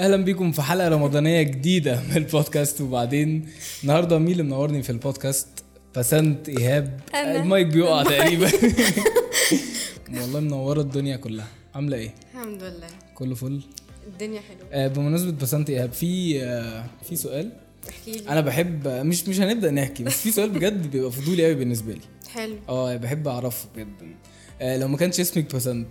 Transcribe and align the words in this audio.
أهلا 0.00 0.16
بيكم 0.16 0.52
في 0.52 0.62
حلقة 0.62 0.88
رمضانية 0.88 1.42
جديدة 1.42 2.00
من 2.10 2.16
البودكاست. 2.16 2.80
وبعدين 2.80 3.48
النهارده 3.82 4.18
مين 4.18 4.32
اللي 4.32 4.42
منورني 4.42 4.82
في 4.82 4.90
البودكاست؟ 4.90 5.48
بسنت 5.96 6.48
إيهاب. 6.48 7.00
أنا. 7.14 7.42
المايك 7.42 7.66
بيقع 7.66 8.02
تقريبا. 8.02 8.50
والله 10.20 10.40
منورة 10.40 10.80
الدنيا 10.80 11.16
كلها. 11.16 11.46
عاملة 11.74 11.96
إيه؟ 11.96 12.14
الحمد 12.34 12.62
لله. 12.62 12.86
كله 13.14 13.34
فل؟ 13.34 13.60
الدنيا 14.06 14.40
حلوة. 14.40 14.68
آه 14.72 14.88
بمناسبة 14.88 15.30
بسنت 15.32 15.70
إيهاب 15.70 15.92
في 15.92 16.42
آه 16.44 16.84
في 17.08 17.16
سؤال. 17.16 17.52
احكي 17.88 18.12
لي. 18.12 18.28
أنا 18.28 18.40
بحب 18.40 18.88
مش 18.88 19.28
مش 19.28 19.40
هنبدأ 19.40 19.70
نحكي 19.70 20.04
بس 20.04 20.12
في 20.22 20.30
سؤال 20.30 20.50
بجد 20.50 20.90
بيبقى 20.90 21.12
فضولي 21.12 21.44
قوي 21.44 21.54
بالنسبة 21.54 21.92
لي. 21.92 22.00
حلو. 22.34 22.56
آه 22.68 22.96
بحب 22.96 23.28
أعرفه 23.28 23.68
جدا 23.76 24.14
آه 24.60 24.76
لو 24.76 24.88
ما 24.88 24.96
كانش 24.96 25.20
اسمك 25.20 25.54
بسنت 25.54 25.88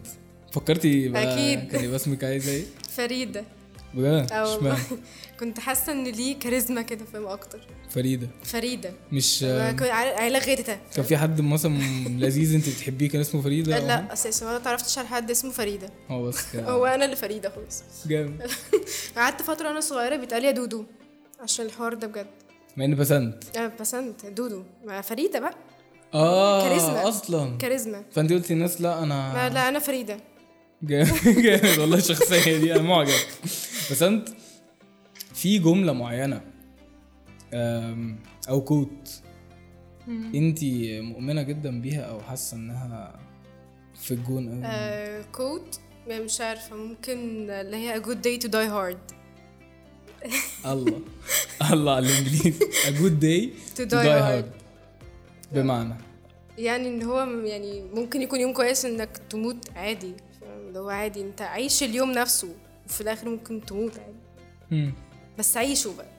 فكرتي 0.52 1.08
بقى 1.08 1.34
أكيد. 1.34 1.72
كان 1.72 1.84
يبقى 1.84 1.96
اسمك 1.96 2.24
عايزه 2.24 2.52
إيه؟ 2.52 2.64
فريدة. 2.90 3.44
بجد؟ 3.94 4.32
آه 4.32 4.56
اشمعنى؟ 4.58 4.80
كنت 5.40 5.60
حاسة 5.60 5.92
إن 5.92 6.04
ليه 6.04 6.40
كاريزما 6.40 6.82
كده 6.82 7.06
فاهم 7.14 7.28
أكتر. 7.28 7.60
فريدة. 7.90 8.28
فريدة. 8.44 8.94
مش 9.12 9.44
عا- 9.44 10.20
عيلة 10.20 10.40
غيرتها. 10.40 10.80
كان 10.96 11.06
في 11.06 11.18
حد 11.18 11.42
مثلا 11.42 11.78
لذيذ 12.10 12.56
أنت 12.56 12.70
بتحبيه 12.70 13.10
كان 13.10 13.22
اسمه 13.22 13.42
فريدة؟ 13.42 13.80
لا 13.80 14.14
أساسا. 14.14 14.46
ما 14.46 14.58
تعرفتش 14.60 14.98
على 14.98 15.08
حد 15.08 15.32
اسمه 15.32 15.52
فريدة. 15.52 15.90
هو 16.10 16.24
بس 16.28 16.38
كده. 16.54 16.70
هو 16.72 16.86
أنا 16.86 17.06
اللي 17.06 17.16
فريدة 17.16 17.50
خالص. 17.50 17.84
جامد. 18.08 18.52
قعدت 19.18 19.42
فترة 19.42 19.68
وأنا 19.68 19.80
صغيرة 19.80 20.16
بيتقال 20.16 20.46
يا 20.46 20.52
دودو 20.52 20.86
عشان 21.40 21.66
الحوار 21.66 21.94
ده 21.94 22.08
بجد. 22.08 22.28
مع 22.78 22.86
ان 22.86 22.96
بسنت. 22.96 23.58
آه، 23.58 23.72
بسنت. 23.80 24.26
دودو. 24.26 24.64
ما 24.86 25.02
فريدة 25.02 25.40
بقى. 25.40 25.54
آه 26.14 26.68
كاريزما. 26.68 27.08
أصلا. 27.10 27.58
كاريزما. 27.58 28.04
فأنت 28.12 28.34
قلتي 28.34 28.54
الناس 28.54 28.82
لا 28.82 29.04
أنا 29.04 29.50
لا 29.54 29.70
أنا 29.70 29.80
فريدة. 29.80 30.18
جامد. 30.84 31.10
جامد 31.26 31.78
والله 31.80 31.98
الشخصيه 31.98 32.58
دي. 32.58 32.74
أنا 32.76 32.82
معجب. 32.82 33.14
بسنت 33.92 34.30
في 35.34 35.60
جملة 35.60 35.94
معينة 35.94 36.42
أو 38.50 38.62
كوت 38.64 39.22
انت 40.08 40.60
مؤمنة 41.02 41.42
جدا 41.42 41.82
بيها 41.82 42.02
أو 42.02 42.22
حاسة 42.22 42.58
إنها 42.58 43.20
في 43.96 44.14
الجون 44.14 44.50
قوي 44.50 44.62
آه 44.66 45.22
كوت 45.32 45.80
مش 46.10 46.42
عارفة 46.42 46.76
ممكن 46.76 47.50
اللي 47.50 47.78
هي 47.78 48.02
a 48.02 48.04
good 48.06 48.18
day 48.18 48.46
to 48.46 48.50
die 48.52 48.70
hard. 48.70 49.14
الله 50.72 51.02
الله 51.72 51.96
على 51.96 52.08
الإنجليزي. 52.10 52.54
a 52.66 52.92
good 52.92 53.20
day 53.22 53.50
To 53.78 53.82
to 53.86 53.90
die 53.90 54.04
die 54.04 54.22
hard. 54.22 54.46
hard. 54.46 55.54
بمعنى؟ 55.54 55.96
يعني 56.58 56.88
إن 56.88 57.04
هو 57.04 57.20
يعني 57.46 57.82
ممكن 57.94 58.22
يكون 58.22 58.40
يوم 58.40 58.54
كويس 58.54 58.86
إنك 58.86 59.18
تموت 59.30 59.70
عادي؟ 59.76 60.14
اللي 60.68 60.80
هو 60.80 60.90
عادي 60.90 61.22
أنت 61.22 61.42
عيش 61.42 61.84
اليوم 61.84 62.12
نفسه. 62.12 62.50
وفي 62.90 63.02
الآخر 63.02 63.30
ممكن 63.30 63.66
تموت 63.66 63.94
عادي. 64.00 64.92
بس 65.40 65.58
عيشه 65.58 65.94
بقى. 65.98 66.10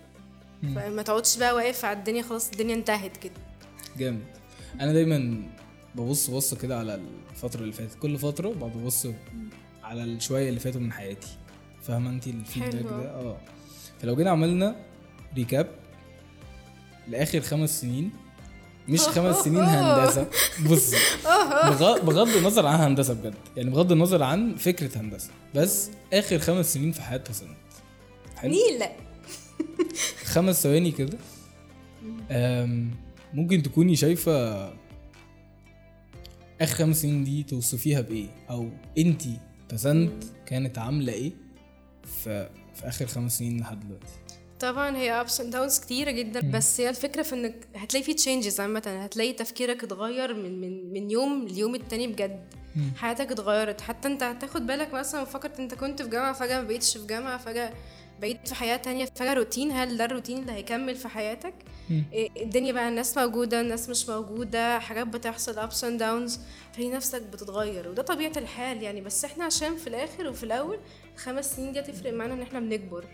فما 0.74 1.02
تقعدش 1.02 1.38
بقى 1.38 1.54
واقف 1.54 1.84
على 1.84 1.98
الدنيا 1.98 2.22
خلاص 2.22 2.50
الدنيا 2.50 2.74
انتهت 2.74 3.16
كده. 3.16 3.32
جامد. 3.98 4.24
أنا 4.80 4.92
دايما 4.92 5.42
ببص 5.94 6.30
بص 6.30 6.54
كده 6.54 6.78
على 6.78 7.00
الفترة 7.30 7.60
اللي 7.60 7.72
فاتت. 7.72 7.98
كل 7.98 8.18
فترة 8.18 8.48
بقعد 8.48 8.72
ببص 8.72 9.06
على 9.82 10.04
الشوية 10.04 10.48
اللي 10.48 10.60
فاتوا 10.60 10.80
من 10.80 10.92
حياتي. 10.92 11.28
فاهمة 11.82 12.10
انت 12.10 12.26
ال 12.26 12.32
feedback. 12.32 12.82
ده؟ 12.82 13.10
آه. 13.10 13.36
فلو 14.02 14.16
جينا 14.16 14.30
عملنا 14.30 14.76
recap 15.36 15.68
لآخر 17.08 17.41
خمس 17.41 17.80
سنين 17.80 18.10
مش 18.91 19.00
خمس 19.00 19.36
سنين 19.36 19.60
هندسة. 19.62 20.27
بص 20.70 20.94
بغ- 21.64 22.00
بغض 22.05 22.28
النظر 22.36 22.66
عن 22.66 22.80
هندسة 22.80 23.14
بجد. 23.14 23.34
يعني 23.56 23.70
بغض 23.70 23.92
النظر 23.92 24.22
عن 24.22 24.55
فكرة 24.56 24.98
هندسة. 24.98 25.30
بس 25.55 25.91
آخر 26.12 26.38
خمس 26.38 26.74
سنين 26.74 26.92
في 26.92 27.02
حياه 27.02 27.20
بسنت 27.30 27.50
حلو؟ 28.36 28.50
نيلة 28.52 28.91
خمس 30.24 30.62
ثواني 30.62 30.91
كده. 30.91 31.19
ممكن 33.34 33.62
تكوني 33.62 33.97
شايفة 33.97 34.64
آخر 36.60 36.75
خمس 36.75 37.03
سنين 37.03 37.25
دي 37.25 37.43
توصفيها 37.43 38.00
بإيه؟ 38.00 38.28
أو 38.50 38.69
أنتي 38.98 39.38
بسنت 39.72 40.25
كانت 40.47 40.78
عاملة 40.78 41.12
إيه 41.12 41.32
في, 42.25 42.48
في 42.75 42.88
آخر 42.88 43.06
خمس 43.06 43.38
سنين 43.38 43.60
لحد 43.60 43.81
دلوقتي؟ 43.81 44.06
طبعا 44.60 44.97
هي 44.97 45.25
ups 45.26 45.32
and 45.32 45.53
downs 45.54 45.81
كتيرة 45.81 46.10
جدا 46.10 46.41
بس 46.41 46.81
هي 46.81 46.88
الفكرة 46.88 47.22
في 47.22 47.34
إنك 47.34 47.54
هتلاقي 47.76 48.04
في 48.04 48.15
changes 48.15 48.60
عامة 48.60 48.82
هتلاقي 49.04 49.32
تفكيرك 49.32 49.84
اتغير 49.84 50.34
من 50.34 50.60
من 50.60 50.93
من 50.93 51.10
يوم 51.10 51.47
ليوم 51.48 51.75
التاني 51.75 52.06
بجد. 52.06 52.41
حياتك 52.97 53.32
اتغيرت. 53.32 53.81
حتى 53.81 54.09
أنت 54.09 54.22
هتاخد 54.22 54.66
بالك 54.66 54.94
مثلا 54.94 55.25
فكرت 55.25 55.60
أنت 55.60 55.75
كنت 55.75 56.03
في 56.03 56.09
جامعة 56.09 56.32
فجأة 56.32 56.60
ما 56.60 56.66
بقيتش 56.66 56.97
في 56.97 57.06
جامعة 57.06 57.38
فجأة 57.38 57.72
بقيت 58.20 58.49
في 58.49 58.54
حياة 58.54 58.76
تانية 58.76 59.04
فجأة. 59.04 59.34
روتين 59.34 59.70
هل 59.70 59.97
ده 59.97 60.04
الروتين 60.04 60.38
اللي 60.38 60.53
هيكمل 60.53 60.94
في 60.97 61.09
حياتك؟ 61.09 61.54
إيه، 62.12 62.31
الدنيا 62.43 62.72
بقى 62.72 62.88
الناس 62.88 63.19
موجودة 63.19 63.60
الناس 63.60 63.88
مش 63.88 64.09
موجودة 64.09 64.78
حاجات 64.78 65.06
بتحصل 65.06 65.54
ups 65.69 65.81
and 65.81 66.00
downs. 66.00 66.38
فهي 66.76 66.88
نفسك 66.91 67.22
بتتغير 67.22 67.88
وده 67.88 68.03
طبيعة 68.03 68.32
الحال 68.37 68.82
يعني. 68.82 69.00
بس 69.00 69.25
إحنا 69.25 69.44
عشان 69.44 69.76
في 69.76 69.87
الآخر 69.87 70.28
وفي 70.28 70.44
الأول 70.44 70.78
الخمس 71.15 71.56
سنين 71.56 71.72
دي 71.72 71.81
هتفرق 71.81 72.12
معانا 72.12 72.34
إن 72.34 72.43
إحنا 72.43 72.60
بنكبر. 72.60 73.04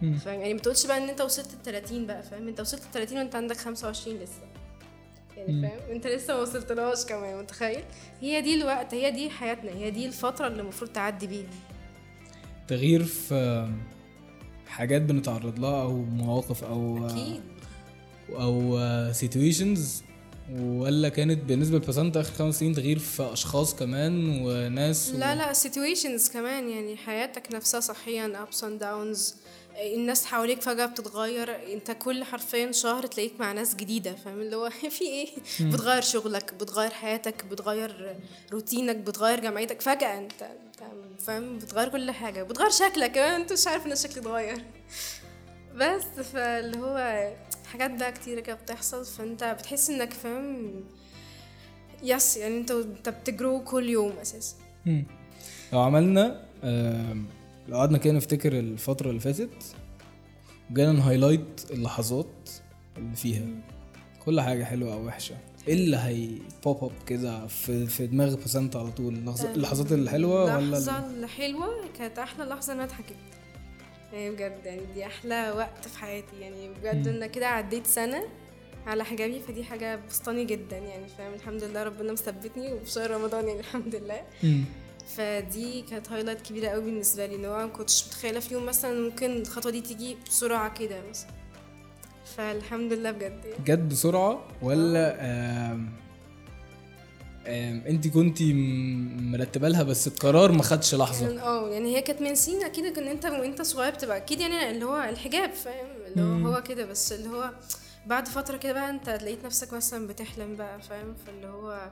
فاهم؟ 0.00 0.40
يعني 0.40 0.54
ما 0.54 0.60
تقولش 0.60 0.86
بقى 0.86 0.98
إن 0.98 1.08
أنت 1.08 1.20
وصلت 1.20 1.46
ال 1.54 1.62
30 1.62 2.06
بقى 2.06 2.22
فاهم؟ 2.22 2.48
أنت 2.48 2.60
وصلت 2.60 2.82
ال 2.82 2.90
30 2.92 3.18
وأنت 3.18 3.34
عندك 3.34 3.56
25 3.56 4.16
لسه. 4.16 4.32
يعني 5.36 5.62
فاهم؟ 5.68 5.90
أنت 5.90 6.06
لسه 6.06 6.34
ما 6.34 6.40
وصلتلهاش 6.40 7.04
كمان 7.06 7.38
متخيل؟ 7.38 7.84
هي 8.20 8.40
دي 8.40 8.54
الوقت 8.54 8.94
هي 8.94 9.10
دي 9.10 9.30
حياتنا 9.30 9.70
هي 9.70 9.90
دي 9.90 10.06
الفترة 10.06 10.46
اللي 10.46 10.60
المفروض 10.62 10.90
تعدي 10.92 11.26
بيها. 11.26 11.48
تغيير 12.68 13.04
في 13.04 13.68
حاجات 14.66 15.02
بنتعرض 15.02 15.58
لها 15.60 15.82
أو 15.82 15.96
مواقف 15.96 16.64
أو 16.64 17.06
أكيد. 17.06 17.40
أو 18.30 18.78
situations 19.12 20.02
ولا 20.58 21.08
كانت 21.08 21.44
بالنسبة 21.44 21.76
لبسنت 21.76 22.16
آخر 22.16 22.32
خمس 22.34 22.58
سنين 22.58 22.74
تغيير 22.74 22.98
في 22.98 23.22
أشخاص 23.22 23.74
كمان 23.74 24.40
وناس 24.42 25.12
و... 25.14 25.18
لا 25.18 25.34
لا 25.34 25.52
situations 25.52 26.32
كمان 26.32 26.68
يعني 26.68 26.96
حياتك 26.96 27.54
نفسها 27.54 27.80
صحيا 27.80 28.44
ups 28.46 28.56
and 28.60 28.82
downs 28.82 29.34
الناس 29.78 30.24
حواليك 30.26 30.62
فجأة 30.62 30.86
بتتغير 30.86 31.72
انت 31.72 31.90
كل 31.90 32.24
حرفيا 32.24 32.72
شهر 32.72 33.06
تلاقيك 33.06 33.40
مع 33.40 33.52
ناس 33.52 33.74
جديدة 33.74 34.14
فاهم؟ 34.14 34.40
اللي 34.40 34.56
هو 34.56 34.70
في 34.98 35.04
إيه؟ 35.04 35.28
بتغير 35.60 36.02
شغلك 36.02 36.54
بتغير 36.54 36.90
حياتك 36.90 37.44
بتغير 37.44 38.16
روتينك 38.52 38.96
بتغير 38.96 39.40
جامعتك 39.40 39.80
فجأة 39.80 40.18
انت 40.18 40.48
فاهم؟ 41.18 41.58
بتغير 41.58 41.88
كل 41.88 42.10
حاجة 42.10 42.42
بتغير 42.42 42.70
شكلك 42.70 43.12
كمان 43.12 43.40
انت 43.40 43.52
مش 43.52 43.66
عارف 43.66 43.86
ان 43.86 43.92
الشكل 43.92 44.20
اتغير. 44.20 44.64
بس 45.76 46.02
فاللي 46.32 46.78
هو 46.78 47.30
حاجات 47.72 47.90
بقى 47.90 48.12
كتيرة 48.12 48.40
كده 48.40 48.56
بتحصل 48.56 49.04
فانت 49.04 49.44
بتحس 49.44 49.90
انك 49.90 50.12
فاهم؟ 50.12 50.84
yes 52.02 52.36
يعني 52.36 52.56
انت 52.58 52.70
انت 52.70 53.08
بت 53.08 53.27
grow 53.27 53.64
كل 53.64 53.88
يوم 53.88 54.12
أساسا. 54.22 54.54
لو 55.72 55.80
عملنا 55.80 56.44
آم، 56.64 57.26
لو 57.68 57.76
قعدنا 57.76 57.98
كده 57.98 58.12
نفتكر 58.12 58.58
الفترة 58.58 59.08
اللي 59.10 59.20
فاتت 59.20 59.74
وجينا 60.70 60.92
ن 60.92 60.99
highlight 60.99 61.60
اللحظات 61.70 62.50
اللي 62.98 63.16
فيها. 63.16 63.46
كل 64.24 64.40
حاجة 64.40 64.64
حلوة 64.64 64.92
أو 64.94 65.06
وحشة. 65.06 65.34
إيه 65.68 65.74
اللي 65.74 65.96
هي 65.96 66.28
pop 66.64 66.84
up 66.84 66.90
كده 67.06 67.46
في 67.46 67.86
في 67.86 68.06
دماغ 68.06 68.34
بسنت 68.34 68.76
على 68.76 68.90
طول؟ 68.90 69.14
اللحظ- 69.14 69.44
اللحظات 69.46 69.92
الحلوة 69.92 70.44
ولا 70.44 70.58
اللحظة 70.58 70.98
ال- 70.98 71.24
الحلوة 71.24 71.66
كانت 71.98 72.18
أحلى 72.18 72.44
لحظة 72.44 72.72
إن 72.72 72.78
أنا 72.80 72.88
ضحكت 72.88 73.14
يعني 74.12 74.30
بجد 74.30 74.58
يعني 74.64 74.80
دي 74.94 75.06
أحلى 75.06 75.50
وقت 75.56 75.88
في 75.88 75.98
حياتي. 75.98 76.36
يعني 76.40 76.68
بجد 76.68 77.08
إن 77.08 77.26
كده 77.26 77.46
عديت 77.46 77.86
سنة 77.86 78.22
على 78.86 79.04
حجابي 79.04 79.40
فدي 79.40 79.64
حاجة 79.64 80.00
بسطاني 80.08 80.44
جدا. 80.44 80.78
يعني 80.78 81.08
فاهم؟ 81.08 81.34
الحمد 81.34 81.64
لله 81.64 81.82
ربنا 81.82 82.12
مثبتني 82.12 82.72
وفي 82.72 82.90
شهر 82.90 83.10
رمضان 83.10 83.48
يعني 83.48 83.60
الحمد 83.60 83.94
لله. 83.94 84.20
فدي 85.16 85.82
كانت 85.82 86.08
هايلايت 86.12 86.40
كبيرة 86.40 86.68
قوي 86.68 86.84
بالنسبة 86.84 87.26
لي 87.26 87.34
إن 87.36 87.44
هو 87.44 87.56
ما 87.58 87.66
كنتش 87.66 88.06
متخيلة 88.06 88.40
في 88.40 88.54
يوم 88.54 88.66
مثلا 88.66 89.00
ممكن 89.00 89.30
الخطوة 89.36 89.72
دي 89.72 89.80
تيجي 89.80 90.16
بسرعة 90.26 90.74
كده 90.74 90.96
مثلا. 91.10 91.30
فالحمد 92.36 92.92
لله 92.92 93.10
بجد 93.10 93.40
يعني. 93.44 93.64
جت 93.64 93.78
بسرعة 93.78 94.44
ولا 94.62 95.16
آم 95.20 95.88
آم 97.46 97.82
أنت 97.88 98.08
كنتي 98.08 98.52
م- 98.52 99.32
مرتبة 99.32 99.68
لها 99.68 99.82
بس 99.82 100.06
القرار 100.06 100.52
ما 100.52 100.62
خدش 100.62 100.94
لحظة؟ 100.94 101.26
كان- 101.28 101.38
آه 101.38 101.68
يعني 101.68 101.96
هي 101.96 102.00
كانت 102.02 102.20
من 102.22 102.34
سنين 102.34 102.62
أكيد 102.64 102.98
إن 102.98 103.08
أنت 103.08 103.24
وأنت 103.26 103.62
صغير 103.62 103.92
بتبقى 103.94 104.16
أكيد 104.16 104.40
يعني 104.40 104.70
اللي 104.70 104.84
هو 104.84 105.02
الحجاب 105.02 105.52
فاهم؟ 105.52 105.86
اللي 106.06 106.22
هو 106.48 106.52
هو 106.54 106.62
كده 106.62 106.86
بس 106.86 107.12
اللي 107.12 107.28
هو 107.28 107.50
بعد 108.06 108.28
فترة 108.28 108.56
كده 108.56 108.72
بقى 108.72 108.90
أنت 108.90 109.08
لقيت 109.10 109.44
نفسك 109.44 109.72
مثلا 109.72 110.06
بتحلم 110.06 110.56
بقى 110.56 110.82
فاهم؟ 110.82 111.14
فاللي 111.26 111.46
هو 111.46 111.90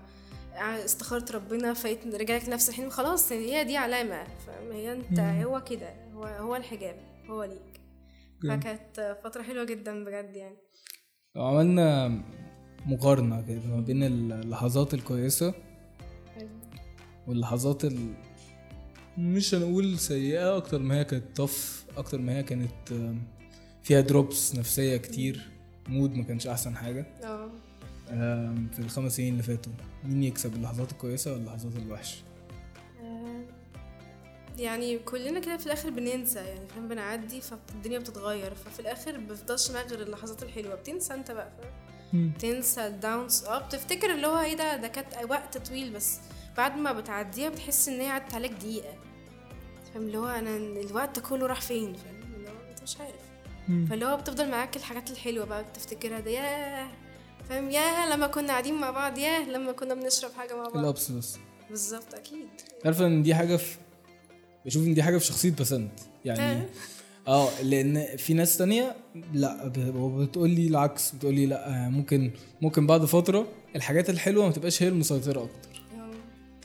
استخرت 0.58 1.32
ربنا 1.32 1.74
فايت 1.74 2.14
رجعك 2.14 2.48
نفس 2.48 2.68
الحلم 2.68 2.90
خلاص 2.90 3.32
يعني 3.32 3.54
هي 3.54 3.64
دي 3.64 3.76
علامة. 3.76 4.24
فاهم؟ 4.46 4.72
هي 4.72 4.92
انت 4.92 5.20
هو 5.20 5.64
كده 5.64 5.94
هو 6.14 6.24
هو 6.24 6.56
الحجاب 6.56 6.96
هو 7.30 7.44
ليك. 7.44 7.80
فكانت 8.42 9.18
فترة 9.24 9.42
حلوة 9.42 9.64
جدا 9.64 10.04
بجد 10.04 10.36
يعني. 10.36 10.56
لو 11.36 11.44
عملنا 11.44 12.08
مقارنة 12.86 13.46
كده 13.46 13.60
ما 13.66 13.80
بين 13.80 14.02
اللحظات 14.02 14.94
الكويسة 14.94 15.54
واللحظات 17.26 17.84
ال... 17.84 18.14
مش 19.18 19.54
هنقول 19.54 19.98
سيئة 19.98 20.56
أكتر 20.56 20.78
ما 20.78 20.98
هي 20.98 21.04
كانت 21.04 21.36
tough 21.36 21.84
أكتر 21.96 22.18
ما 22.18 22.38
هي 22.38 22.42
كانت 22.42 22.94
فيها 23.82 24.00
drops 24.00 24.54
نفسية 24.54 24.96
كتير 24.96 25.50
mood 25.88 26.14
ما 26.14 26.24
كانش 26.24 26.46
أحسن 26.46 26.76
حاجة. 26.76 27.06
آه. 27.24 27.50
في 28.72 28.78
الخمس 28.78 29.16
سنين 29.16 29.32
اللي 29.32 29.42
فاتوا 29.42 29.72
مين 30.04 30.22
يكسب 30.22 30.54
اللحظات 30.54 30.92
الكويسة 30.92 31.32
ولا 31.32 31.40
اللحظات 31.40 31.76
الوحشة؟ 31.76 32.16
آه، 33.02 33.44
يعني 34.58 34.98
كلنا 34.98 35.40
كده 35.40 35.56
في 35.56 35.66
الآخر 35.66 35.90
بننسى 35.90 36.38
يعني 36.38 36.68
فاهم 36.68 36.88
بنعدي 36.88 37.40
فالدنيا 37.40 37.98
بتتغير 37.98 38.54
ففي 38.54 38.80
الآخر 38.80 39.16
بيفضلش 39.18 39.70
معاك 39.70 39.86
غير 39.92 40.02
اللحظات 40.02 40.42
الحلوة. 40.42 40.74
بتنسى 40.74 41.14
أنت 41.14 41.30
بقى 41.30 41.50
فاهم؟ 42.12 42.32
تنسى 42.38 42.86
الداونز. 42.86 43.44
آه 43.44 43.58
بتفتكر 43.66 44.14
اللي 44.14 44.26
هو 44.26 44.40
إيه 44.40 44.56
ده؟ 44.56 44.76
ده 44.76 44.88
كانت 44.88 45.08
وقت 45.30 45.58
طويل 45.58 45.90
بس 45.92 46.18
بعد 46.56 46.76
ما 46.76 46.92
بتعديها 46.92 47.48
بتحس 47.48 47.88
إن 47.88 48.00
هي 48.00 48.08
عدت 48.08 48.34
عليك 48.34 48.52
دقيقة. 48.52 48.94
فاهم؟ 49.94 50.02
اللي 50.02 50.18
هو 50.18 50.26
أنا 50.26 50.56
الوقت 50.56 51.18
كله 51.20 51.46
راح 51.46 51.60
فين؟ 51.60 51.94
فاهم؟ 51.94 52.34
اللي 52.34 52.48
هو 52.50 52.70
أنت 52.70 52.82
مش 52.82 52.96
عارف. 53.00 53.26
فاللي 53.90 54.04
هو 54.06 54.16
بتفضل 54.16 54.50
معاك 54.50 54.76
الحاجات 54.76 55.10
الحلوة 55.10 55.44
بقى 55.44 55.64
بتفتكرها 55.64 56.20
ده 56.20 56.30
ياه. 56.30 56.88
فاهم 57.48 57.70
ياه 57.70 58.14
لما 58.16 58.26
كنا 58.26 58.48
قاعدين 58.48 58.74
مع 58.74 58.90
بعض 58.90 59.18
ياه 59.18 59.44
لما 59.48 59.72
كنا 59.72 59.94
بنشرب 59.94 60.30
حاجة 60.32 60.54
مع 60.56 60.62
بعض 60.62 60.76
الأبس 60.76 61.10
بس 61.10 61.38
بالظبط 61.70 62.14
أكيد 62.14 62.48
عارفة 62.84 63.06
إن 63.06 63.22
دي 63.22 63.34
حاجة 63.34 63.56
في 63.56 63.76
بشوف 64.66 64.86
إن 64.86 64.94
دي 64.94 65.02
حاجة 65.02 65.18
في 65.18 65.24
شخصية 65.24 65.52
بسنت 65.60 65.92
يعني 66.24 66.40
آه. 66.42 66.66
آه 67.28 67.62
لأن 67.62 68.16
في 68.16 68.34
ناس 68.34 68.56
تانية 68.56 68.96
لأ 69.32 69.72
بتقول 69.96 70.50
لي 70.50 70.66
العكس 70.66 71.10
بتقول 71.14 71.34
لي 71.34 71.46
لأ 71.46 71.88
ممكن 71.88 72.30
ممكن 72.62 72.86
بعد 72.86 73.04
فترة 73.04 73.46
الحاجات 73.76 74.10
الحلوة 74.10 74.46
ما 74.46 74.52
تبقاش 74.52 74.82
هي 74.82 74.88
المسيطرة 74.88 75.42
أكتر. 75.42 75.75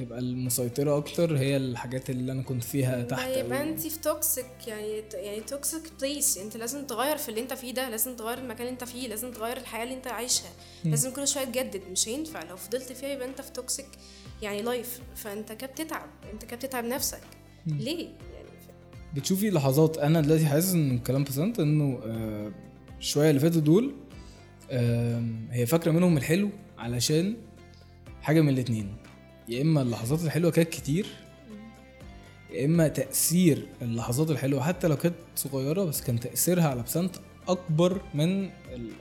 تبقى 0.05 0.19
المسيطرة 0.19 0.97
أكتر 0.97 1.37
هي 1.37 1.57
الحاجات 1.57 2.09
اللي 2.09 2.31
أنا 2.31 2.41
كنت 2.41 2.63
فيها 2.63 3.03
تحت 3.03 3.29
يبقى. 3.37 3.63
انت 3.63 3.79
في 3.79 3.99
toxic 3.99 4.45
يعني 4.67 5.03
يعني 5.13 5.39
toxic 5.41 5.81
place 6.01 6.37
أنت 6.37 6.57
لازم 6.57 6.85
تغير 6.85 7.17
في 7.17 7.29
اللي 7.29 7.41
أنت 7.41 7.53
فيه 7.53 7.73
ده 7.73 7.89
لازم 7.89 8.15
تغير 8.15 8.37
المكان 8.37 8.61
اللي 8.61 8.69
أنت 8.71 8.83
فيه 8.83 9.07
لازم 9.07 9.31
تغير 9.31 9.57
الحياة 9.57 9.83
اللي 9.83 9.95
أنت 9.95 10.07
عايشها. 10.07 10.49
لازم 10.85 11.11
كل 11.11 11.27
شوية 11.27 11.43
تجدد 11.45 11.81
مش 11.91 12.07
هينفع. 12.07 12.43
لو 12.43 12.55
فضلت 12.55 12.91
فيها 12.91 13.09
يبقى 13.09 13.27
أنت 13.27 13.41
في 13.41 13.51
toxic 13.51 13.87
يعني 14.41 14.61
life 14.61 14.99
فأنت 15.15 15.51
كده 15.51 15.67
بتتعب 15.71 16.09
أنت 16.33 16.45
كده 16.45 16.55
بتتعب 16.57 16.85
نفسك. 16.85 17.21
ليه؟ 17.67 17.97
يعني 18.33 18.47
ف- 18.67 19.15
بتشوفي 19.15 19.49
لحظات 19.49 19.97
أنا 19.97 20.21
دلوقتي 20.21 20.45
حاسس 20.45 20.73
إن 20.73 20.99
كلام 20.99 21.23
بسنت 21.23 21.59
إنه 21.59 21.99
آه 22.05 22.51
شوية 22.99 23.29
اللي 23.29 23.39
فاتوا 23.41 23.61
دول 23.61 23.95
آه 24.71 25.23
هي 25.51 25.65
فاكرة 25.65 25.91
منهم 25.91 26.17
الحلو 26.17 26.49
علشان 26.77 27.37
حاجة 28.21 28.41
من 28.41 28.49
الاتنين. 28.49 28.95
يا 29.51 29.61
إما 29.61 29.81
اللحظات 29.81 30.21
الحلوة 30.21 30.51
كانت 30.51 30.69
كتير 30.69 31.05
يا 32.51 32.65
إما 32.65 32.87
تأثير 32.87 33.67
اللحظات 33.81 34.31
الحلوة 34.31 34.63
حتى 34.63 34.87
لو 34.87 34.97
كانت 34.97 35.15
صغيرة 35.35 35.83
بس 35.83 36.01
كان 36.01 36.19
تأثيرها 36.19 36.67
على 36.69 36.81
بسنت 36.83 37.15
أكبر 37.47 38.01
من 38.13 38.43
ال- 38.45 38.51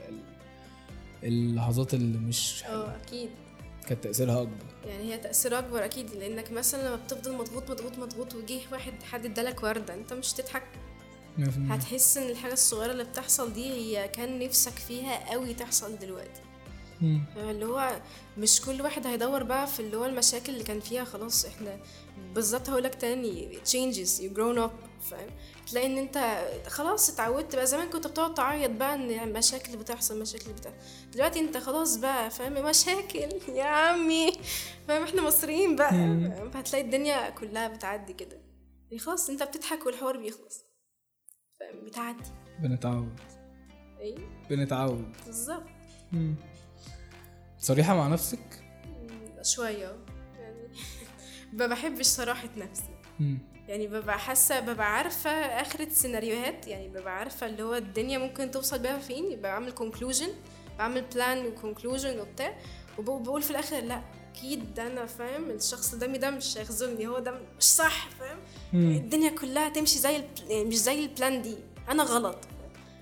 ال- 0.09 0.21
اللحظات 1.23 1.93
اللي 1.93 2.17
مش 2.17 2.63
حلوة 2.63 2.93
آه 2.93 2.95
أكيد 3.07 3.29
كانت 3.87 4.03
تأثيرها 4.03 4.41
أكبر 4.41 4.65
يعني 4.87 5.13
هي 5.13 5.17
تأثير 5.17 5.59
أكبر 5.59 5.85
أكيد 5.85 6.09
لأنك 6.15 6.51
مثلا 6.51 6.87
لما 6.87 6.95
بتفضل 6.95 7.33
مضغوط 7.33 7.71
مضغوط 7.71 7.97
مضغوط 7.99 8.35
وجه 8.35 8.59
واحد 8.71 8.93
حد 9.03 9.25
ادالك 9.25 9.63
وردة 9.63 9.93
أنت 9.93 10.13
مش 10.13 10.33
تضحك 10.33 10.63
100%. 11.37 11.41
هتحس 11.71 12.17
إن 12.17 12.29
الحاجة 12.29 12.53
الصغيرة 12.53 12.91
اللي 12.91 13.03
بتحصل 13.03 13.53
دي 13.53 13.65
هي 13.71 14.07
كان 14.07 14.39
نفسك 14.39 14.71
فيها 14.73 15.31
قوي 15.31 15.53
تحصل 15.53 15.97
دلوقتي. 15.99 16.41
اللي 17.37 17.65
هو 17.65 18.01
مش 18.37 18.61
كل 18.61 18.81
واحد 18.81 19.07
هيدور 19.07 19.43
بقى 19.43 19.67
في 19.67 19.79
اللي 19.79 19.97
هو 19.97 20.05
المشاكل 20.05 20.53
اللي 20.53 20.63
كان 20.63 20.79
فيها 20.79 21.03
خلاص 21.03 21.45
إحنا 21.45 21.79
بالظبط 22.35 22.69
هقولك 22.69 22.95
تاني 22.95 23.59
changes 23.65 24.09
you 24.19 24.35
grown 24.37 24.57
up 24.69 25.01
فاهم؟ 25.09 25.29
تلاقي 25.67 25.87
ان 25.87 25.97
انت 25.97 26.43
خلاص 26.67 27.09
اتعودت 27.09 27.55
بقى 27.55 27.67
زمان 27.67 27.89
كنت 27.89 28.07
بتقعد 28.07 28.33
تعيط 28.33 28.71
بقى 28.71 28.95
ان 28.95 29.09
اللي 29.67 29.77
بتحصل 29.77 30.19
مشاكل 30.21 30.53
بتحصل. 30.53 30.75
دلوقتي 31.13 31.39
انت 31.39 31.57
خلاص 31.57 31.95
بقى 31.95 32.29
فاهم؟ 32.31 32.53
مشاكل 32.69 33.29
يا 33.59 33.63
عمي 33.63 34.31
فاهم؟ 34.87 35.03
إحنا 35.03 35.21
مصريين 35.21 35.75
بقى 35.75 35.89
فاهم؟ 35.89 36.51
فهتلاقي 36.51 36.85
الدنيا 36.85 37.29
كلها 37.29 37.67
بتعدي 37.67 38.13
كده. 38.13 38.41
يعني 38.89 38.99
خلاص 38.99 39.29
انت 39.29 39.43
بتضحك 39.43 39.85
والحوار 39.85 40.17
بيخلص 40.17 40.65
فاهم؟ 41.59 41.85
بتعدي. 41.85 42.29
بنتعود. 42.59 43.19
إيه؟ 43.99 44.17
بنتعود. 44.49 45.15
بالظبط. 45.25 45.63
مم. 47.61 47.67
صريحة 47.67 47.95
مع 47.95 48.07
نفسك؟ 48.07 48.39
شوية. 49.43 49.95
يعني 50.39 50.67
ما 51.59 51.67
بحبش 51.67 52.05
صراحة 52.05 52.49
نفسي. 52.57 52.83
يعني 53.67 53.87
ببقى 53.87 54.19
حاسة 54.19 54.59
ببقى 54.59 54.95
عارفة 54.97 55.29
آخرة 55.29 55.83
السيناريوهات 55.83 56.67
يعني 56.67 56.87
ببقى 56.87 57.17
عارفة 57.17 57.47
اللي 57.47 57.63
هو 57.63 57.75
الدنيا 57.75 58.17
ممكن 58.17 58.51
توصل 58.51 58.79
بيها 58.79 58.97
فين. 58.99 59.31
يبقى 59.31 59.41
بعمل 59.59 59.73
conclusion 59.77 60.29
بعمل 60.79 61.01
plan 61.01 61.45
و 61.45 61.52
conclusion 61.52 62.19
وبتاع. 62.19 62.57
وبقول 62.97 63.41
في 63.41 63.51
الآخر 63.51 63.79
لأ 63.79 64.01
أكيد 64.31 64.73
ده 64.73 64.87
أنا 64.87 65.05
فاهم 65.05 65.49
الشخص 65.49 65.95
قدامي 65.95 66.17
ده 66.17 66.29
مش 66.31 66.57
هيخذلني 66.57 67.07
هو 67.07 67.19
ده 67.19 67.31
مش 67.57 67.63
صح 67.63 68.09
فاهم. 68.19 68.37
الدنيا 68.73 69.29
كلها 69.29 69.69
تمشي 69.69 69.99
زي. 69.99 70.23
يعني 70.49 70.63
مش 70.65 70.75
زي 70.75 71.05
ال 71.05 71.12
plan 71.12 71.41
دي. 71.41 71.55
أنا 71.89 72.03
غلط. 72.03 72.37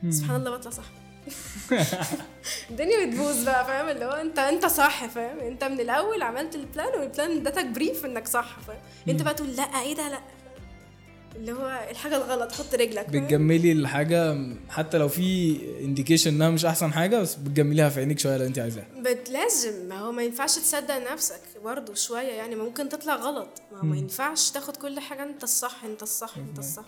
سبحان 0.10 0.36
الله 0.36 0.58
بطلع 0.58 0.72
صح. 0.72 0.84
الدنيا 2.70 3.06
بتبوظ 3.06 3.44
بقى 3.46 3.66
فاهم؟ 3.66 3.90
اللي 3.90 4.06
هو 4.06 4.12
انت 4.12 4.40
انت 4.40 4.66
صح 4.66 5.06
فاهم؟ 5.06 5.40
انت 5.40 5.64
من 5.64 5.80
الأول 5.80 6.22
عملت 6.22 6.56
ال 6.56 6.65
plan 6.65 7.00
وال 7.00 7.11
plan 7.11 7.32
ادتك 7.38 7.66
proof 7.66 8.06
انك 8.06 8.28
صح 8.28 8.58
فاهم؟ 8.68 8.80
انت 9.10 9.22
بقى 9.22 9.34
تقول 9.34 9.56
لأ 9.56 9.82
إيه 9.82 9.96
ده؟ 9.96 10.10
لأ. 10.10 10.20
اللي 11.36 11.52
هو 11.52 11.88
الحاجة 11.92 12.16
الغلط 12.18 12.52
حط 12.52 12.76
رجلك؟ 12.76 13.10
بتجملي 13.10 13.72
الحاجة 13.72 14.38
حتى 14.70 14.98
لو 14.98 15.08
في 15.08 15.58
indication 15.82 16.34
إنها 16.34 16.50
مش 16.50 16.66
أحسن 16.66 16.94
حاجة 16.94 17.20
بس 17.20 17.36
بتجمليها 17.36 17.90
في 17.90 18.00
عينيك 18.00 18.20
شوية 18.20 18.38
لو 18.38 18.46
أنت 18.46 18.60
عايزاها. 18.60 18.88
بت 18.98 19.30
لازم 19.30 19.90
ما 19.90 20.00
هو 20.00 20.12
ما 20.12 20.24
ينفعش 20.24 20.56
تصدق 20.56 21.12
نفسك 21.12 21.42
برضه 21.64 21.94
شوية 21.94 22.32
يعني 22.32 22.56
ممكن 22.56 22.90
تطلع 22.90 23.16
غلط. 23.16 23.62
ما 23.72 23.80
هو 23.80 23.86
ما 23.86 23.98
ينفعش 23.98 24.50
تاخد 24.52 24.78
كل 24.78 25.00
حاجة 25.00 25.24
انت 25.24 25.44
الصح 25.44 25.84
انت 25.84 26.04
الصح 26.04 26.38
انت 26.38 26.60
الصح. 26.60 26.86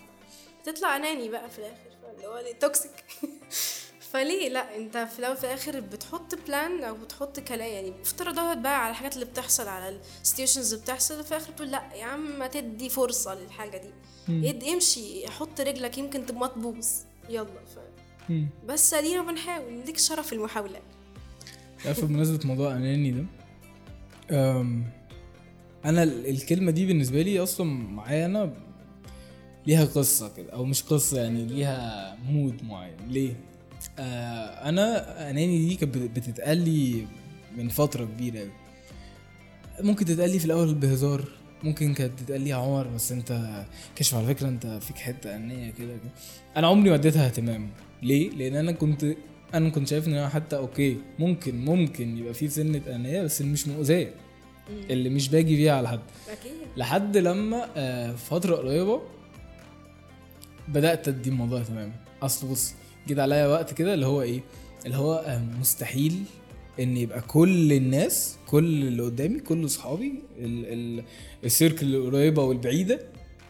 تطلع 0.64 0.96
أناني 0.96 1.28
بقى 1.28 1.50
في 1.50 1.58
الآخر 1.58 1.76
اللي 2.16 2.26
هو 2.26 2.42
toxic 2.60 2.90
فليه؟ 4.12 4.48
لا 4.48 4.76
انت 4.76 4.96
في 4.98 5.18
الأول 5.18 5.36
وفي 5.36 5.44
الآخر 5.44 5.80
بتحط 5.80 6.34
plan 6.46 6.84
أو 6.84 6.94
بتحط 6.94 7.40
كلام 7.40 7.68
يعني 7.72 7.92
افتراضات 8.02 8.58
بقى 8.58 8.82
على 8.84 8.90
الحاجات 8.90 9.14
اللي 9.14 9.24
بتحصل 9.24 9.68
على 9.68 10.00
ال 10.22 10.26
situations 10.26 10.72
اللي 10.72 10.84
بتحصل 10.84 11.20
وفي 11.20 11.30
الآخر 11.30 11.52
تقول 11.52 11.70
لا 11.70 11.82
يا 11.94 12.04
عم 12.04 12.38
ما 12.38 12.46
تدي 12.46 12.88
فرصة 12.88 13.34
للحاجة 13.34 13.82
دي. 14.28 14.50
اد- 14.50 14.64
امشي 14.64 15.28
حط 15.30 15.60
رجلك 15.60 15.98
يمكن 15.98 16.26
تبقى 16.26 16.48
تبوظ 16.48 16.86
يلا 17.30 17.46
ف... 17.46 17.78
مم. 18.30 18.48
بس 18.68 18.94
ادينا 18.94 19.22
بنحاول 19.22 19.72
ليك 19.86 19.98
شرف 19.98 20.32
المحاولة. 20.32 20.80
عارفة 21.86 22.06
بمناسبة 22.06 22.46
موضوع 22.46 22.72
أناني 22.76 23.10
ده 23.10 23.24
أم، 24.30 24.84
أنا 25.84 26.02
ال- 26.02 26.26
الكلمة 26.26 26.70
دي 26.70 26.86
بالنسبة 26.86 27.22
لي 27.22 27.42
أصلا 27.42 27.66
معايا 27.66 28.26
أنا 28.26 28.52
ليها 29.66 29.84
قصة 29.84 30.28
كده 30.36 30.52
أو 30.52 30.64
مش 30.64 30.82
قصة 30.82 31.20
يعني 31.20 31.44
ليها 31.44 32.16
مود 32.26 32.64
معين. 32.64 32.96
ليه؟ 33.08 33.36
آه 33.98 34.68
أنا 34.68 35.30
أناني 35.30 35.58
دي 35.68 35.76
كانت 35.76 35.98
بت- 35.98 36.10
بتتقال 36.18 36.58
لي 36.58 37.06
من 37.56 37.68
فترة 37.68 38.04
كبيرة 38.04 38.40
أوي. 38.40 38.50
ممكن 39.80 40.04
تتقال 40.04 40.30
لي 40.30 40.38
في 40.38 40.44
الأول 40.44 40.74
بهزار 40.74 41.24
ممكن 41.62 41.94
كانت 41.94 42.20
تتقال 42.20 42.40
لي 42.40 42.50
يا 42.50 42.56
عمر 42.56 42.86
بس 42.88 43.12
أنت 43.12 43.62
كشف 43.96 44.14
على 44.14 44.26
فكرة 44.26 44.48
أنت 44.48 44.66
فيك 44.66 44.96
حتة 44.96 45.36
انيه 45.36 45.70
كده. 45.78 45.96
أنا 46.56 46.66
عمري 46.66 46.90
ما 46.90 46.96
اديتها 46.96 47.26
اهتمام. 47.26 47.68
ليه؟ 48.02 48.30
لأن 48.30 48.56
أنا 48.56 48.72
كنت 48.72 49.06
أنا 49.54 49.68
كنت 49.68 49.88
شايف 49.88 50.08
إن 50.08 50.12
أنا 50.14 50.28
حتى 50.28 50.56
أوكي 50.56 50.96
ممكن 51.18 51.64
ممكن 51.64 52.18
يبقى 52.18 52.34
في 52.34 52.48
سنة 52.48 52.80
انيه 52.88 53.22
بس 53.22 53.40
اللي 53.40 53.52
مش 53.52 53.68
مؤذية. 53.68 54.14
اللي 54.90 55.08
مش 55.08 55.28
باجي 55.28 55.56
بيها 55.56 55.72
على 55.76 55.88
حد. 55.88 56.00
أكيد. 56.30 56.52
لحد 56.76 57.16
لما 57.16 57.68
آه، 57.76 58.12
فترة 58.12 58.56
قريبة 58.56 59.00
بدأت 60.68 61.08
أدي 61.08 61.30
الموضوع 61.30 61.60
اهتمام. 61.60 61.92
أصل 62.22 62.46
بص 62.48 62.74
جيت 63.08 63.18
عليا 63.18 63.46
وقت 63.46 63.74
كده 63.74 63.94
اللي 63.94 64.06
هو 64.06 64.22
إيه 64.22 64.40
اللي 64.86 64.96
هو 64.96 65.14
آه، 65.14 65.42
مستحيل 65.60 66.22
إن 66.80 66.96
يبقى 66.96 67.20
كل 67.20 67.72
الناس 67.72 68.36
كل 68.46 68.64
اللي 68.64 69.02
قدامي 69.02 69.40
كل 69.40 69.64
اصحابي 69.64 70.14
ال- 70.38 70.66
ال- 70.98 71.04
السيركل 71.44 71.94
القريبه 71.94 72.42
والبعيدة 72.42 73.00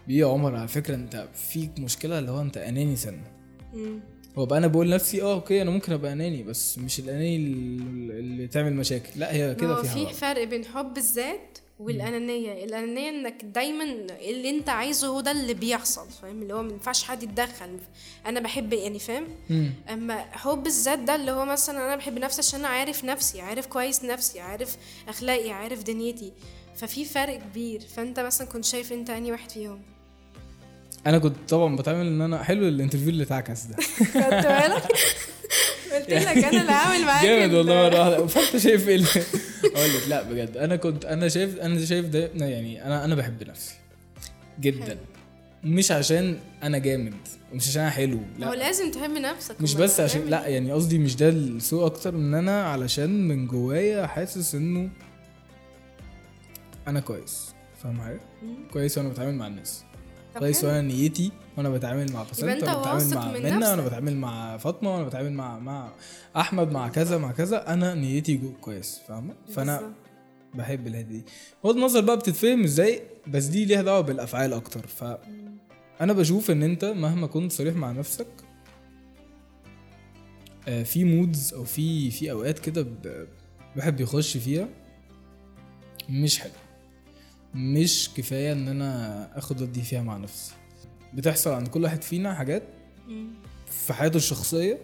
يا 0.08 0.26
عمر 0.26 0.54
على 0.56 0.68
فكرة 0.68 0.94
أنت 0.94 1.28
فيك 1.52 1.70
مشكلة 1.78 2.18
اللي 2.18 2.30
هو 2.30 2.40
أنت 2.40 2.56
أناني 2.56 2.96
سنة. 2.96 3.22
هو 4.38 4.46
بقى 4.46 4.58
أنا 4.58 4.66
بقول 4.66 4.90
لنفسي 4.90 5.22
آه 5.22 5.32
أوكي 5.34 5.62
أنا 5.62 5.70
ممكن 5.70 5.92
أبقى 5.92 6.12
أناني 6.12 6.42
بس 6.42 6.78
مش 6.78 6.98
الأناني 7.00 7.36
اللي 7.36 8.46
تعمل 8.46 8.72
مشاكل 8.74 9.20
لا 9.20 9.34
هي 9.34 9.54
كده 9.54 9.82
فيها 9.82 10.08
في. 10.08 10.14
فرق 10.14 10.44
بين 10.44 10.64
حب 10.64 10.96
الذات 10.96 11.58
والأنانية. 11.82 12.64
الأنانية 12.64 13.10
إنك 13.10 13.44
دايما 13.44 13.84
اللي 14.28 14.50
أنت 14.50 14.68
عايزه 14.68 15.06
هو 15.06 15.20
ده 15.20 15.30
اللي 15.30 15.54
بيحصل 15.54 16.10
فاهم؟ 16.22 16.42
اللي 16.42 16.54
هو 16.54 16.62
ما 16.62 16.72
ينفعش 16.72 17.04
حد 17.04 17.22
يتدخل. 17.22 17.78
أنا 18.26 18.40
بحب 18.40 18.72
يعني 18.72 18.98
فاهم. 18.98 19.28
أما 19.90 20.20
حب 20.20 20.66
الذات 20.66 20.98
ده 20.98 21.14
اللي 21.14 21.30
هو 21.30 21.44
مثلا 21.44 21.78
أنا 21.86 21.96
بحب 21.96 22.18
نفسي 22.18 22.38
عشان 22.40 22.60
أنا 22.60 22.68
عارف 22.68 23.04
نفسي 23.04 23.40
عارف 23.40 23.66
كويس 23.66 24.04
نفسي 24.04 24.40
عارف 24.40 24.76
أخلاقي 25.08 25.50
عارف 25.50 25.82
دنيتي. 25.82 26.32
ففي 26.76 27.04
فرق 27.04 27.38
كبير. 27.38 27.80
فأنت 27.96 28.20
مثلا 28.20 28.46
كنت 28.46 28.64
شايف 28.64 28.92
أنت 28.92 29.10
أنهي 29.10 29.32
واحد 29.32 29.50
فيهم؟ 29.50 29.82
أنا 31.06 31.18
كنت 31.18 31.36
طبعا 31.48 31.76
بتعامل 31.76 32.06
إن 32.06 32.20
أنا 32.20 32.42
حلو 32.42 32.68
الانترفيو 32.68 33.08
اللي 33.08 33.22
اتعكس 33.22 33.62
ده. 33.64 33.76
خدت 34.14 34.46
بالك؟ 34.46 34.82
قلت 35.92 36.10
لك 36.10 36.44
أنا 36.44 36.60
اللي 36.60 36.72
هعمل 36.72 37.04
معاك 37.04 37.24
جامد 37.26 37.50
ال- 37.50 37.56
والله 37.58 37.74
مرة 37.88 37.98
واحدة. 37.98 38.26
فانت 38.26 38.56
شايف 38.62 38.88
إيه 38.88 38.96
أقول 39.64 39.90
لك 39.94 40.08
لا 40.08 40.22
بجد. 40.22 40.56
أنا 40.56 40.76
كنت 40.76 41.04
أنا 41.04 41.28
شايف 41.28 41.58
أنا 41.60 41.84
شايف 41.84 42.06
ده 42.06 42.30
يعني 42.34 42.86
أنا 42.86 43.04
أنا 43.04 43.14
بحب 43.14 43.42
نفسي 43.48 43.74
جدا. 44.60 44.84
حلو. 44.84 44.96
مش 45.64 45.92
عشان 45.92 46.38
أنا 46.62 46.78
جامد 46.78 47.14
ومش 47.52 47.68
عشان 47.68 47.82
أنا 47.82 47.90
حلو 47.90 48.18
هو 48.42 48.52
لا 48.52 48.58
لازم 48.58 48.90
تحب 48.90 49.10
نفسك 49.10 49.60
مش 49.60 49.74
بس 49.74 50.00
عشان 50.00 50.26
لا 50.26 50.46
إيه؟ 50.46 50.52
يعني 50.54 50.72
قصدي 50.72 50.98
مش 50.98 51.16
ده 51.16 51.28
السوء 51.28 51.86
أكتر 51.86 52.14
من 52.16 52.34
أنا 52.34 52.64
علشان 52.64 53.28
من 53.28 53.46
جوايا 53.46 54.06
حاسس 54.06 54.54
إنه 54.54 54.88
أنا 56.88 57.00
كويس. 57.00 57.48
فاهم 57.82 58.00
حاجة. 58.00 58.20
كويس 58.72 58.98
وأنا 58.98 59.08
بتعامل 59.08 59.34
مع 59.34 59.46
الناس. 59.46 59.84
كويس. 60.38 60.64
وأنا 60.64 60.80
نيتي 60.80 61.32
وأنا 61.56 61.68
بتعامل 61.68 62.12
مع 62.12 62.22
أنت 62.22 62.42
وأنا 62.42 62.58
بتعامل 62.80 63.14
مع 63.14 63.32
من 63.32 63.42
منى 63.42 63.66
وأنا. 63.66 63.82
بتعامل 63.86 64.16
مع 64.16 64.56
فاطمة 64.56 64.94
وأنا 64.94 65.04
بتعامل 65.04 65.32
مع 65.32 65.58
مع 65.58 65.92
أحمد 66.36 66.72
مع 66.72 66.88
كذا 66.88 67.18
مع 67.18 67.32
كذا 67.32 67.72
أنا 67.72 67.94
نيتي 67.94 68.36
جو 68.36 68.52
كويس 68.60 69.00
فاهمة 69.08 69.34
فأنا. 69.54 69.92
بحب 70.54 70.86
الحتة 70.86 71.08
دي 71.08 71.24
بغض 71.64 71.76
النظر 71.76 72.00
بقى 72.00 72.16
بتتفهم 72.16 72.62
إزاي 72.64 73.02
بس 73.26 73.44
دي 73.44 73.64
ليها 73.64 73.82
دعوة 73.82 74.00
بالأفعال 74.00 74.52
أكتر 74.52 74.86
ف 74.86 75.04
أنا 76.00 76.12
بشوف 76.12 76.50
إن 76.50 76.62
أنت 76.62 76.84
مهما 76.84 77.26
كنت 77.26 77.52
صريح 77.52 77.74
مع 77.74 77.92
نفسك 77.92 78.26
آه، 80.68 80.82
في 80.82 81.04
مودز 81.04 81.54
أو 81.54 81.64
في 81.64 82.10
في 82.10 82.30
أوقات 82.30 82.58
كده 82.58 82.86
الواحد 83.74 83.96
بيخش 83.96 84.36
فيها 84.36 84.68
مش 86.08 86.38
حلو 86.38 86.50
مش 87.54 88.10
كفاية 88.16 88.52
إن 88.52 88.68
أنا 88.68 89.28
آخد 89.38 89.60
ودي 89.62 89.82
فيها 89.82 90.02
مع 90.02 90.16
نفسي 90.16 90.52
بتحصل 91.14 91.50
عند 91.50 91.68
كل 91.68 91.84
واحد 91.84 92.02
فينا 92.02 92.34
حاجات. 92.34 92.62
في 93.86 93.92
حياته 93.92 94.16
الشخصية 94.16 94.78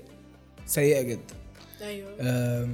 سيئة 0.66 1.02
جدا 1.02 1.34
أيوه 1.82 2.68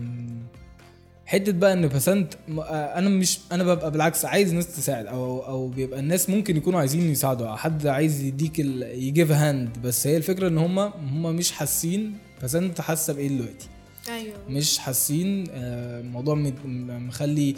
حتة 1.26 1.52
بقى 1.52 1.72
إن 1.72 1.88
بسنت 1.88 2.34
آه، 2.58 2.98
أنا 2.98 3.08
مش 3.08 3.38
أنا 3.52 3.64
ببقى 3.64 3.90
بالعكس 3.90 4.24
عايز 4.24 4.54
ناس 4.54 4.76
تساعد 4.76 5.06
أو 5.06 5.46
أو 5.46 5.68
بيبقى 5.68 6.00
الناس 6.00 6.30
ممكن 6.30 6.56
يكونوا 6.56 6.80
عايزين 6.80 7.10
يساعدوا 7.10 7.46
أو 7.48 7.56
حد 7.56 7.86
عايز 7.86 8.20
يديك. 8.22 8.58
ي 8.58 8.73
give 8.73 9.30
hand 9.30 9.78
بس 9.78 10.06
هي 10.06 10.16
الفكرة 10.16 10.48
إن 10.48 10.58
هم 10.58 10.78
هم 10.78 11.36
مش 11.36 11.52
حاسين 11.52 12.16
بسنت 12.42 12.80
حاسة 12.80 13.12
بإيه 13.12 13.28
دلوقتي 13.28 13.68
أيوه 14.08 14.34
مش 14.48 14.78
حاسين 14.78 15.44
آه، 15.50 16.00
الموضوع 16.00 16.34
م- 16.34 17.06
مخلي 17.08 17.54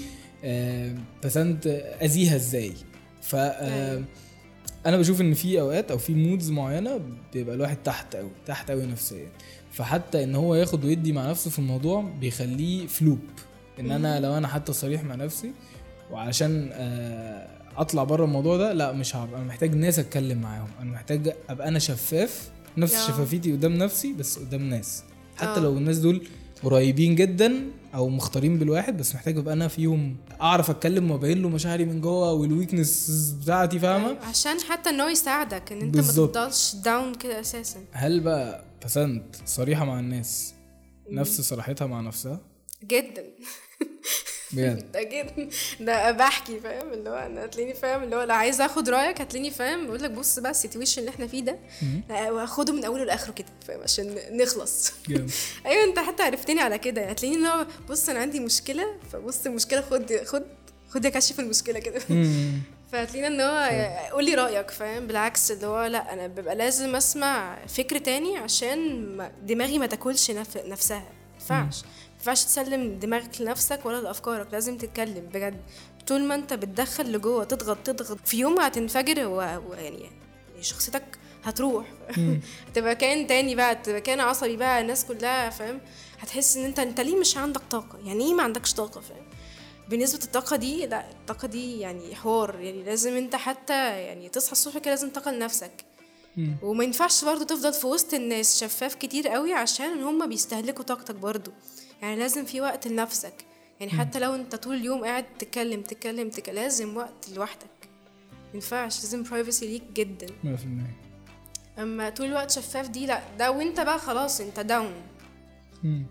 آه، 0.46 0.94
بسنت 1.24 1.66
أذيها 2.02 2.36
إزاي. 2.36 2.72
ف 3.22 3.34
آه، 3.34 3.90
أيوة. 3.92 4.04
أنا 4.86 4.96
بشوف 4.96 5.20
إن 5.20 5.34
في 5.34 5.60
أوقات 5.60 5.90
أو 5.90 5.98
في 5.98 6.14
moods 6.14 6.50
معينة 6.50 7.00
بيبقى 7.32 7.54
الواحد 7.54 7.76
تحت 7.84 8.16
قوي 8.16 8.30
تحت 8.46 8.70
قوي 8.70 8.86
نفسيا. 8.86 9.28
فحتى 9.72 10.24
إن 10.24 10.34
هو 10.34 10.54
ياخد 10.54 10.84
ويدي 10.84 11.12
مع 11.12 11.30
نفسه 11.30 11.50
في 11.50 11.58
الموضوع 11.58 12.02
بيخليه 12.20 12.86
فلوب. 12.86 13.18
إن 13.80 13.90
أنا 13.90 14.20
لو 14.20 14.36
أنا 14.36 14.48
حتى 14.48 14.72
صريح 14.72 15.04
مع 15.04 15.14
نفسي 15.14 15.52
وعشان 16.10 16.70
آه، 16.72 17.48
أطلع 17.76 18.04
بره 18.04 18.24
الموضوع 18.24 18.56
ده 18.56 18.72
لا 18.72 18.92
مش 18.92 19.16
هبقى 19.16 19.40
أنا 19.40 19.46
محتاج 19.48 19.74
ناس 19.74 19.98
أتكلم 19.98 20.38
معاهم. 20.38 20.68
أنا 20.80 20.90
محتاج 20.90 21.32
أبقى 21.50 21.68
أنا 21.68 21.78
شفاف 21.78 22.50
نفس 22.76 22.94
آه. 22.94 23.08
شفافيتي 23.08 23.52
قدام 23.52 23.74
نفسي 23.74 24.12
بس 24.12 24.38
قدام 24.38 24.62
ناس. 24.62 25.04
حتى 25.36 25.60
آه. 25.60 25.62
لو 25.62 25.78
الناس 25.78 25.98
دول 25.98 26.26
قريبين 26.62 27.14
جدا 27.14 27.70
أو 27.94 28.08
مختارين 28.08 28.58
بالواحد 28.58 28.96
بس 28.96 29.14
محتاج 29.14 29.38
أبقى 29.38 29.54
أنا 29.54 29.68
فيهم 29.68 30.16
أعرف 30.40 30.70
أتكلم 30.70 31.10
وأبين 31.10 31.42
له 31.42 31.48
مشاعري 31.48 31.84
من 31.84 32.00
جوه 32.00 32.32
والويكنس 32.32 33.10
بتاعتي 33.42 33.78
فاهمة. 33.78 34.16
عشان 34.22 34.60
حتى 34.60 34.90
إن 34.90 35.00
هو 35.00 35.08
يساعدك 35.08 35.72
إن 35.72 35.80
أنت 35.80 35.94
بالظبط. 35.94 36.36
ما 36.38 36.44
تفضلش 36.48 36.74
down 36.84 37.14
كده 37.14 37.40
أساسا. 37.40 37.80
هل 37.92 38.20
بقى 38.20 38.64
بسنت 38.84 39.36
صريحة 39.46 39.84
مع 39.84 40.00
الناس؟ 40.00 40.54
نفس 41.10 41.40
صراحتها 41.40 41.86
مع 41.86 42.00
نفسها؟ 42.00 42.40
جدا. 42.84 43.24
ده 44.94 45.02
جدا 45.02 45.48
ده 45.80 46.10
بحكي 46.10 46.60
فاهم؟ 46.60 46.92
اللي 46.92 47.10
هو 47.10 47.14
أنا 47.14 47.44
هتلاقيني 47.44 47.74
فاهم؟ 47.74 48.02
اللي 48.02 48.16
هو 48.16 48.22
لو 48.22 48.34
عايز 48.34 48.60
آخد 48.60 48.88
رأيك 48.88 49.20
هتلاقيني 49.20 49.50
فاهم؟ 49.50 49.86
بقول 49.86 50.02
لك 50.02 50.10
بص 50.10 50.38
بقى 50.38 50.50
ال 50.50 50.55
situation 50.55 51.00
اللي 51.00 51.10
إحنا 51.10 51.26
فيه 51.26 51.42
ده 51.42 51.58
واخده 52.30 52.72
من 52.72 52.84
أوله 52.84 53.04
لآخره 53.04 53.32
كده 53.32 53.46
فاهم؟ 53.68 53.80
عشان 53.82 54.18
نخلص. 54.30 54.92
أيوه 55.66 55.84
أنت 55.84 55.98
حتى 55.98 56.22
عرفتني 56.22 56.60
على 56.60 56.78
كده. 56.78 57.04
هتلاقيني 57.04 57.36
اللي 57.36 57.48
هو 57.48 57.66
بص 57.88 58.08
أنا 58.08 58.18
عندي 58.18 58.40
مشكلة 58.40 58.84
فبص 59.12 59.46
المشكلة 59.46 59.80
خد 59.80 60.12
خد 60.24 60.42
خد 60.88 61.04
يا 61.04 61.10
كشف 61.10 61.40
المشكلة 61.40 61.78
كده. 61.78 62.00
مم. 62.10 62.60
فهتلاقينا 62.92 63.26
إن 63.26 63.40
هو 63.40 64.10
قول 64.12 64.24
لي 64.24 64.34
رأيك 64.34 64.70
فاهم؟ 64.70 65.06
بالعكس 65.06 65.50
اللي 65.50 65.66
هو 65.66 65.84
لا 65.84 66.12
أنا 66.12 66.26
ببقى 66.26 66.54
لازم 66.54 66.96
أسمع 66.96 67.58
فكر 67.66 67.98
تاني 67.98 68.36
عشان 68.36 69.06
ما 69.16 69.32
دماغي 69.42 69.78
ما 69.78 69.86
تاكلش 69.86 70.30
نف... 70.30 70.56
نفسها 70.56 70.98
ما 70.98 71.58
ينفعش. 71.58 71.82
ينفعش 72.26 72.44
تسلم 72.44 72.98
دماغك 72.98 73.40
لنفسك 73.40 73.86
ولا 73.86 74.00
لأفكارك 74.00 74.52
لازم 74.52 74.76
تتكلم 74.78 75.26
بجد. 75.34 75.60
طول 76.06 76.24
ما 76.24 76.34
انت 76.34 76.52
بتدخل 76.52 77.12
لجوه 77.12 77.44
تضغط 77.44 77.78
تضغط 77.84 78.18
في 78.24 78.36
يوم 78.36 78.60
هتنفجر 78.60 79.26
و... 79.26 79.36
و... 79.36 79.74
يعني 79.74 80.00
يعني 80.00 80.62
شخصيتك 80.62 81.18
هتروح. 81.44 81.86
تبقى 82.74 82.96
كائن 82.96 83.26
تاني 83.26 83.54
بقى 83.54 83.74
تبقى 83.74 84.00
كائن 84.00 84.20
عصبي 84.20 84.56
بقى 84.56 84.80
الناس 84.80 85.04
كلها 85.04 85.50
فاهم؟ 85.50 85.80
هتحس 86.20 86.56
ان 86.56 86.64
انت 86.64 86.78
انت 86.78 87.00
ليه 87.00 87.16
مش 87.16 87.36
عندك 87.36 87.62
طاقة؟ 87.70 87.98
يعني 88.04 88.24
إيه 88.24 88.34
ما 88.34 88.42
عندكش 88.42 88.74
طاقة 88.74 89.00
فاهم؟ 89.00 89.24
بالنسبة 89.88 90.24
الطاقه 90.24 90.56
دي 90.56 90.86
لا 90.86 91.10
الطاقة 91.10 91.48
دي 91.48 91.80
يعني 91.80 92.14
حوار. 92.14 92.60
يعني 92.60 92.82
لازم 92.82 93.16
انت 93.16 93.36
حتى 93.36 94.00
يعني 94.02 94.28
تصحى 94.28 94.52
الصبح 94.52 94.78
كده 94.78 94.90
لازم 94.90 95.10
طاقه 95.10 95.30
لنفسك. 95.30 95.84
وما 96.62 96.84
ينفعش 96.84 97.24
برضو 97.24 97.44
تفضل 97.44 97.72
في 97.72 97.86
وسط 97.86 98.14
الناس. 98.14 98.60
شفاف 98.60 98.94
كتير 98.94 99.28
قوي 99.28 99.52
عشان 99.52 100.02
هم 100.02 100.28
بيستهلكوا 100.28 100.84
طاقتك 100.84 101.14
برضو. 101.14 101.52
يعني 102.02 102.16
لازم 102.16 102.44
في 102.44 102.60
وقت 102.60 102.86
لنفسك. 102.88 103.34
يعني 103.80 103.92
حتى 103.92 104.18
لو 104.18 104.34
انت 104.34 104.54
طول 104.56 104.74
اليوم 104.76 105.04
قاعد 105.04 105.24
تتكلم 105.38 105.82
تتكلم 105.82 106.30
تتكلم 106.30 106.54
لازم 106.54 106.96
وقت 106.96 107.28
لوحدك. 107.34 107.66
مينفعش 108.52 109.00
لازم 109.00 109.22
برايفسي 109.22 109.66
ليك 109.66 109.82
جدا. 109.94 110.26
100% 110.44 110.46
أما 111.78 112.10
طول 112.10 112.26
الوقت 112.26 112.50
شفاف 112.50 112.88
دي 112.88 113.06
لأ 113.06 113.22
ده 113.38 113.50
وانت 113.50 113.80
بقى 113.80 113.98
خلاص 113.98 114.40
انت 114.40 114.60
down 114.60 114.92
مم. 115.84 116.06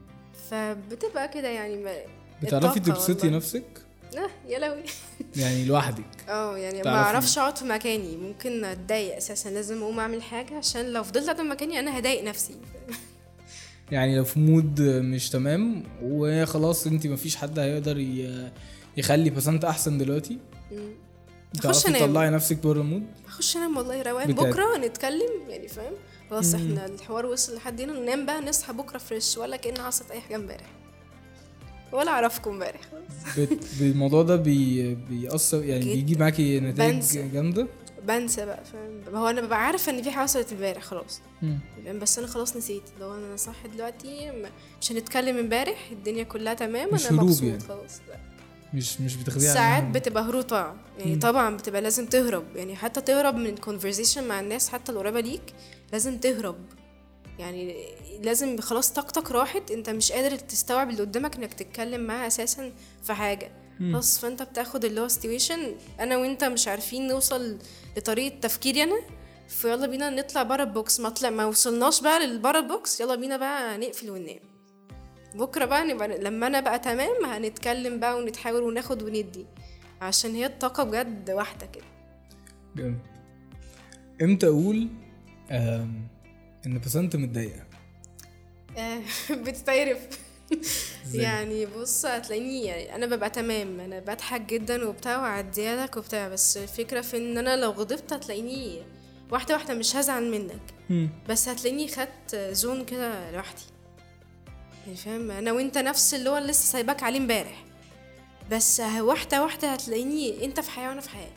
فبتبقى 0.49 1.27
كده 1.27 1.47
يعني 1.47 1.77
ما 1.77 1.95
بتعرفي 2.43 2.79
تبسطي. 2.79 3.29
نفسك؟ 3.29 3.63
آه 4.17 4.29
يا 4.47 4.59
لهوي. 4.59 4.83
يعني 5.35 5.65
لوحدك. 5.65 6.05
آه 6.29 6.57
يعني 6.57 6.81
ما. 6.83 6.89
أعرفش 7.03 7.37
أقعد 7.37 7.57
في 7.57 7.65
مكاني. 7.65 8.17
ممكن 8.17 8.65
أتضايق 8.65 9.15
أساسا 9.15 9.49
لازم 9.49 9.81
أقوم 9.81 9.99
أعمل 9.99 10.21
حاجة 10.23 10.57
عشان 10.57 10.93
لو 10.93 11.03
فضلت 11.03 11.25
قاعدة 11.25 11.43
في 11.43 11.49
مكاني 11.49 11.79
أنا 11.79 11.99
هضايق 11.99 12.23
نفسي. 12.23 12.55
يعني 13.91 14.17
لو 14.17 14.23
في 14.23 14.39
mood 14.39 14.81
مش 14.81 15.29
تمام 15.29 15.83
وخلاص 16.03 16.87
انت 16.87 17.07
مفيش 17.07 17.35
حد 17.35 17.59
هيقدر 17.59 18.05
يخلي 18.97 19.29
بسنت 19.29 19.65
أحسن 19.65 19.97
دلوقتي. 19.97 20.37
تعرفي 21.61 21.87
أنام. 21.87 22.01
تطلعي 22.01 22.29
نفسك 22.29 22.63
بره 22.63 22.81
ال 22.81 22.85
mood؟ 22.85 23.03
أخش 23.27 23.57
أنام 23.57 23.77
والله 23.77 24.01
روقان. 24.01 24.31
بكرة 24.31 24.77
نتكلم 24.77 25.49
يعني 25.49 25.67
فاهم؟ 25.67 25.93
خلاص 26.29 26.55
إحنا 26.55 26.85
الحوار 26.85 27.25
وصل 27.25 27.55
لحد 27.55 27.81
هنا. 27.81 27.99
ننام 27.99 28.25
بقى 28.25 28.41
نصحى 28.41 28.73
بكرة 28.73 28.97
fresh 28.97 29.37
ولا 29.37 29.57
كأن 29.57 29.77
حصلت 29.77 30.11
أي 30.11 30.21
حاجة 30.21 30.35
امبارح. 30.35 30.69
ولا 31.91 32.11
أعرفكم 32.11 32.51
امبارح. 32.51 32.81
الموضوع 33.81 34.23
ده 34.23 34.35
بي 34.35 34.95
بيأثر 34.95 35.63
يعني. 35.63 35.85
بيجيب 35.85 36.19
معاكي 36.19 36.59
نتائج. 36.59 37.03
جامدة. 37.33 37.67
بنسى 38.07 38.45
بقى 38.45 38.65
فاهم؟ 38.65 39.15
هو 39.15 39.27
أنا 39.29 39.41
ببقى 39.41 39.65
عارفة 39.65 39.91
إن 39.91 40.01
في 40.01 40.11
حاجة 40.11 40.23
حصلت 40.23 40.51
امبارح 40.51 40.83
خلاص. 40.83 41.21
مم. 41.41 41.59
بس 42.01 42.17
أنا 42.19 42.27
خلاص 42.27 42.57
نسيت. 42.57 42.83
لو 42.99 43.13
أنا 43.13 43.35
صاحي 43.35 43.67
دلوقتي 43.67 44.31
مش 44.81 44.91
هنتكلم 44.91 45.37
امبارح 45.37 45.89
الدنيا 45.91 46.23
كلها 46.23 46.53
تمام 46.53 46.89
أنا 46.95 47.11
مبسوط 47.11 47.43
يعني. 47.43 47.59
خلاص 47.59 47.99
لا. 48.09 48.15
مش 48.73 49.01
مش 49.01 49.15
بتاخديها 49.15 49.53
ساعات 49.53 49.83
على- 49.83 49.85
بتبقى 49.95 50.23
هروب 50.23 50.41
طبعا 50.43 50.77
يعني 50.99 51.15
طبعا 51.15 51.57
بتبقى 51.57 51.81
لازم 51.81 52.05
تهرب. 52.05 52.43
يعني 52.55 52.75
حتى 52.75 53.01
تهرب 53.01 53.35
من 53.35 53.55
conversation 53.57 54.17
مع 54.17 54.39
الناس 54.39 54.69
حتى 54.69 54.91
القريبه 54.91 55.19
ليك 55.19 55.53
لازم 55.91 56.17
تهرب. 56.17 56.55
يعني 57.39 57.75
لازم 58.23 58.57
خلاص 58.61 58.91
طاقتك 58.93 59.31
راحت 59.31 59.71
أنت 59.71 59.89
مش 59.89 60.11
قادر 60.11 60.35
تستوعب 60.35 60.89
اللي 60.89 61.01
قدامك 61.01 61.35
إنك 61.35 61.53
تتكلم 61.53 62.01
معاه 62.01 62.27
أساسا 62.27 62.71
في 63.03 63.13
حاجة. 63.13 63.51
خلاص 63.79 64.19
فأنت 64.19 64.43
بتاخد 64.43 64.85
اللي 64.85 65.01
هو 65.01 65.09
situation. 65.09 65.59
أنا 65.99 66.17
وأنت 66.17 66.43
مش 66.43 66.67
عارفين 66.67 67.07
نوصل 67.07 67.57
لطريقة 67.97 68.39
تفكيري 68.39 68.83
أنا 68.83 69.01
فيلا 69.47 69.87
بينا 69.87 70.09
نطلع 70.09 70.43
بره 70.43 70.63
ال 70.63 70.71
box. 70.71 70.99
ما 70.99 71.09
طلع 71.09 71.29
ما 71.29 71.45
وصلناش 71.45 72.01
بقى 72.01 72.27
لبره 72.27 72.59
ال 72.59 72.68
box. 72.68 73.01
يلا 73.01 73.15
بينا 73.15 73.37
بقى 73.37 73.77
نقفل 73.77 74.09
وننام. 74.09 74.39
بكرة 75.35 75.65
بقى 75.65 75.85
نبقى 75.85 76.07
لما 76.07 76.47
أنا 76.47 76.59
بقى 76.59 76.79
تمام 76.79 77.25
هنتكلم 77.25 77.99
بقى 77.99 78.17
ونتحاور 78.17 78.63
وناخد 78.63 79.03
وندي. 79.03 79.45
عشان 80.01 80.35
هي 80.35 80.45
الطاقة 80.45 80.83
بجد 80.83 81.31
واحدة 81.31 81.65
كده. 81.65 81.85
جامد 82.75 82.99
إمتى 84.21 84.47
أقول 84.47 84.89
إن 86.65 86.79
بسنت 86.85 87.15
متضايقة؟ 87.15 87.63
آه، 88.77 89.01
بتتعرف؟ 89.45 90.24
يعني 91.13 91.65
بص 91.65 92.05
هتلاقيني 92.05 92.63
يعني 92.63 92.95
أنا 92.95 93.05
ببقى 93.05 93.29
تمام 93.29 93.79
أنا 93.79 93.99
بضحك 93.99 94.41
جدا 94.41 94.87
وبتاع 94.87 95.17
وعديها 95.21 95.83
لك 95.85 95.97
وبتاع 95.97 96.27
بس 96.27 96.57
الفكرة 96.57 97.01
في 97.01 97.17
إن 97.17 97.37
أنا 97.37 97.55
لو 97.57 97.71
غضبت 97.71 98.13
هتلاقيني 98.13 98.83
واحدة 99.31 99.53
واحدة 99.53 99.73
مش 99.73 99.95
هزعل 99.95 100.31
منك. 100.31 100.61
بس 101.29 101.49
هتلاقيني 101.49 101.87
خدت 101.87 102.35
زون 102.35 102.85
كده 102.85 103.31
لوحدي. 103.31 103.61
يعني 104.85 104.97
فاهم؟ 104.97 105.31
أنا 105.31 105.51
وأنت 105.51 105.77
نفس 105.77 106.13
اللي 106.13 106.29
هو 106.29 106.37
لسه 106.37 106.71
سايباك 106.71 107.03
عليه 107.03 107.19
امبارح. 107.19 107.65
بس 108.51 108.79
واحدة 108.99 109.43
واحدة 109.43 109.67
هتلاقيني 109.73 110.45
أنت 110.45 110.59
في 110.59 110.69
حياة 110.69 110.89
وأنا 110.89 111.01
في 111.01 111.09
حياة. 111.09 111.33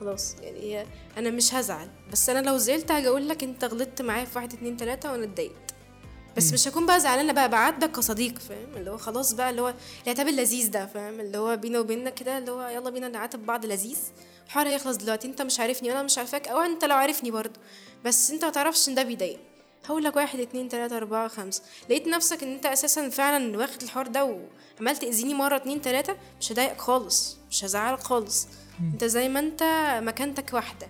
خلاص 0.00 0.36
يعني 0.42 0.86
أنا 1.18 1.30
مش 1.30 1.54
هزعل. 1.54 1.88
بس 2.12 2.28
أنا 2.28 2.48
لو 2.48 2.56
زعلت 2.58 2.90
هاجي 2.92 3.08
أقول 3.08 3.28
لك 3.28 3.42
أنت 3.42 3.64
غلطت 3.64 4.02
معايا 4.02 4.24
في 4.24 4.38
واحد 4.38 4.52
اتنين 4.52 4.76
تلاتة 4.76 5.12
وأنا 5.12 5.24
اتضايقت. 5.24 5.71
بس 6.36 6.52
مش 6.52 6.68
هكون 6.68 6.86
بقى 6.86 7.00
زعلانة 7.00 7.32
بقى 7.32 7.48
بعدك 7.48 7.90
كصديق 7.90 8.38
فاهم؟ 8.38 8.76
اللي 8.76 8.90
هو 8.90 8.96
خلاص 8.98 9.32
بقى 9.32 9.50
اللي 9.50 9.62
هو 9.62 9.74
العتاب 10.04 10.28
اللذيذ 10.28 10.70
ده 10.70 10.86
فاهم؟ 10.86 11.20
اللي 11.20 11.38
هو 11.38 11.56
بينا 11.56 11.80
وبيننا 11.80 12.10
كده 12.10 12.38
اللي 12.38 12.50
هو 12.50 12.68
يلا 12.68 12.90
بينا 12.90 13.08
نعاتب 13.08 13.46
بعض 13.46 13.66
لذيذ. 13.66 13.98
الحوار 14.46 14.68
هيخلص 14.68 14.96
دلوقتي 14.96 15.28
انت 15.28 15.42
مش 15.42 15.60
عارفني 15.60 15.88
وأنا 15.88 16.02
مش 16.02 16.18
عارفاك 16.18 16.48
أو 16.48 16.60
انت 16.60 16.84
لو 16.84 16.96
عارفني 16.96 17.30
برضه. 17.30 17.60
بس 18.04 18.30
انت 18.30 18.44
ما 18.44 18.50
تعرفش 18.50 18.88
إن 18.88 18.94
ده 18.94 19.02
بيضايق. 19.02 19.38
هقول 19.86 20.04
لك 20.04 20.16
واحد 20.16 20.40
اتنين 20.40 20.68
تلاتة 20.68 20.96
أربعة 20.96 21.28
خمسة. 21.28 21.62
لقيت 21.88 22.06
نفسك 22.08 22.42
إن 22.42 22.52
أنت 22.52 22.66
أساسا 22.66 23.08
فعلا 23.08 23.58
واخد 23.58 23.82
الحوار 23.82 24.06
ده 24.06 24.24
وعمال 24.24 24.96
تأذيني 24.96 25.34
مرة 25.34 25.56
اتنين 25.56 25.80
تلاتة 25.82 26.16
مش 26.40 26.52
هضايقك 26.52 26.80
خالص 26.80 27.36
مش 27.50 27.64
هزعلك 27.64 28.00
خالص. 28.00 28.48
أنت 28.80 29.04
زي 29.04 29.28
ما 29.28 29.40
أنت 29.40 29.62
مكانتك 30.02 30.54
واحدة. 30.54 30.88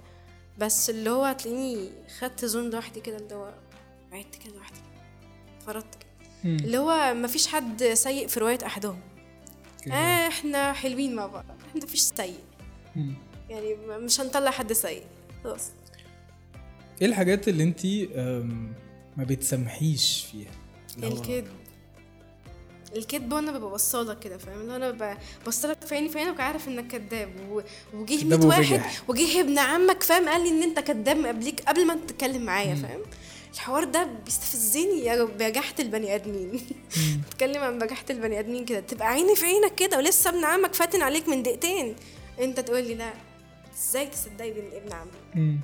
بس 0.59 0.91
اللي 0.91 1.11
هو 1.11 1.25
هتلاقيني 1.25 1.91
خدت 2.19 2.45
زون 2.45 2.71
لوحدي 2.71 3.01
كده 3.01 3.17
اللي 3.17 3.35
هو 3.35 3.53
بعدت 4.13 4.37
كده 4.45 4.55
لوحدي. 4.55 4.79
مم. 6.45 6.57
اللي 6.57 6.79
هو 6.79 7.15
مفيش 7.15 7.47
حد 7.47 7.85
سيء 7.85 8.27
في 8.27 8.41
رواية 8.41 8.59
أحدهم. 8.67 9.01
كده. 9.83 9.95
آه 9.95 10.29
إحنا 10.29 10.73
حلوين 10.73 11.15
مع 11.15 11.27
بعض. 11.27 11.45
إحنا 11.69 11.85
مفيش 11.85 12.01
سيء. 12.01 12.39
مم. 12.97 13.15
يعني 13.51 13.75
مش 13.89 14.21
هنطلع 14.21 14.51
حد 14.51 14.73
سيء. 14.73 15.03
خلاص. 15.45 15.69
إيه 17.03 17.07
الحاجات 17.09 17.49
اللي 17.49 17.63
انت 17.65 17.87
ما 19.17 19.25
بتسامحيش 19.25 20.27
فيها؟ 20.33 20.51
الكذب. 21.03 21.47
الكذب 22.97 23.33
وأنا 23.33 23.53
ببقى 23.59 23.71
بصالك 23.71 24.19
كده 24.19 24.39
فاهم؟ 24.39 24.61
اللي 24.61 24.77
أنا 24.77 24.91
ببقى 24.91 25.19
بصلك 25.47 25.85
في 25.85 25.95
عيني 25.95 26.09
في 26.09 26.19
عينك 26.19 26.39
وعارف 26.39 26.69
إنك 26.69 26.87
كذاب. 26.87 27.63
وجه 27.95 28.21
كداب 28.21 28.39
100 28.45 28.49
واحد. 28.49 28.81
وجه 29.09 29.41
ابن 29.41 29.59
عمك 29.59 30.03
فاهم؟ 30.03 30.29
قال 30.29 30.43
لي 30.43 30.49
إن 30.49 30.63
أنت 30.63 30.79
كذاب 30.81 31.27
قبليك 31.27 31.61
قبل 31.61 31.87
ما 31.87 31.95
تتكلم 32.07 32.43
معايا 32.43 32.75
فاهم؟ 32.75 33.01
الحوار 33.55 33.85
ده 33.85 34.09
بيستفزني 34.25 35.05
يا 35.05 35.25
بجحت 35.25 35.81
البني 35.81 36.15
آدمين. 36.15 36.61
بتكلم 37.29 37.63
عن 37.63 37.79
بجاحة 37.79 38.11
البني 38.11 38.39
آدمين 38.41 38.65
كده. 38.65 38.81
تبقى 38.81 39.09
عيني 39.09 39.37
في 39.37 39.45
عينك 39.45 39.75
كده 39.75 39.97
ولسه 39.99 40.31
ابن 40.31 40.45
عمك 40.45 40.75
فاتن 40.75 41.03
عليك 41.03 41.29
من 41.29 41.43
دقيقتين. 41.43 41.97
انت 42.41 42.61
تقول 42.61 42.85
لي 42.85 42.95
لا 42.95 43.13
إزاي 43.75 44.07
تصدقي 44.07 44.51
بين 44.51 44.71
ابن 44.73 44.93
عمك؟ 44.93 45.11
مم. 45.35 45.61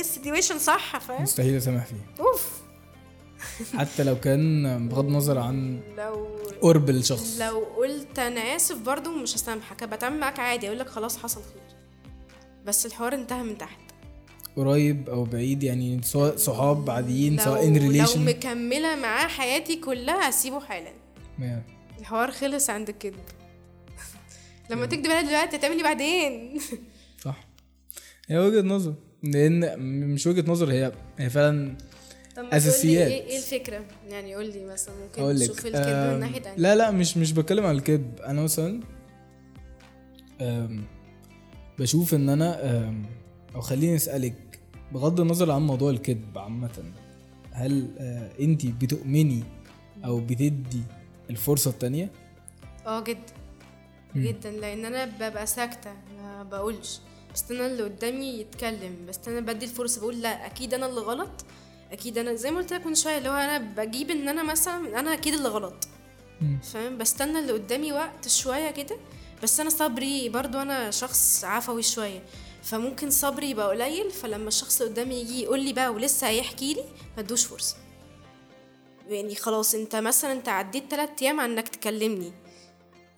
ال 0.00 0.06
situation 0.06 0.58
صح 0.58 0.98
فاهم؟ 0.98 1.22
مستحيل 1.22 1.56
أسامح 1.56 1.86
فيه. 1.86 2.22
أوف. 2.24 2.60
حتى 3.78 4.04
لو 4.04 4.20
كان 4.20 4.88
بغض 4.88 5.06
النظر 5.06 5.38
عن 5.38 5.80
لو 5.98 6.28
قرب 6.60 6.90
الشخص. 6.90 7.36
لو 7.40 7.58
قلت 7.58 8.18
أنا 8.18 8.40
آسف 8.56 8.76
برضو 8.78 9.10
مش 9.10 9.36
هسامحك 9.36 9.84
بتعامل 9.84 10.20
معاك 10.20 10.38
عادي 10.40 10.66
أقول 10.66 10.78
لك 10.78 10.88
خلاص 10.88 11.18
حصل 11.18 11.40
خير. 11.42 11.76
بس 12.66 12.86
الحوار 12.86 13.14
انتهى 13.14 13.42
من 13.42 13.58
تحت. 13.58 13.78
قريب 14.56 15.08
أو 15.10 15.24
بعيد 15.24 15.62
يعني 15.62 16.02
سواء 16.02 16.36
صحاب 16.36 16.90
عاديين 16.90 17.36
لو 17.36 17.44
سواء 17.44 17.66
in 17.66 17.76
love 17.76 17.82
relation 17.90 18.24
مكملة 18.24 18.96
معاه 18.96 19.28
حياتي 19.28 19.76
كلها 19.76 20.30
هسيبه 20.30 20.60
حالا. 20.60 20.92
الحوار 22.00 22.30
خلص 22.30 22.70
عند 22.70 22.88
الكذب 22.88 23.20
لما 24.70 24.86
تكدب 24.86 25.10
عليا 25.10 25.28
دلوقتي 25.28 25.56
هتعمل 25.56 25.76
لي 25.76 25.82
بعدين؟ 25.82 26.60
صح. 27.24 27.48
هي 28.28 28.38
وجهة 28.38 28.62
نظر 28.62 28.94
لأن 29.22 29.80
مش 30.12 30.26
وجهة 30.26 30.50
نظر 30.50 30.72
هي 30.72 30.92
هي 31.18 31.30
فعلا 31.30 31.76
تقولي 32.34 32.56
أساسيات. 32.56 33.10
إيه 33.10 33.36
الفكرة؟ 33.36 33.84
يعني 34.10 34.34
قول 34.34 34.46
لي 34.46 34.64
مثلا 34.64 34.94
ممكن 34.94 35.38
تشوف 35.40 35.66
الكذب 35.66 36.12
من 36.14 36.20
ناحية 36.20 36.54
لا 36.56 36.74
لا 36.74 36.90
مش 36.90 37.16
مش 37.16 37.32
بتكلم 37.32 37.66
على 37.66 37.78
الكذب. 37.78 38.20
أنا 38.20 38.42
مثلا 38.42 38.80
بشوف 41.78 42.14
إن 42.14 42.28
أنا 42.28 42.60
أو 43.54 43.60
خليني 43.60 43.96
أسألك 43.96 44.60
بغض 44.92 45.20
النظر 45.20 45.50
عن 45.50 45.62
موضوع 45.66 45.90
الكذب 45.90 46.38
عامة 46.38 46.84
هل 47.52 47.88
انت 48.40 48.66
بتؤمني 48.66 49.44
أو 50.04 50.20
بتدي 50.20 50.82
الفرصة 51.30 51.70
التانية؟ 51.70 52.10
آه 52.86 53.00
جدا. 53.00 53.32
جدا 54.16 54.50
لأن 54.50 54.84
أنا 54.84 55.04
ببقى 55.04 55.46
ساكتة 55.46 55.92
ما 56.18 56.42
بقولش. 56.42 57.00
بس 57.34 57.50
أنا 57.50 57.66
اللي 57.66 57.82
قدامي 57.82 58.26
يتكلم 58.40 58.96
بس 59.08 59.20
أنا 59.28 59.40
بدي 59.40 59.64
الفرصة 59.64 60.00
بقول 60.00 60.20
لا 60.22 60.46
أكيد 60.46 60.74
أنا 60.74 60.86
اللي 60.86 61.00
غلط. 61.00 61.44
أكيد 61.92 62.18
أنا 62.18 62.34
زي 62.34 62.50
ما 62.50 62.58
قلت 62.58 62.72
لك 62.72 62.86
من 62.86 62.94
شوية 62.94 63.18
اللي 63.18 63.28
هو 63.28 63.34
أنا 63.34 63.58
بجيب 63.58 64.10
إن 64.10 64.28
أنا 64.28 64.42
مثلا 64.42 65.00
أنا 65.00 65.12
أكيد 65.14 65.34
اللي 65.34 65.48
غلط. 65.48 65.88
فاهم؟ 66.62 66.98
بستنى 66.98 67.38
اللي 67.38 67.52
قدامي 67.52 67.92
وقت 67.92 68.28
شوية 68.28 68.70
كده 68.70 68.96
بس 69.42 69.60
أنا 69.60 69.70
صبري 69.70 70.28
برضو 70.28 70.58
أنا 70.58 70.90
شخص 70.90 71.44
عفوي 71.44 71.82
شوية. 71.82 72.22
فممكن 72.62 73.10
صبري 73.10 73.50
يبقى 73.50 73.68
قليل 73.68 74.10
فلما 74.10 74.48
الشخص 74.48 74.80
اللي 74.80 74.92
قدامي 74.92 75.14
يجي 75.14 75.42
يقول 75.42 75.60
لي 75.60 75.72
بقى 75.72 75.88
ولسه 75.92 76.28
هيحكي 76.28 76.74
لي 76.74 76.84
ما 77.16 77.22
ادوش 77.22 77.44
فرصة. 77.44 77.76
يعني 79.08 79.34
خلاص 79.34 79.74
انت 79.74 79.96
مثلا 79.96 80.32
انت 80.32 80.48
عديت 80.48 80.90
تلات 80.90 81.22
أيام 81.22 81.40
عن 81.40 81.50
إنك 81.50 81.68
تكلمني. 81.68 82.32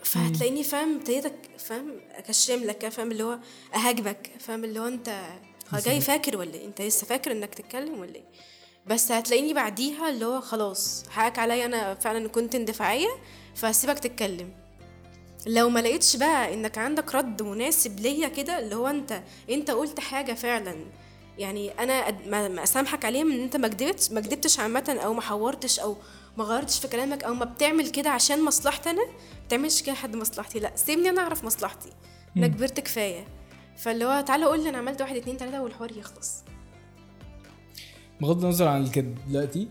فهتلاقيني 0.05 0.63
فاهم 0.65 0.97
ابتديتك 0.97 1.35
فاهم 1.59 2.01
أكشم 2.11 2.65
لك 2.65 2.89
فاهم 2.89 3.11
اللي 3.13 3.23
هو 3.25 3.39
أهاجمك 3.75 4.31
فاهم 4.41 4.65
اللي 4.65 4.81
هو 4.81 4.87
انت 4.87 5.23
جاي 5.85 6.01
فاكر 6.01 6.37
ولا 6.37 6.55
إيه؟ 6.55 6.67
انت 6.67 6.83
لسه 6.83 7.07
فاكر 7.07 7.33
إنك 7.33 7.55
تتكلم 7.55 8.01
ولا 8.01 8.15
إيه؟ 8.15 8.25
بس 8.87 9.13
هتلاقيني 9.13 9.55
بعديها 9.55 10.09
اللي 10.11 10.25
هو 10.27 10.41
خلاص 10.41 11.05
حقك 11.09 11.39
عليا 11.39 11.65
أنا 11.65 11.95
فعلا 11.95 12.29
كنت 12.29 12.55
اندفاعية 12.55 13.09
فهسيبك 13.55 13.99
تتكلم. 13.99 14.53
لو 15.47 15.69
ما 15.71 15.81
لقيتش 15.81 16.17
بقى 16.17 16.55
انك 16.55 16.79
عندك 16.79 17.15
رد 17.15 17.43
مناسب 17.43 18.01
ليا 18.01 18.29
كده 18.29 18.59
اللي 18.59 18.75
هو 18.75 18.87
انت 18.87 19.23
انت 19.51 19.71
قلت 19.71 20.01
حاجة 20.01 20.33
فعلا. 20.33 20.77
يعني 21.39 21.71
أنا 21.71 22.11
ما 22.29 22.63
أسامحك 22.63 23.05
عليها 23.05 23.25
من 23.25 23.33
إن 23.33 23.41
أنت 23.43 23.57
ما 23.57 23.69
كدبتش 23.69 24.11
ما 24.11 24.21
كدبتش 24.21 24.59
عامة 24.59 24.99
أو 25.05 25.15
ما 25.15 25.21
حورتش 25.21 25.81
أو 25.81 25.97
ما 26.37 26.45
غيرتش 26.45 26.79
في 26.81 26.89
كلامك 26.89 27.25
أو 27.25 27.35
ما 27.35 27.45
بتعمل 27.45 27.91
كده 27.91 28.11
عشان 28.11 28.45
مصلحتي 28.45 28.91
أنا. 28.91 29.05
ما 29.07 29.45
بتعملش 29.47 29.83
كده 29.83 29.93
لحد 29.93 30.17
مصلحتي. 30.17 30.59
لا 30.59 30.73
سيبني 30.77 31.09
أنا 31.09 31.21
أعرف 31.23 31.45
مصلحتي. 31.45 31.89
أنا 32.37 32.47
كبرت 32.47 32.81
كفاية. 32.81 33.25
فاللي 33.77 34.05
هو 34.05 34.21
تعالى 34.21 34.45
قول 34.45 34.63
لي 34.63 34.69
أنا 34.69 34.79
عملت 34.79 35.01
واحد 35.01 35.17
اتنين 35.17 35.37
تلاتة 35.37 35.63
والحوار 35.63 35.97
يخلص. 35.97 36.35
بغض 38.21 38.45
النظر 38.45 38.69
عن 38.69 38.83
الكذب 38.83 39.19
دلوقتي 39.29 39.69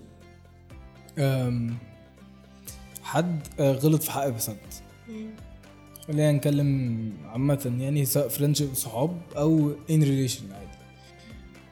حد 3.03 3.47
آه، 3.60 3.71
غلط 3.71 4.03
في 4.03 4.12
حق 4.12 4.27
بسنت. 4.27 4.60
خلينا 6.12 6.32
نتكلم 6.32 7.12
عامة 7.26 7.74
يعني 7.80 8.06
سواء 8.06 8.28
friendship 8.27 8.73
صحاب 8.76 9.17
أو 9.38 9.71
in 9.89 10.03
relation 10.03 10.43
عادي. 10.52 10.71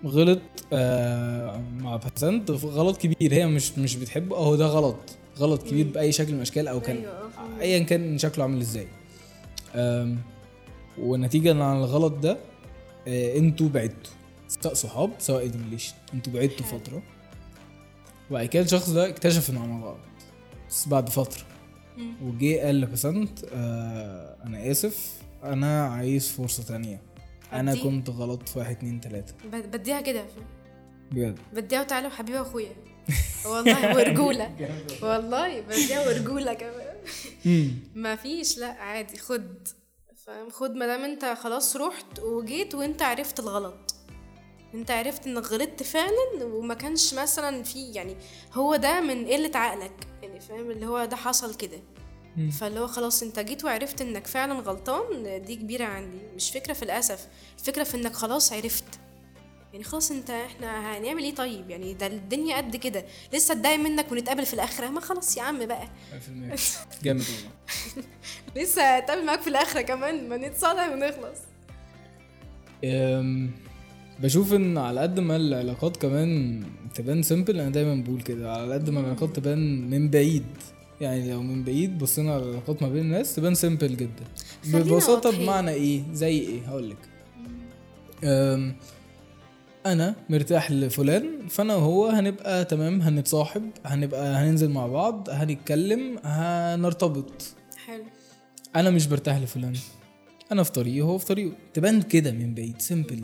غلط 0.05 0.41
آه 0.73 1.61
مع 1.77 1.95
بسنت 2.15 2.51
غلط 2.51 2.97
كبير 2.97 3.33
هي 3.33 3.45
مش 3.47 3.77
مش 3.77 3.95
بتحبه. 3.95 4.35
أهو 4.35 4.55
ده 4.55 4.65
غلط. 4.65 4.95
غلط 5.39 5.63
كبير 5.63 5.87
بأي 5.87 6.11
شكل 6.11 6.29
من 6.31 6.35
الأشكال 6.37 6.67
أو 6.67 6.79
كان 6.81 6.97
أيوة، 6.97 7.11
آه، 7.11 7.29
فاهمة. 7.29 7.61
ايا 7.61 7.79
كان 7.83 8.17
شكله 8.17 8.43
عامل 8.43 8.61
إزاي. 8.61 8.87
آم، 9.75 10.17
ونتيجة 10.97 11.63
عن 11.63 11.77
الغلط 11.77 12.13
ده 12.13 12.37
آه 13.07 13.37
أنتوا 13.37 13.69
بعدتوا. 13.69 14.13
سواء 14.47 14.73
صحاب 14.73 15.11
سواء 15.19 15.45
in 15.45 15.51
relation 15.65 15.93
أنتوا 16.13 16.33
بعدتوا. 16.33 16.65
فترة. 16.65 17.01
وبعد 18.31 18.45
كده 18.45 18.63
الشخص 18.63 18.89
ده 18.89 19.09
اكتشف 19.09 19.49
إنه 19.49 19.65
مع 19.65 19.85
بعض 19.85 19.97
بس 20.69 20.87
بعد 20.87 21.09
فترة. 21.09 21.43
وجي 22.23 22.59
قال 22.59 22.81
لبسنت 22.81 23.39
آه 23.53 24.37
أنا 24.45 24.71
آسف 24.71 25.13
أنا 25.43 25.85
عايز 25.87 26.27
فرصة 26.31 26.63
تانية. 26.63 27.01
أنا 27.53 27.71
أدي؟ 27.71 27.81
كنت 27.81 28.09
غلط 28.09 28.49
في 28.49 28.59
واحد 28.59 28.71
اتنين 28.75 29.01
تلاتة. 29.01 29.33
ب- 29.45 29.71
بديها 29.71 30.01
كده. 30.01 30.25
بجد؟ 31.11 31.39
بديها 31.53 31.81
وتعالى 31.81 32.07
وحبيبي 32.07 32.39
وأخويا. 32.39 32.75
والله 33.51 33.95
ورجولة. 33.95 34.55
والله. 35.03 35.61
بديها 35.61 36.07
ورجولة 36.07 36.53
كمان. 36.53 36.95
ما 37.95 38.15
فيش 38.15 38.57
لا 38.57 38.67
عادي. 38.67 39.17
خد. 39.17 39.67
فاهم؟ 40.25 40.49
خد 40.49 40.75
ما 40.75 40.85
دام 40.87 41.01
انت 41.03 41.25
خلاص 41.25 41.75
رحت 41.77 42.19
وجيت 42.19 42.75
وانت 42.75 43.01
عرفت 43.01 43.39
الغلط. 43.39 43.95
انت 44.73 44.91
عرفت 44.91 45.27
انك 45.27 45.43
غلطت 45.45 45.83
فعلا 45.83 46.43
وما 46.43 46.73
كانش 46.73 47.13
مثلا 47.13 47.63
في 47.63 47.91
يعني 47.91 48.15
هو 48.53 48.75
ده 48.75 49.01
من 49.01 49.25
قلة 49.27 49.51
عقلك. 49.57 50.07
يعني 50.39 50.49
فاهم؟ 50.49 50.71
اللي 50.71 50.85
هو 50.85 51.05
ده 51.05 51.15
حصل 51.15 51.55
كده. 51.55 51.79
فاللي 52.51 52.79
هو 52.79 52.87
خلاص 52.87 53.23
انت 53.23 53.39
جيت 53.39 53.65
وعرفت 53.65 54.01
انك 54.01 54.27
فعلا 54.27 54.53
غلطان 54.59 55.41
دي 55.45 55.55
كبيرة 55.55 55.85
عندي. 55.85 56.17
مش 56.35 56.51
فكرة 56.51 56.73
في 56.73 56.83
الأسف 56.83 57.27
الفكرة 57.59 57.83
في 57.83 57.97
انك 57.97 58.13
خلاص 58.13 58.53
عرفت. 58.53 58.83
يعني 59.73 59.83
خلاص 59.83 60.11
انت 60.11 60.29
إحنا 60.29 60.97
هنعمل 60.97 61.23
إيه 61.23 61.35
طيب؟ 61.35 61.69
يعني 61.69 61.93
ده 61.93 62.07
الدنيا 62.07 62.57
قد 62.57 62.75
كده. 62.75 63.05
لسه 63.33 63.51
اتضايق 63.53 63.79
منك 63.79 64.11
ونتقابل 64.11 64.45
في 64.45 64.53
الآخرة 64.53 64.87
ما 64.89 65.01
خلاص 65.01 65.37
يا 65.37 65.41
عم 65.41 65.65
بقى. 65.65 65.87
100% 66.11 67.03
جامد 67.03 67.21
والله. 67.29 68.07
لسه 68.63 68.97
هتقابل 68.97 69.25
معاك 69.25 69.41
في 69.41 69.49
الآخرة 69.49 69.81
كمان. 69.81 70.29
ما 70.29 70.37
نتصالح 70.37 70.89
ونخلص. 70.89 71.39
بشوف 74.23 74.53
إن 74.53 74.77
على 74.77 75.01
قد 75.01 75.19
ما 75.19 75.35
العلاقات 75.35 75.97
كمان 75.97 76.63
تبان 76.95 77.23
simple 77.23 77.59
أنا 77.59 77.69
دايما 77.69 78.03
بقول 78.03 78.21
كده. 78.21 78.53
على 78.53 78.73
قد 78.73 78.89
ما 78.89 78.99
العلاقات 78.99 79.35
تبان 79.35 79.89
من 79.89 80.09
بعيد 80.09 80.43
يعني 81.01 81.31
لو 81.31 81.41
من 81.41 81.63
بعيد 81.63 81.97
بصينا 81.97 82.33
على 82.33 82.43
العلاقات 82.43 82.81
ما 82.83 82.89
بين 82.89 83.01
الناس 83.01 83.35
تبان 83.35 83.55
simple 83.55 83.97
جدا. 83.97 84.25
واضحين. 84.73 85.43
بمعنى 85.43 85.71
إيه؟ 85.71 86.01
زي 86.13 86.39
إيه؟ 86.39 86.61
هقول 86.67 86.89
لك 86.89 86.97
أنا 89.85 90.15
مرتاح 90.29 90.71
لفلان 90.71 91.47
فأنا 91.49 91.75
وهو 91.75 92.07
هنبقى 92.07 92.65
تمام 92.65 93.01
هنتصاحب 93.01 93.69
هنبقى 93.85 94.35
هننزل 94.35 94.69
مع 94.69 94.87
بعض 94.87 95.29
هنتكلم 95.29 96.17
هنرتبط. 96.23 97.55
حلو. 97.85 98.03
أنا 98.75 98.89
مش 98.89 99.07
برتاح 99.07 99.37
لفلان. 99.37 99.73
أنا 100.51 100.63
في 100.63 100.71
طريقي 100.71 101.01
وهو 101.01 101.17
في 101.17 101.25
طريقه. 101.25 101.51
تبان 101.73 102.01
كده 102.01 102.31
من 102.31 102.53
بعيد 102.53 102.81
سيمبل 102.81 103.23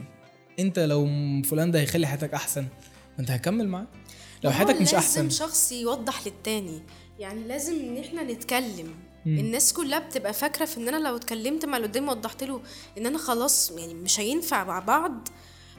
انت 0.59 0.79
لو 0.79 1.05
فلان 1.45 1.71
ده 1.71 1.79
هيخلي 1.79 2.07
حياتك 2.07 2.33
احسن 2.33 2.61
ما 2.61 3.19
انت 3.19 3.31
هكمل 3.31 3.67
معاه. 3.67 3.87
لو 4.43 4.51
حياتك 4.51 4.75
مش 4.75 4.81
لازم 4.81 4.97
احسن. 4.97 5.29
شخص 5.29 5.71
يوضح 5.71 6.27
للتاني. 6.27 6.81
يعني 7.19 7.43
لازم 7.47 7.73
ان 7.73 7.97
إحنا 7.97 8.23
نتكلم. 8.23 8.93
الناس 9.25 9.73
كلها 9.73 9.99
بتبقى 9.99 10.33
فاكرة 10.33 10.65
في 10.65 10.77
ان 10.77 10.87
أنا 10.87 11.07
لو 11.07 11.15
اتكلمت 11.15 11.65
مع 11.65 11.77
اللي 11.77 11.87
قدامي 11.87 12.07
وضحت 12.09 12.43
له 12.43 12.61
ان 12.97 13.05
أنا 13.05 13.17
خلاص 13.17 13.71
يعني 13.71 13.93
مش 13.93 14.19
هينفع 14.19 14.63
مع 14.63 14.79
بعض. 14.79 15.27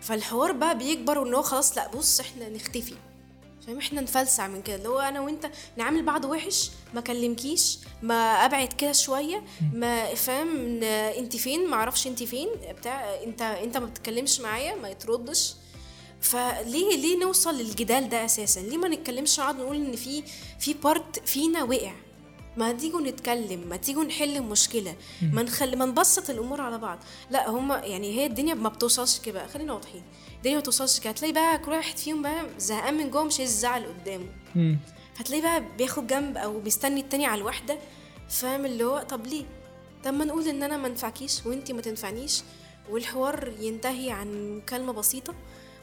فالحوار 0.01 0.53
بقى 0.53 0.79
بيكبر 0.79 1.19
وان 1.19 1.35
هو 1.35 1.43
خلاص 1.43 1.77
لا 1.79 1.89
بص 1.91 2.21
إحنا 2.21 2.49
نختفي. 2.49 2.95
فاهم؟ 3.67 3.79
إحنا 3.79 4.01
نفلسع 4.01 4.47
من 4.47 4.63
كده. 4.63 4.77
اللي 4.77 4.89
هو 4.89 5.01
أنا 5.01 5.21
وأنت 5.21 5.51
نعامل 5.77 6.03
بعض 6.03 6.25
وحش 6.25 6.71
ما 6.95 7.01
كلمكيش 7.01 7.79
ما 8.03 8.15
أبعد 8.15 8.73
كده 8.73 8.93
شوية 8.93 9.43
ما 9.73 10.15
فاهم؟ 10.15 10.83
أنت 10.83 11.37
فين؟ 11.37 11.71
ما 11.71 11.77
أعرفش 11.77 12.07
أنت 12.07 12.23
فين؟ 12.23 12.49
بتاع 12.79 13.23
أنت 13.25 13.43
أنت 13.43 13.77
ما 13.77 13.87
بتتكلمش 13.87 14.41
معايا 14.41 14.75
ما 14.75 14.89
يتردش. 14.89 15.55
فليه 16.21 16.97
ليه 16.97 17.19
نوصل 17.19 17.55
للجدال 17.55 18.09
ده 18.09 18.25
أساسا؟ 18.25 18.61
ليه 18.61 18.77
ما 18.77 18.89
نتكلمش 18.89 19.41
نقعد 19.41 19.57
نقول 19.57 19.77
إن 19.77 19.97
في 19.97 20.23
في 20.59 20.75
بارت 20.75 21.29
فينا 21.29 21.63
وقع؟ 21.63 21.93
ما 22.57 22.73
تيجوا 22.73 23.01
نتكلم 23.01 23.61
ما 23.69 23.77
تيجوا 23.77 24.05
نحل 24.05 24.37
المشكلة 24.37 24.95
ما 25.33 25.43
نخلي 25.43 25.77
ما 25.77 25.85
نبسط 25.85 26.31
الأمور 26.31 26.61
على 26.61 26.79
بعض. 26.79 26.99
لا 27.31 27.51
هما 27.51 27.77
يعني 27.79 28.19
هي 28.19 28.27
الدنيا 28.27 28.55
ما 28.55 28.69
بتوصلش 28.69 29.19
كده. 29.19 29.47
خلينا 29.47 29.73
واضحين. 29.73 30.03
الدنيا 30.47 30.59
ما 30.59 30.63
بتوصلش 30.63 31.01
كده 31.01 31.11
هتلاقي 31.11 31.33
بقى 31.33 31.59
كل 31.59 31.71
واحد 31.71 31.97
فيهم 31.97 32.23
بقى 32.23 32.47
زهقان 32.59 32.95
من 32.95 33.11
جوه 33.11 33.25
مش 33.25 33.39
عايز 33.39 33.51
يزعل 33.53 33.85
قدامه. 33.87 34.27
هتلاقيه 35.17 35.43
بقى 35.43 35.63
بياخد 35.79 36.07
جنب 36.07 36.37
أو 36.37 36.61
بيستني 36.61 37.01
التاني 37.01 37.27
على 37.27 37.39
الواحدة 37.41 37.79
فاهم؟ 38.29 38.67
اللي 38.67 38.85
هو 38.85 38.99
طب 39.09 39.27
ليه؟ 39.27 39.45
طب 40.05 40.15
ما 40.15 40.25
نقول 40.25 40.49
إن 40.49 40.63
أنا 40.63 40.77
ما 40.77 40.87
انفعكيش 40.89 41.47
وإنتي 41.47 41.73
ما 41.73 41.83
تنفعنيش 41.83 42.43
والحوار 42.91 43.53
ينتهي 43.61 44.11
عن 44.11 44.61
كلمة 44.69 44.93
بسيطة 44.93 45.35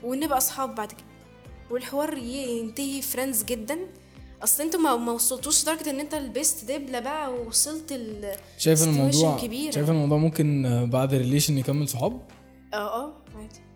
ونبقى 0.03 0.37
أصحاب 0.37 0.75
بعد 0.75 0.91
كده. 0.91 1.05
والحوار 1.71 2.17
ينتهي 2.17 3.01
friends 3.01 3.43
جدا. 3.43 3.79
أصل 4.43 4.63
أنتوا 4.63 4.79
ما 4.79 4.95
ما 4.95 5.11
وصلتوش 5.11 5.63
لدرجة 5.63 5.89
إن 5.89 5.99
أنت 5.99 6.15
لبست 6.15 6.65
دبلة 6.71 6.99
بقى 6.99 7.33
ووصلت 7.33 7.91
ال 7.91 8.35
شايف 8.57 8.83
الموضوع 8.83 9.37
كبيرة. 9.37 9.71
شايف 9.71 9.89
الموضوع 9.89 10.17
ممكن 10.17 10.63
بعد 10.91 11.13
ال 11.13 11.17
relationship 11.17 11.57
يكمل 11.57 11.89
صحاب؟ 11.89 12.21
آه 12.73 12.77
آه. 13.03 13.22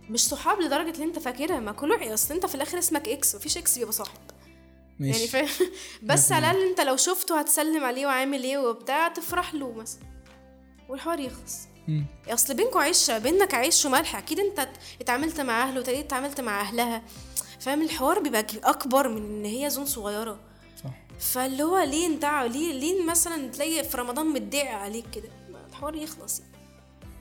مش 0.09 0.27
صحاب 0.27 0.61
لدرجة 0.61 0.89
اللي 0.91 1.03
انت 1.03 1.19
فاكرها. 1.19 1.59
ما 1.59 1.71
كل 1.71 1.91
واحد 1.91 2.07
أصل 2.11 2.33
انت 2.33 2.45
في 2.45 2.55
الآخر 2.55 2.79
اسمك 2.79 3.09
إكس 3.09 3.35
مفيش 3.35 3.57
إكس 3.57 3.77
بيبقى 3.77 3.93
صاحب. 3.93 4.17
يعني 4.99 5.11
ماشي. 5.11 5.27
فاهم؟ 5.27 5.47
بس 6.03 6.31
على 6.31 6.51
الأقل 6.51 6.67
انت 6.69 6.81
لو 6.81 6.95
شفته 6.95 7.39
هتسلم 7.39 7.83
عليه 7.83 8.05
وعامل 8.05 8.43
إيه 8.43 8.57
وبتاع 8.57 9.07
تفرح 9.07 9.53
له 9.53 9.71
مثلا. 9.71 10.01
والحوار 10.89 11.19
يخلص. 11.19 11.57
أصل 12.27 12.53
بينكوا 12.53 12.81
عشره 12.81 13.17
بينك 13.17 13.53
عيش 13.53 13.85
وملح. 13.85 14.15
أكيد 14.15 14.39
انت 14.39 14.59
ات- 14.59 14.77
اتعاملت 15.01 15.41
مع 15.41 15.63
أهله 15.63 15.79
وتلاقيت 15.79 16.05
اتعاملت 16.05 16.41
مع 16.41 16.61
أهلها. 16.61 17.01
فاهم؟ 17.59 17.81
الحوار 17.81 18.19
بيبقى 18.19 18.45
أكبر 18.63 19.07
من 19.09 19.17
إن 19.17 19.45
هي 19.45 19.69
زون 19.69 19.85
صغيرة. 19.85 20.39
صح. 20.83 20.89
فاللي 21.19 21.63
هو 21.63 21.77
ليه 21.79 22.07
انت 22.07 22.25
ليه 22.25 22.73
ليه 22.73 23.03
مثلا 23.03 23.47
تلاقي 23.51 23.83
في 23.83 23.97
رمضان 23.97 24.25
متضايق 24.25 24.71
عليك 24.71 25.05
كده؟ 25.15 25.29
الحوار 25.69 25.95
يخلص 25.95 26.39
يعني. 26.39 26.51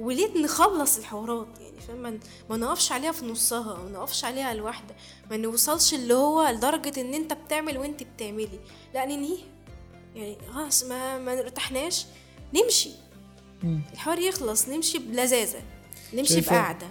وليه 0.00 0.38
نخلص 0.42 0.98
الحوارات؟ 0.98 1.46
يعني 1.61 1.80
فاهم؟ 1.80 2.20
ما 2.50 2.56
نقفش 2.56 2.92
عليها 2.92 3.12
في 3.12 3.24
نصها 3.26 3.82
ما 3.82 3.90
نقفش 3.90 4.24
عليها 4.24 4.52
الواحده 4.52 4.94
ما 5.30 5.37
نوصلش 5.37 5.94
اللي 5.94 6.14
هو 6.14 6.48
لدرجة 6.48 7.00
إن 7.00 7.14
أنت 7.14 7.32
بتعمل 7.32 7.78
وأنت 7.78 8.02
بتعملي. 8.02 8.61
لا 8.94 9.04
ننهي. 9.04 9.37
يعني 10.14 10.37
خلاص 10.54 10.85
ما 10.85 11.18
ما 11.18 11.32
ارتحناش. 11.40 12.06
نمشي. 12.54 12.90
الحوار 13.92 14.18
يخلص. 14.18 14.68
نمشي 14.68 14.98
بلذاذة. 14.98 15.62
نمشي 16.14 16.42
شايفة- 16.42 16.52
بقعدة. 16.52 16.87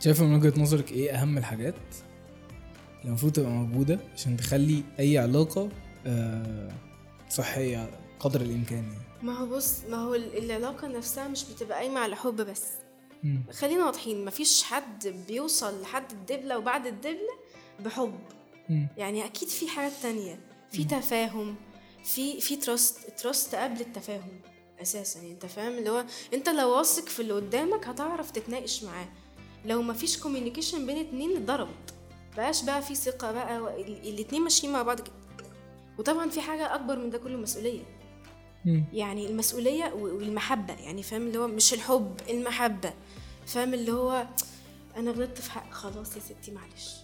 شايف 0.00 0.20
من 0.22 0.34
وجهة 0.34 0.60
نظرك 0.60 0.92
إيه 0.92 1.10
أهم 1.14 1.38
الحاجات 1.38 1.74
اللي 3.00 3.08
المفروض 3.08 3.32
تبقى 3.32 3.50
موجودة 3.50 3.98
عشان 4.14 4.36
تخلي 4.36 4.82
أي 5.00 5.18
علاقة 5.18 5.68
آه، 6.06 6.68
صحية 7.30 7.90
قدر 8.20 8.40
الإمكان 8.40 8.84
يعني. 8.84 9.04
ما 9.22 9.38
هو 9.38 9.46
بص 9.46 9.74
ما 9.90 9.96
هو 9.96 10.14
ال- 10.14 10.38
العلاقة 10.44 10.88
نفسها 10.88 11.28
مش 11.28 11.44
بتبقى 11.44 11.78
قايمة 11.78 12.00
على 12.00 12.16
حب 12.16 12.36
بس. 12.36 12.62
مم. 13.22 13.42
خلينا 13.52 13.84
واضحين 13.86 14.24
مفيش 14.24 14.62
حد 14.62 15.08
بيوصل 15.28 15.82
لحد 15.82 16.10
الدبلة 16.10 16.58
وبعد 16.58 16.86
الدبلة 16.86 17.38
بحب. 17.84 18.18
مم. 18.68 18.88
يعني 18.96 19.24
أكيد 19.24 19.48
في 19.48 19.68
حاجات 19.68 19.92
تانية. 20.02 20.40
في 20.72 20.84
تفاهم 20.84 21.54
في 22.04 22.40
في 22.40 22.56
trust 22.56 23.10
trust 23.20 23.54
قبل 23.54 23.80
التفاهم 23.80 24.40
أساسا. 24.82 25.18
يعني 25.20 25.32
أنت 25.32 25.46
فاهم؟ 25.46 25.78
اللي 25.78 25.90
هو 25.90 26.04
أنت 26.34 26.48
لو 26.48 26.76
واثق 26.76 27.08
في 27.08 27.20
اللي 27.22 27.32
قدامك 27.32 27.86
هتعرف 27.86 28.30
تتناقش 28.30 28.84
معاه. 28.84 29.08
لو 29.64 29.82
مفيش 29.82 30.18
communication 30.18 30.86
بين 30.86 30.96
اتنين 30.96 31.36
اتضربت. 31.36 31.94
بقاش 32.36 32.62
بقى 32.62 32.82
في 32.82 32.94
ثقة 32.94 33.32
بقى 33.32 33.58
الاتنين 34.08 34.42
ماشيين 34.42 34.72
مع 34.72 34.82
بعض 34.82 35.00
كده. 35.00 35.14
وطبعا 35.98 36.28
في 36.30 36.40
حاجة 36.40 36.74
أكبر 36.74 36.98
من 36.98 37.10
ده 37.10 37.18
كله 37.18 37.36
مسؤولية. 37.36 37.82
مم. 38.64 38.84
يعني 38.92 39.26
المسؤولية 39.26 39.92
و- 39.94 40.16
والمحبة 40.16 40.74
يعني 40.74 41.02
فاهم 41.02 41.22
اللي 41.26 41.38
هو 41.38 41.46
مش 41.46 41.74
الحب 41.74 42.14
المحبة. 42.30 42.92
فاهم 43.46 43.74
اللي 43.74 43.92
هو 43.92 44.26
أنا 44.96 45.10
غلطت 45.10 45.38
في 45.38 45.50
حق 45.52 45.70
خلاص 45.72 46.16
يا 46.16 46.20
ستي 46.20 46.52
معلش. 46.52 46.94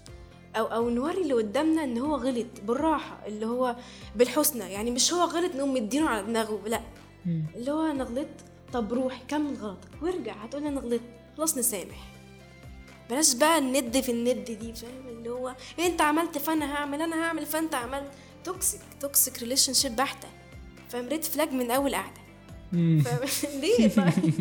أو 0.56 0.64
أو 0.66 0.90
نوري 0.90 1.22
اللي 1.22 1.34
قدامنا 1.34 1.84
إن 1.84 1.98
هو 1.98 2.16
غلط 2.16 2.46
بالراحة 2.62 3.26
اللي 3.26 3.46
هو 3.46 3.76
بالحسنى. 4.16 4.72
يعني 4.72 4.90
مش 4.90 5.12
هو 5.12 5.24
غلط 5.24 5.54
نقوم 5.54 5.74
مدينه 5.74 6.08
على 6.08 6.26
دماغه 6.26 6.60
لا. 6.68 6.80
مم. 7.26 7.44
اللي 7.54 7.70
هو 7.70 7.86
أنا 7.90 8.04
غلطت 8.04 8.44
طب 8.72 8.92
روح 8.92 9.22
كمل 9.28 9.54
غلطك. 9.54 9.88
وارجع 10.02 10.32
هتقول 10.32 10.66
أنا 10.66 10.80
غلطت. 10.80 11.00
خلاص 11.36 11.58
نسامح. 11.58 12.12
بلاش 13.10 13.34
بقى 13.34 13.58
الند 13.58 14.00
في 14.00 14.12
الند 14.12 14.44
دي 14.44 14.72
فاهم 14.74 15.08
اللي 15.08 15.30
هو 15.30 15.54
أنت 15.78 16.00
عملت 16.00 16.38
فأنا 16.38 16.74
هعمل 16.74 17.02
أنا 17.02 17.22
هعمل 17.24 17.46
فأنت 17.46 17.74
عملت. 17.74 18.10
toxic 18.44 18.80
toxic 19.00 19.38
relationship 19.42 19.96
بحتة. 19.96 20.28
فاهم؟ 20.88 21.08
red 21.08 21.24
flag 21.24 21.52
من 21.52 21.70
أول 21.70 21.94
قعدة. 21.94 22.20
ليه؟ 23.60 23.88
طيب. 23.88 24.34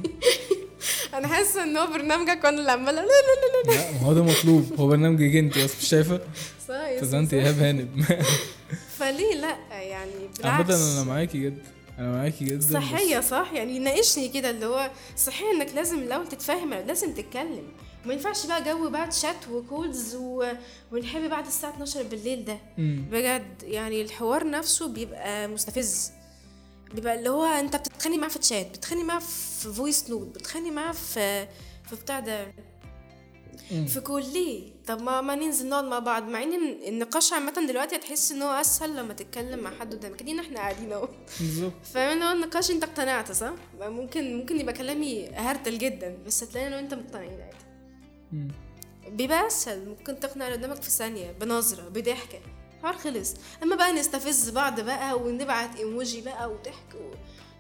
أنا 1.13 1.27
حاسة 1.27 1.63
إن 1.63 1.77
هو 1.77 1.87
برنامجك 1.87 2.43
وأنا 2.43 2.59
اللي 2.59 2.71
عمالة 2.71 3.01
لا 3.01 3.07
لا 3.07 3.67
لا 3.67 3.71
لا 3.71 3.75
لا. 3.75 3.91
ما 3.91 4.07
هو 4.07 4.13
ده 4.13 4.23
مطلوب. 4.23 4.73
هو 4.79 4.87
برنامجك 4.87 5.35
انت 5.35 5.57
بس 5.57 5.77
مش 5.81 5.87
شايفة. 5.89 6.21
صحيح 6.67 7.01
بسنت 7.01 7.33
ايهاب 7.33 7.59
هانم 7.59 8.05
فليه 8.97 9.35
لا؟ 9.35 9.57
يعني 9.71 10.11
بالعكس 10.37 10.69
أنا 10.71 11.03
معاكي 11.03 11.37
جدا 11.37 11.61
أنا 11.99 12.11
معاكي 12.11 12.45
جدا 12.45 12.73
صحية 12.73 13.19
صح. 13.19 13.51
يعني 13.53 13.79
ناقشني 13.79 14.29
كده 14.29 14.49
اللي 14.49 14.65
هو 14.65 14.91
صحيح 15.17 15.47
إنك 15.55 15.73
لازم 15.75 15.99
الأول 15.99 16.27
تتفاهم 16.27 16.73
لازم 16.73 17.13
تتكلم. 17.13 17.63
وما 18.05 18.13
ينفعش 18.13 18.45
بقى 18.45 18.63
جو 18.63 18.89
بقى 18.89 19.11
chat 19.11 19.47
و 19.51 19.62
calls 19.62 20.15
و... 20.15 20.43
ونحب 20.91 21.29
بعد 21.29 21.45
الساعة 21.45 21.71
12 21.73 22.03
بالليل 22.03 22.45
ده. 22.45 22.57
بجد 23.11 23.63
يعني 23.63 24.01
الحوار 24.01 24.49
نفسه 24.49 24.87
بيبقى 24.87 25.47
مستفز. 25.47 26.11
بيبقى 26.93 27.15
اللي 27.19 27.29
هو 27.29 27.43
انت 27.45 27.75
بتتخانق 27.75 28.17
معاه 28.17 28.29
في 28.29 28.39
تشات 28.39 28.67
بتتخانق 28.69 29.03
معاه 29.03 29.19
في 29.19 29.73
voice 29.73 30.09
note 30.09 30.27
بتتخانق 30.27 30.71
معاه 30.71 30.91
في 30.91 31.47
في 31.89 31.95
بتاع 31.95 32.19
ده. 32.19 32.53
في 33.87 33.99
كل 33.99 34.23
ليه؟ 34.33 34.71
طب 34.87 35.01
ما 35.01 35.21
ما 35.21 35.35
ننزل 35.35 35.69
نقعد 35.69 35.83
مع 35.83 35.99
بعض. 35.99 36.23
مع 36.23 36.43
إن 36.43 36.53
النقاش 36.87 37.33
عامة 37.33 37.67
دلوقتي 37.67 37.95
هتحس 37.95 38.31
إن 38.31 38.41
هو 38.41 38.51
أسهل 38.51 38.95
لما 38.95 39.13
تتكلم 39.13 39.59
مع 39.59 39.71
حد 39.79 39.93
قدامك. 39.95 40.21
ادينا 40.21 40.41
إحنا 40.41 40.59
قاعدين 40.59 40.91
أهو. 40.93 41.09
بالظبط. 41.39 41.73
فاهم؟ 41.93 42.21
هو 42.21 42.31
النقاش 42.31 42.71
انت 42.71 42.83
اقتنعت 42.83 43.31
صح؟ 43.31 43.53
ممكن 43.81 44.37
ممكن 44.37 44.59
يبقى 44.59 44.73
كلامي 44.73 45.27
هرتل 45.29 45.77
جدا 45.77 46.17
بس 46.25 46.43
هتلاقي 46.43 46.67
أنا 46.67 46.75
وأنت 46.75 46.93
مقتنعين 46.93 47.41
عادي. 47.41 47.65
بيبقى 49.09 49.47
أسهل. 49.47 49.89
ممكن 49.89 50.19
تقنع 50.19 50.47
اللي 50.47 50.57
قدامك 50.57 50.81
في 50.81 50.89
ثانية 50.89 51.31
بنظرة 51.31 51.89
بضحكة. 51.89 52.39
الحوار 52.85 53.13
خلص. 53.13 53.33
أما 53.63 53.75
بقى 53.75 53.91
نستفز 53.93 54.49
بعض 54.49 54.79
بقى 54.79 55.19
ونبعت 55.19 55.75
إيموجي 55.75 56.21
بقى 56.21 56.51
وضحك 56.51 56.95
و... 56.95 57.11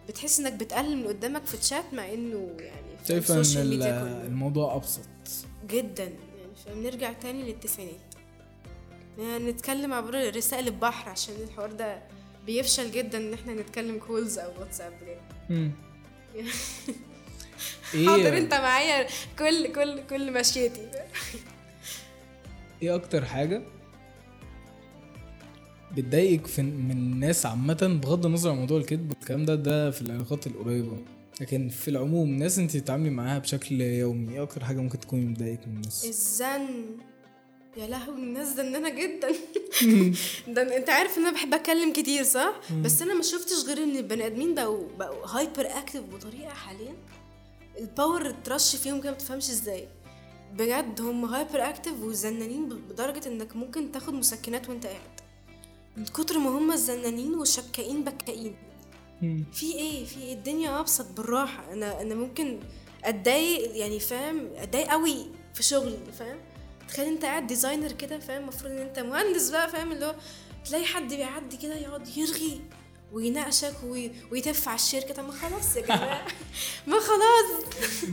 بتحس 0.07 0.39
إنك 0.39 0.53
بتقلل 0.53 0.97
من 0.97 1.07
قدامك 1.07 1.45
في 1.45 1.57
تشات 1.57 1.93
مع 1.93 2.13
إنه 2.13 2.55
يعني 2.59 2.97
في 3.03 3.07
شايفة 3.07 3.61
إن 3.61 4.21
الموضوع 4.25 4.75
أبسط. 4.75 5.01
جدا. 5.67 6.03
يعني 6.03 6.55
فاهم؟ 6.65 6.83
نرجع 6.83 7.13
تاني 7.13 7.43
للتسعينات. 7.43 7.95
يعني 9.19 9.51
نتكلم 9.51 9.93
عبر 9.93 10.35
رسائل 10.35 10.67
البحر 10.67 11.09
عشان 11.09 11.35
الحوار 11.43 11.71
ده 11.71 12.01
بيفشل 12.45 12.91
جدا 12.91 13.17
إن 13.17 13.33
إحنا 13.33 13.53
نتكلم 13.53 13.99
كولز 13.99 14.39
أو 14.39 14.51
واتساب 14.59 14.93
بجد. 15.01 15.71
إيه؟ 17.93 18.07
حاضر 18.07 18.37
أنت 18.37 18.53
معايا 18.53 19.07
كل 19.39 19.71
كل 19.73 20.07
كل 20.09 20.33
مشيتي. 20.33 20.89
إيه 22.81 22.95
أكتر 22.95 23.25
حاجة؟ 23.25 23.61
بتضايقك 25.95 26.47
في 26.47 26.61
من 26.61 26.91
الناس 26.91 27.45
عامة 27.45 27.99
بغض 28.03 28.25
النظر 28.25 28.49
عن 28.49 28.57
موضوع 28.57 28.77
الكذب 28.77 29.09
والكلام 29.09 29.45
ده 29.45 29.55
ده 29.55 29.91
في 29.91 30.01
العلاقات 30.01 30.47
القريبة. 30.47 30.97
لكن 31.41 31.69
في 31.69 31.87
العموم 31.87 32.29
ناس 32.29 32.59
انت 32.59 32.77
بتتعاملي 32.77 33.09
معاها 33.09 33.39
بشكل 33.39 33.81
يومي 33.81 34.33
إيه 34.33 34.43
أكتر 34.43 34.63
حاجة 34.63 34.77
ممكن 34.77 34.99
تكون 34.99 35.25
مضايقك 35.25 35.67
من 35.67 35.75
الناس؟ 35.75 36.05
الزن. 36.05 36.85
يا 37.77 37.87
لهوي 37.87 38.15
الناس 38.17 38.47
زنانة 38.55 38.89
جدا. 38.89 39.27
ده 40.53 40.77
أنت 40.77 40.89
عارف 40.89 41.17
إن 41.17 41.25
أنا 41.25 41.33
بحب 41.33 41.53
أتكلم 41.53 41.93
كتير 41.93 42.23
صح؟ 42.23 42.61
بس 42.81 43.01
أنا 43.01 43.13
ما 43.13 43.21
شفتش 43.21 43.65
غير 43.67 43.83
إن 43.83 43.95
البني 43.95 44.25
آدمين 44.25 44.55
بقوا 44.55 44.87
بقوا 44.99 45.25
hyperactive 45.27 46.01
بطريقة 46.13 46.49
حاليا. 46.53 46.93
ال 47.79 47.88
power 47.88 48.29
اترش 48.29 48.75
فيهم 48.75 49.01
كده 49.01 49.11
ما 49.11 49.17
تفهمش 49.17 49.49
إزاي. 49.49 49.87
بجد 50.53 51.01
هم 51.01 51.25
hyperactive 51.25 52.01
وزنانين 52.01 52.69
بدرجة 52.69 53.27
إنك 53.27 53.55
ممكن 53.55 53.91
تاخد 53.91 54.13
مسكنات 54.13 54.69
وأنت 54.69 54.85
قاعد. 54.85 55.24
من 55.97 56.05
كتر 56.05 56.39
ما 56.39 56.49
هم 56.49 56.75
زنانين 56.75 57.35
وشكائين 57.35 58.03
بكائين. 58.03 58.55
في 59.53 59.73
إيه؟ 59.73 60.05
في 60.05 60.19
إيه؟ 60.21 60.33
الدنيا 60.33 60.79
أبسط 60.79 61.11
بالراحة. 61.11 61.73
أنا 61.73 62.01
أنا 62.01 62.15
ممكن 62.15 62.59
أتضايق 63.03 63.77
يعني 63.77 63.99
فاهم؟ 63.99 64.49
أتضايق 64.55 64.87
قوي 64.87 65.25
في 65.53 65.63
شغلي 65.63 65.97
فاهم؟ 66.19 66.37
تخيل 66.87 67.05
أنت 67.07 67.25
قاعد 67.25 67.47
designer 67.47 67.91
كده 67.91 68.19
فاهم؟ 68.19 68.41
المفروض 68.41 68.71
إن 68.71 68.77
أنت 68.77 68.99
مهندس 68.99 69.49
بقى 69.49 69.69
فاهم؟ 69.69 69.91
اللي 69.91 70.05
هو 70.05 70.15
تلاقي 70.65 70.85
حد 70.85 71.13
بيعدي 71.13 71.57
كده 71.57 71.75
يقعد 71.75 72.17
يرغي 72.17 72.61
ويناقشك 73.13 73.75
وي... 73.83 74.11
ويتف 74.31 74.67
على 74.67 74.75
الشركة. 74.75 75.13
طب 75.13 75.23
ما 75.25 75.31
خلاص 75.31 75.75
يا 75.75 75.81
جماعة. 75.81 76.27
ما 76.87 76.97
خلاص. 76.99 77.63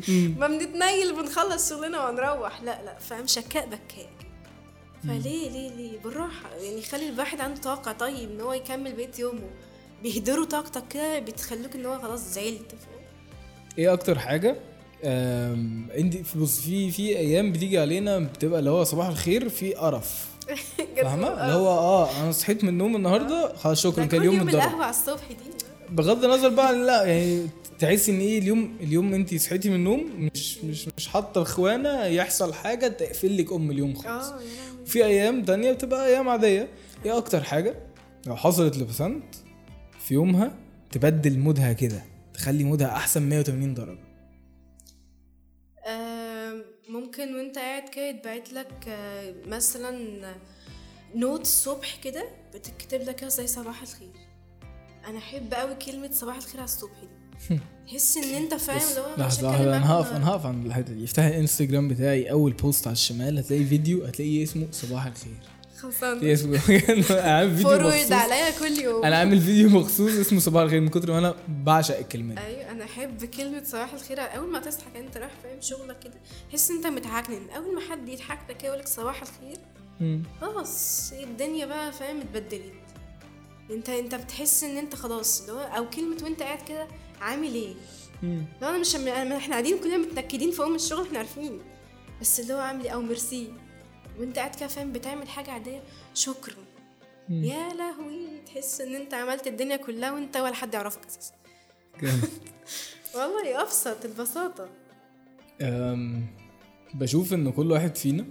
ما 0.08 0.46
بنتنيل 0.48 1.14
بنخلص 1.16 1.70
شغلنا 1.70 2.08
ونروح. 2.08 2.62
لا 2.62 2.82
لا 2.84 2.98
فاهم؟ 2.98 3.26
شكاء 3.26 3.66
بكاء. 3.66 4.10
فليه 5.08 5.50
ليه 5.50 5.70
ليه؟ 5.76 5.98
بالراحة. 6.04 6.54
يعني 6.62 6.82
خلي 6.82 7.08
الواحد 7.08 7.40
عنده 7.40 7.60
طاقة 7.60 7.92
طيب 7.92 8.30
إن 8.30 8.40
هو 8.40 8.52
يكمل 8.52 8.92
بقيه 8.92 9.10
يومه. 9.18 9.50
بيهدروا 10.02 10.44
طاقتك 10.44 10.82
كده 10.90 11.18
بتخلوك 11.18 11.74
إن 11.74 11.86
هو 11.86 11.98
خلاص 11.98 12.20
زعلت 12.20 12.74
إيه 13.78 13.92
أكتر 13.92 14.18
حاجة 14.18 14.56
آم، 15.04 15.88
انت 15.96 16.16
في- 16.16 16.38
بص 16.38 16.60
في 16.60 16.90
في 16.90 17.18
أيام 17.18 17.52
بتيجي 17.52 17.78
علينا 17.78 18.18
بتبقى 18.18 18.58
اللي 18.58 18.70
هو 18.70 18.84
صباح 18.84 19.06
الخير 19.06 19.48
في 19.48 19.74
قرف. 19.74 20.26
فاهمة؟ 21.02 21.28
اللي 21.28 21.54
هو 21.54 21.68
آه 21.68 22.22
أنا 22.22 22.32
صحيت 22.32 22.62
من 22.64 22.68
النوم 22.70 22.96
النهارده 22.96 23.56
خلاص 23.56 23.82
شكرا 23.82 24.04
كان 24.04 24.20
اليوم 24.20 24.36
يوم 24.36 24.48
اتضرب 24.48 24.62
القهوة 24.62 24.82
على 24.84 24.90
الصبح 24.90 25.28
دي؟ 25.28 25.34
بغض 25.90 26.24
النظر 26.24 26.48
بقى 26.48 26.72
لا 26.74 27.04
يعني 27.04 27.46
تحسي 27.78 28.10
إن 28.12 28.20
إيه 28.20 28.38
اليوم 28.38 28.76
اليوم 28.80 29.14
انت 29.14 29.34
صحيتي 29.34 29.68
من 29.68 29.74
النوم 29.74 30.30
مش 30.34 30.58
مش 30.58 30.88
مش 30.96 31.08
حاطة 31.08 31.40
الخوانة 31.40 32.04
يحصل 32.04 32.54
حاجة 32.54 32.88
تقفل 32.88 33.36
لك 33.38 33.52
أم 33.52 33.70
اليوم 33.70 33.94
خالص. 33.94 34.28
لهوي. 34.28 34.42
في 34.86 35.04
أيام 35.04 35.44
تانية 35.44 35.72
بتبقى 35.72 36.06
أيام 36.06 36.28
عادية. 36.28 36.68
إيه 37.04 37.18
أكتر 37.18 37.42
حاجة؟ 37.42 37.74
لو 38.26 38.36
حصلت 38.36 38.76
لبسنت 38.76 39.34
في 40.00 40.14
يومها 40.14 40.58
تبدل 40.90 41.38
مودها 41.38 41.72
كده 41.72 42.02
تخلي 42.34 42.64
مودها 42.64 42.88
أحسن 42.88 43.22
180 43.22 43.74
درجة. 43.74 44.12
ممكن 46.88 47.34
وأنت 47.34 47.58
قاعد 47.58 47.88
كده 47.88 48.04
يتبعت 48.04 48.52
لك 48.52 48.88
آه، 48.88 49.34
مثلا 49.46 50.34
note 51.14 51.40
الصبح 51.40 51.96
كده 51.96 52.28
بتكتب 52.54 53.00
لك 53.00 53.24
زي 53.24 53.46
صباح 53.46 53.82
الخير. 53.82 54.12
أنا 55.06 55.18
أحب 55.18 55.54
قوي 55.54 55.74
كلمة 55.74 56.10
صباح 56.12 56.36
الخير 56.36 56.56
على 56.56 56.64
الصبح 56.64 57.00
دي. 57.00 57.21
تحس 57.88 58.16
إن 58.16 58.34
أنت 58.42 58.54
فاهم 58.54 58.90
اللي 58.90 59.00
هو 59.00 59.14
لحظة 59.18 59.48
واحدة 59.48 59.76
أنا 59.76 59.92
هقف. 59.92 60.12
أنا 60.12 60.28
هقف 60.28 60.46
عند 60.46 60.66
الحتة 60.66 60.92
دي. 60.92 61.04
افتحي 61.04 61.28
الإنستجرام 61.28 61.88
بتاعي 61.88 62.30
أول 62.30 62.52
post 62.52 62.86
على 62.86 62.92
الشمال 62.92 63.38
هتلاقي 63.38 63.64
فيديو 63.64 64.04
هتلاقيه 64.04 64.42
اسمه 64.42 64.66
صباح 64.72 65.06
الخير. 65.06 65.34
خلصان. 65.78 66.18
أنا 66.18 67.32
عامل 67.32 67.56
فيديو 67.56 67.68
forward 67.68 68.12
عليا 68.12 68.50
كل 68.50 68.82
يوم. 68.82 69.04
أنا 69.04 69.16
عامل 69.16 69.40
فيديو 69.40 69.68
مخصوص 69.68 70.12
اسمه 70.12 70.40
صباح 70.40 70.62
الخير 70.62 70.80
من 70.80 70.88
كتر 70.88 71.12
ما 71.12 71.18
أنا 71.18 71.34
بعشق 71.48 71.98
الكلمات. 71.98 72.38
أيوه 72.38 72.70
أنا 72.70 72.84
أحب 72.84 73.24
كلمة 73.24 73.62
صباح 73.64 73.92
الخير. 73.92 74.20
أول 74.20 74.52
ما 74.52 74.58
تصحى 74.58 74.90
كده 74.94 75.00
أنت 75.04 75.16
رايح 75.16 75.32
فاهم 75.42 75.60
شغلك 75.60 75.98
كده 75.98 76.14
تحس 76.50 76.70
أنت 76.70 76.86
متعكنن. 76.86 77.50
أول 77.56 77.74
ما 77.74 77.80
حد 77.90 78.08
يضحك 78.08 78.38
لك 78.48 78.56
كده 78.56 78.68
يقول 78.68 78.78
لك 78.78 78.88
صباح 78.88 79.22
الخير. 79.22 79.58
خلاص 80.40 81.12
الدنيا 81.22 81.66
بقى 81.66 81.92
فاهم 81.92 82.20
اتبدلت. 82.20 82.72
انت 83.70 83.88
أنت 83.88 84.14
بتحس 84.14 84.64
إن 84.64 84.76
أنت 84.76 84.94
خلاص 84.94 85.40
اللي 85.40 85.52
هو 85.52 85.58
أو 85.58 85.90
كلمة 85.90 86.16
وأنت 86.22 86.42
قاعد 86.42 86.62
كده 86.68 86.88
عامل 87.22 87.54
إيه. 87.54 87.74
لو 88.62 88.68
أنا 88.68 88.78
مش 88.78 88.96
إحنا 88.96 89.38
قاعدين 89.50 89.78
كلنا 89.78 89.96
متنكدين 89.96 90.50
في 90.50 90.62
ام 90.62 90.74
الشغل 90.74 91.06
إحنا 91.06 91.18
عارفين. 91.18 91.60
بس 92.20 92.40
اللي 92.40 92.54
هو 92.54 92.58
عامل 92.58 92.84
إيه؟ 92.84 92.90
أو 92.90 93.02
ميرسي. 93.02 93.52
وانت 94.18 94.38
قاعد 94.38 94.54
كده 94.54 94.66
فاهم 94.66 94.92
بتعمل 94.92 95.28
حاجة 95.28 95.50
عادية. 95.50 95.82
شكرا. 96.14 96.54
يا 97.30 97.68
لهوي 97.74 98.26
تحس 98.46 98.80
ان 98.80 98.94
انت 98.94 99.14
عملت 99.14 99.46
الدنيا 99.46 99.76
كلها 99.76 100.12
وانت 100.12 100.36
ولا 100.36 100.54
حد 100.54 100.74
يعرفك 100.74 101.00
أساسا. 101.06 101.32
والله 103.14 103.62
أبسط 103.62 104.04
البساطه 104.04 104.68
أم، 105.60 106.26
بشوف 106.94 107.34
إن 107.34 107.52
كل 107.52 107.72
واحد 107.72 107.96
فينا 107.96 108.24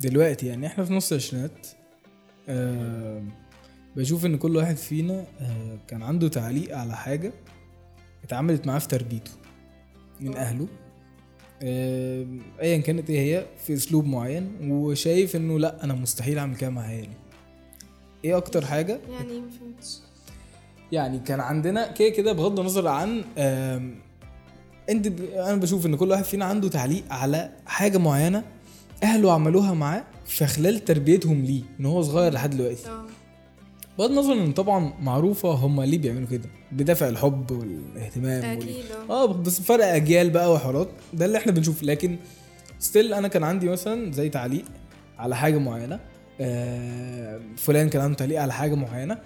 دلوقتي 0.00 0.46
يعني 0.46 0.66
إحنا 0.66 0.84
في 0.84 0.92
نص 0.92 1.12
العشرينات 1.12 1.66
بشوف 3.96 4.26
إن 4.26 4.38
كل 4.38 4.56
واحد 4.56 4.76
فينا 4.76 5.26
أه، 5.40 5.78
كان 5.88 6.02
عنده 6.02 6.28
تعليق 6.28 6.76
على 6.78 6.96
حاجة 6.96 7.32
اتعملت 8.24 8.66
معاه 8.66 8.78
في 8.78 8.88
تربيته 8.88 9.30
من 10.20 10.36
اهله. 10.36 10.66
أم، 11.62 12.40
ايا 12.62 12.78
كانت 12.78 13.10
إيه 13.10 13.20
هي 13.20 13.46
في 13.66 13.74
اسلوب 13.74 14.06
معين 14.06 14.50
وشايف 14.70 15.36
انه 15.36 15.58
لا 15.58 15.84
أنا 15.84 15.94
مستحيل 15.94 16.38
اعمل 16.38 16.56
كده 16.56 16.70
مع 16.70 16.82
عيالي. 16.82 17.08
إيه 18.24 18.36
أكتر 18.36 18.64
حاجة؟ 18.66 19.00
يعني 19.10 19.40
ما 19.40 19.50
فهمتش. 19.50 19.98
يعني 20.92 21.18
كان 21.18 21.40
عندنا 21.40 21.92
كده 21.92 22.08
كده 22.08 22.32
بغض 22.32 22.60
النظر 22.60 22.88
عن 22.88 23.24
انت 24.90 25.06
أنا 25.34 25.56
بشوف 25.56 25.86
ان 25.86 25.96
كل 25.96 26.10
واحد 26.10 26.24
فينا 26.24 26.44
عنده 26.44 26.68
تعليق 26.68 27.04
على 27.12 27.52
حاجة 27.66 27.98
معينة 27.98 28.44
اهله 29.02 29.32
عملوها 29.32 29.74
معاه 29.74 30.04
في 30.26 30.46
خلال 30.46 30.84
تربيتهم 30.84 31.44
ليه 31.44 31.62
من 31.78 31.86
هو 31.86 32.02
صغير 32.02 32.32
لحد 32.32 32.50
دلوقتي. 32.50 32.88
آه. 32.88 33.06
بغض 33.98 34.10
النظر 34.10 34.32
إن 34.32 34.52
طبعا 34.52 34.92
معروفة 35.00 35.48
هم 35.48 35.82
ليه 35.82 35.98
بيعملوا 35.98 36.28
كده. 36.28 36.48
بدافع 36.72 37.08
الحب 37.08 37.50
والاهتمام 37.50 38.44
وال... 38.44 38.62
أكيد 38.62 38.84
آه. 39.10 39.22
آه 39.22 39.26
بس 39.26 39.60
فرق 39.60 39.86
أجيال 39.86 40.30
بقى 40.30 40.52
وحوارات. 40.52 40.88
ده 41.12 41.24
اللي 41.24 41.38
إحنا 41.38 41.52
بنشوفه. 41.52 41.86
لكن 41.86 42.16
ستيل 42.78 43.14
أنا 43.14 43.28
كان 43.28 43.44
عندي 43.44 43.68
مثلا 43.68 44.12
زي 44.12 44.28
تعليق 44.28 44.64
على 45.18 45.36
حاجة 45.36 45.58
معينة. 45.58 46.00
آه 46.40 47.40
فلان 47.56 47.88
كان 47.88 48.02
عنده 48.02 48.16
تعليق 48.16 48.40
على 48.42 48.52
حاجة 48.52 48.74
معينة. 48.74 49.18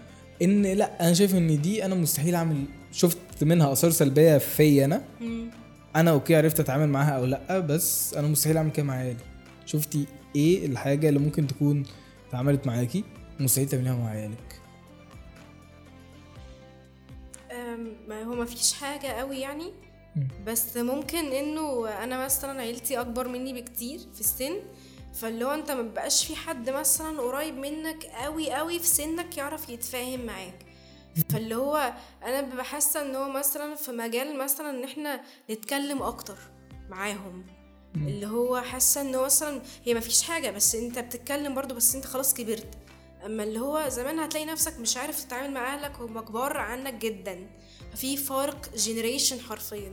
إن 0.42 0.62
لأ 0.62 1.04
أنا 1.06 1.14
شايف 1.14 1.34
إن 1.34 1.60
دي 1.62 1.84
أنا 1.84 1.94
مستحيل 1.94 2.34
أعمل 2.34 2.64
شفت 2.92 3.18
منها 3.42 3.72
آثار 3.72 3.90
سلبية 3.90 4.38
فيا 4.38 4.84
أنا. 4.84 5.02
مم. 5.20 5.50
أنا 5.96 6.10
أوكي 6.10 6.36
عرفت 6.36 6.60
أتعامل 6.60 6.88
معاها 6.88 7.10
أو 7.10 7.24
لأ 7.24 7.58
بس 7.58 8.14
أنا 8.14 8.28
مستحيل 8.28 8.56
أعمل 8.56 8.70
كده 8.70 8.86
مع 8.86 8.94
عيالي. 8.94 9.20
شفتي 9.66 10.04
إيه 10.36 10.66
الحاجة 10.66 11.08
اللي 11.08 11.18
ممكن 11.20 11.46
تكون 11.46 11.82
اتعملت 12.28 12.66
معاكي 12.66 13.04
مستحيل 13.40 13.68
تعمليها 13.68 13.94
مع 13.94 14.08
عيالك؟ 14.08 14.49
ما 18.08 18.22
هو 18.22 18.34
ما 18.34 18.44
فيش 18.44 18.72
حاجة 18.72 19.06
قوي 19.06 19.40
يعني. 19.40 19.72
بس 20.46 20.76
ممكن 20.76 21.32
إنه 21.32 21.88
أنا 21.88 22.24
مثلا 22.24 22.60
عيلتي 22.60 23.00
أكبر 23.00 23.28
مني 23.28 23.60
بكتير 23.60 23.98
في 24.14 24.20
السن. 24.20 24.56
فاللي 25.14 25.44
هو 25.44 25.50
أنت 25.50 25.70
ما 25.70 25.82
بقاش 25.82 26.26
في 26.26 26.36
حد 26.36 26.70
مثلا 26.70 27.20
قريب 27.20 27.56
منك 27.56 28.04
قوي 28.04 28.50
قوي 28.52 28.78
في 28.78 28.86
سنك 28.86 29.36
يعرف 29.36 29.68
يتفاهم 29.68 30.26
معاك. 30.26 30.66
فاللي 31.30 31.54
هو 31.54 31.94
أنا 32.24 32.40
ببقى 32.40 32.64
حاسة 32.64 33.02
إن 33.02 33.16
هو 33.16 33.28
مثلا 33.28 33.74
في 33.74 33.92
مجال 33.92 34.38
مثلا 34.38 34.70
إن 34.70 34.84
إحنا 34.84 35.20
نتكلم 35.50 36.02
أكتر 36.02 36.38
معاهم. 36.88 37.46
اللي 37.96 38.26
هو 38.26 38.60
حاسة 38.60 39.00
إن 39.00 39.14
هو 39.14 39.24
مثلا 39.24 39.62
هي 39.84 39.94
ما 39.94 40.00
فيش 40.00 40.22
حاجة 40.22 40.50
بس 40.50 40.74
أنت 40.74 40.98
بتتكلم 40.98 41.54
برضو 41.54 41.74
بس 41.74 41.94
أنت 41.94 42.04
خلاص 42.04 42.34
كبرت. 42.34 42.68
أما 43.26 43.42
اللي 43.42 43.60
هو 43.60 43.88
زمان 43.88 44.18
هتلاقي 44.18 44.46
نفسك 44.46 44.78
مش 44.80 44.96
عارف 44.96 45.24
تتعامل 45.24 45.54
مع 45.54 45.74
أهلك 45.74 45.92
هم 46.00 46.20
كبار 46.20 46.56
عنك 46.56 46.94
جدا. 46.94 47.46
في 47.96 48.16
فارق 48.16 48.76
جينيريشن 48.76 49.40
حرفيا. 49.40 49.92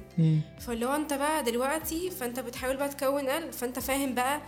فاللي 0.59 0.85
هو 0.85 0.95
أنت 0.95 1.13
بقى 1.13 1.43
دلوقتي 1.43 2.11
فأنت 2.11 2.39
بتحاول 2.39 2.77
بقى 2.77 2.89
تكون 2.89 3.29
قلب 3.29 3.51
فأنت 3.51 3.79
فاهم 3.79 4.15
بقى 4.15 4.41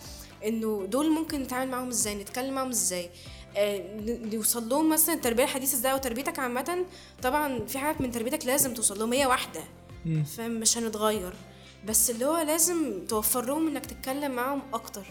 إنه 0.46 0.86
دول 0.90 1.10
ممكن 1.12 1.42
نتعامل 1.42 1.72
معاهم 1.72 1.88
إزاي 1.88 2.16
نتكلم 2.16 2.54
معاهم 2.54 2.70
إزاي. 2.70 3.10
آه، 3.58 3.84
نوصل 4.06 4.70
لهم 4.70 4.90
مثلا 4.90 5.16
التربيه 5.16 5.44
الحديثه 5.44 5.74
إزاي 5.78 5.94
وتربيتك 5.94 6.40
عامة. 6.40 6.86
طبعا 7.22 7.66
في 7.66 7.78
حاجات 7.78 8.02
من 8.02 8.12
تربيتك 8.12 8.46
لازم 8.46 8.74
توصل 8.74 9.00
لهم 9.00 9.14
هي 9.14 9.26
واحدة. 9.26 9.62
فمش 10.38 10.78
هنتغير. 10.78 11.34
بس 11.86 12.10
اللي 12.10 12.26
هو 12.26 12.38
لازم 12.38 13.06
توفر 13.08 13.46
لهم 13.46 13.68
إنك 13.68 13.86
تتكلم 13.86 14.32
معاهم 14.32 14.62
أكتر 14.74 15.06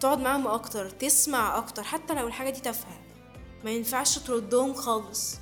تقعد 0.00 0.18
معاهم 0.20 0.46
أكتر 0.46 0.90
تسمع 0.90 1.58
أكتر 1.58 1.82
حتى 1.82 2.14
لو 2.14 2.26
الحاجة 2.26 2.50
دي 2.50 2.60
تافهة. 2.60 3.01
ما 3.64 3.70
ينفعش 3.70 4.18
تردهم 4.18 4.74
خالص. 4.74 5.34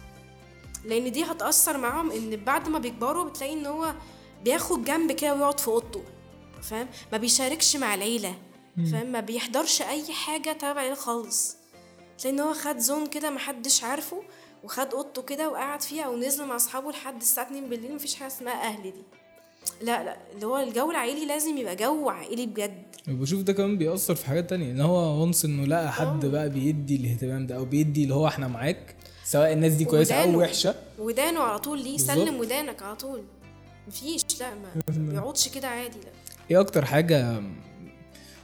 لأن 0.85 1.12
دي 1.12 1.24
هتأثر 1.24 1.78
معاهم 1.78 2.11
إن 2.11 2.37
بعد 2.37 2.68
ما 2.68 2.78
بيكبروا 2.78 3.24
بتلاقي 3.24 3.52
إن 3.52 3.66
هو 3.66 3.94
بياخد 4.44 4.85
جنب 4.85 5.12
كده 5.12 5.35
ويقعد 5.35 5.61
في 5.61 5.68
أوضته 5.68 6.04
فاهم؟ 6.62 6.88
ما 7.12 7.18
بيشاركش 7.18 7.76
مع 7.76 7.94
العيلة 7.94 8.35
فاهم؟ 8.92 9.06
ما 9.12 9.20
بيحضرش 9.20 9.83
أي 9.83 10.12
حاجة 10.12 10.52
تبع 10.52 10.70
العيلة 10.72 10.94
خالص. 10.94 11.56
تلاقي 12.18 12.35
إن 12.35 12.40
هو 12.40 12.54
خد 12.54 12.78
zone 12.78 13.06
كده 13.06 13.30
محدش 13.30 13.85
عارفه 13.85 14.22
وخد 14.64 14.94
أوضته 14.94 15.22
كده 15.22 15.48
وقعد 15.50 15.83
فيها 15.83 16.09
ونزل 16.09 16.46
مع 16.46 16.56
أصحابه 16.56 16.90
لحد 16.90 17.20
الساعة 17.20 17.44
2 17.46 17.68
بالليل 17.68 17.94
مفيش 17.94 18.14
حاجة 18.14 18.26
اسمها 18.26 18.52
أهل 18.62 18.83
دي. 18.83 19.02
لا 19.83 20.05
لا 20.05 20.16
اللي 20.35 20.46
هو 20.46 20.59
الجو 20.59 20.90
العائلي 20.90 21.27
لازم 21.27 21.57
يبقى 21.59 21.77
جو 21.77 22.09
عائلي 22.09 22.46
بجد. 22.46 22.83
بشوف 23.09 23.42
ده 23.42 23.53
كمان 23.53 23.79
بيأثر 23.79 24.14
في 24.14 24.27
حاجات 24.27 24.51
تانية 24.51 24.70
إن 24.70 24.81
هو 24.81 25.20
once 25.20 25.44
إنه 25.44 25.64
لقى 25.64 25.92
حد 25.92 26.27
بقى 26.27 26.49
بيدي 26.51 26.96
الاهتمام 26.96 27.46
ده 27.46 27.57
أو 27.57 27.64
بيدي 27.64 28.03
اللي 28.03 28.14
هو 28.14 28.27
إحنا 28.27 28.49
معاك 28.49 28.94
سواء 29.25 29.53
الناس 29.53 29.73
دي 29.73 29.85
كويسة 29.85 30.14
أو 30.14 30.38
وحشة. 30.40 30.75
ودانه 30.99 31.40
على 31.40 31.59
طول 31.59 31.83
ليه. 31.83 31.96
سلم 31.99 32.37
ودانك 32.40 32.83
على 32.83 32.96
طول. 32.96 33.23
مفيش 33.88 34.23
لا 34.40 34.55
ما 34.55 34.70
بيقعدش 34.88 35.49
كده 35.49 35.68
عادي 35.68 35.99
لا. 35.99 36.11
إيه 36.51 36.61
أكتر 36.61 36.85
حاجة 36.85 37.42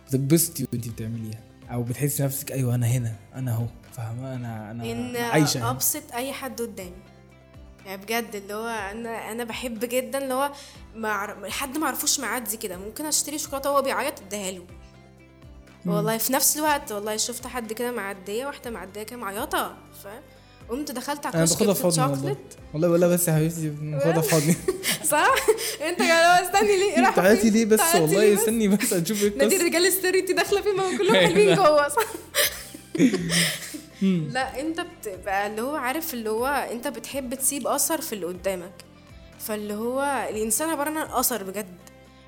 بتتبسطي 0.08 0.66
وانت 0.72 0.88
بتعمليها؟ 0.88 1.40
أو 1.70 1.82
بتحسي 1.82 2.22
نفسك 2.22 2.52
أيوه 2.52 2.74
أنا 2.74 2.86
هنا 2.86 3.12
أنا 3.34 3.52
أهو 3.52 3.66
فاهمة؟ 3.92 4.34
أنا 4.34 4.70
أنا 4.70 4.92
إن 4.92 5.16
عايشة 5.16 5.58
هنا. 5.58 5.70
أبسط 5.70 6.12
أي 6.14 6.32
حد 6.32 6.60
قدامي. 6.62 6.90
يعني 7.86 8.02
بجد 8.02 8.34
اللي 8.34 8.54
هو 8.54 8.66
أنا 8.66 9.32
أنا 9.32 9.44
بحب 9.44 9.84
جدا 9.84 10.18
اللي 10.18 10.34
هو 10.34 10.52
مع 10.94 11.36
حد 11.50 11.78
ما 11.78 11.86
اعرفوش 11.86 12.20
معدي 12.20 12.56
كده. 12.56 12.76
ممكن 12.76 13.06
أشتري 13.06 13.38
شوكولاتة 13.38 13.70
وهو 13.70 13.82
بيعيط 13.82 14.20
اديها 14.20 14.50
له. 14.50 14.66
والله 15.86 16.18
في 16.18 16.32
نفس 16.32 16.56
الوقت 16.56 16.92
والله 16.92 17.16
شفت 17.16 17.46
حد 17.46 17.72
كده 17.72 17.90
معدية 17.90 18.46
واحدة 18.46 18.70
معدية 18.70 19.02
كده 19.02 19.16
معيطة 19.18 19.76
فاهم 20.04 20.22
قمت 20.68 20.90
دخلت 20.90 21.26
على 21.26 21.44
كشك 21.46 21.58
شوكليت 21.58 22.36
والله. 22.74 22.88
بقول 22.88 23.00
لها 23.00 23.08
بس 23.08 23.28
يا 23.28 23.32
حبيبتي 23.34 23.68
باخدها 23.68 24.20
في 24.26 24.30
حضني 24.34 24.56
صح؟ 25.04 25.34
انت 25.88 26.00
يا 26.00 26.42
استني 26.46 26.76
ليه 26.76 26.96
رايحة 26.96 27.12
تعالي؟ 27.16 27.50
ليه 27.50 27.64
بس؟ 27.64 27.80
والله؟ 27.94 28.34
استني 28.34 28.68
بس 28.68 28.92
أشوف 28.92 29.22
إيه 29.22 29.36
نادي 29.38 29.56
الرجال 29.56 29.86
السري 29.86 30.20
انت 30.20 30.30
داخلة 30.30 30.60
فين 30.62 30.76
ما 30.76 30.98
كلهم 30.98 31.14
أيوة. 31.16 31.28
حلوين 31.28 31.54
جوه. 31.56 31.88
صح. 31.88 32.02
لا 34.02 34.60
انت 34.60 34.80
بتبقى 34.80 35.46
اللي 35.46 35.62
هو 35.62 35.76
عارف 35.76 36.14
اللي 36.14 36.30
هو 36.30 36.46
انت 36.46 36.88
بتحب 36.88 37.34
تسيب 37.34 37.66
اثر 37.66 38.00
في 38.00 38.12
اللي 38.12 38.26
قدامك. 38.26 38.84
فاللي 39.38 39.74
هو 39.74 40.26
الإنسان 40.30 40.68
عبارة 40.68 40.90
عن 40.90 40.96
أثر 40.96 41.42
بجد. 41.42 41.76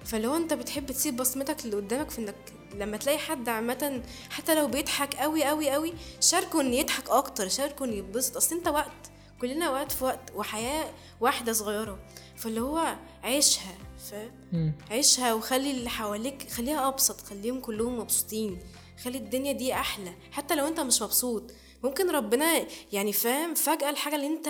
فاللي 0.05 0.29
هو 0.29 0.37
انت 0.37 0.55
بتحب 0.55 0.87
تسيب 0.87 1.17
بصمتك 1.17 1.65
اللي 1.65 1.77
قدامك 1.77 2.11
في 2.11 2.19
انك 2.19 2.35
لما 2.75 2.97
تلاقي 2.97 3.19
حد 3.19 3.49
عامة 3.49 4.03
حتى 4.31 4.55
لو 4.55 4.67
بيضحك 4.67 5.15
قوي 5.15 5.45
قوي 5.45 5.71
قوي 5.71 5.93
شاركه 6.21 6.61
ان 6.61 6.75
يضحك 6.75 7.11
أكتر 7.11 7.49
شاركه 7.49 7.85
ان 7.85 7.93
يتبسط. 7.93 8.37
أصل 8.37 8.57
انت 8.57 8.69
وقت 8.69 9.11
كلنا 9.41 9.71
وقت 9.71 9.93
في 9.93 10.05
وقت 10.05 10.33
وحياة 10.35 10.85
واحدة 11.21 11.53
صغيرة. 11.53 11.99
فاللي 12.37 12.61
هو 12.61 12.95
عيشها 13.25 13.75
فاهم؟ 14.11 14.73
عيشها 14.91 15.35
وخلي 15.35 15.71
اللي 15.71 15.91
حواليك 15.91 16.51
خليها 16.51 16.89
أبسط 16.89 17.21
خليهم 17.21 17.61
كلهم 17.61 17.99
مبسوطين. 17.99 18.59
خلي 19.03 19.19
الدنيا 19.19 19.53
دي 19.53 19.75
أحلى 19.75 20.13
حتى 20.33 20.55
لو 20.55 20.67
أنت 20.67 20.81
مش 20.81 21.03
مبسوط. 21.03 21.43
ممكن 21.85 22.11
ربنا 22.11 22.67
يعني 22.93 23.13
فاهم 23.13 23.55
فجأة 23.55 23.91
الحاجة 23.91 24.15
اللي 24.15 24.27
أنت 24.27 24.49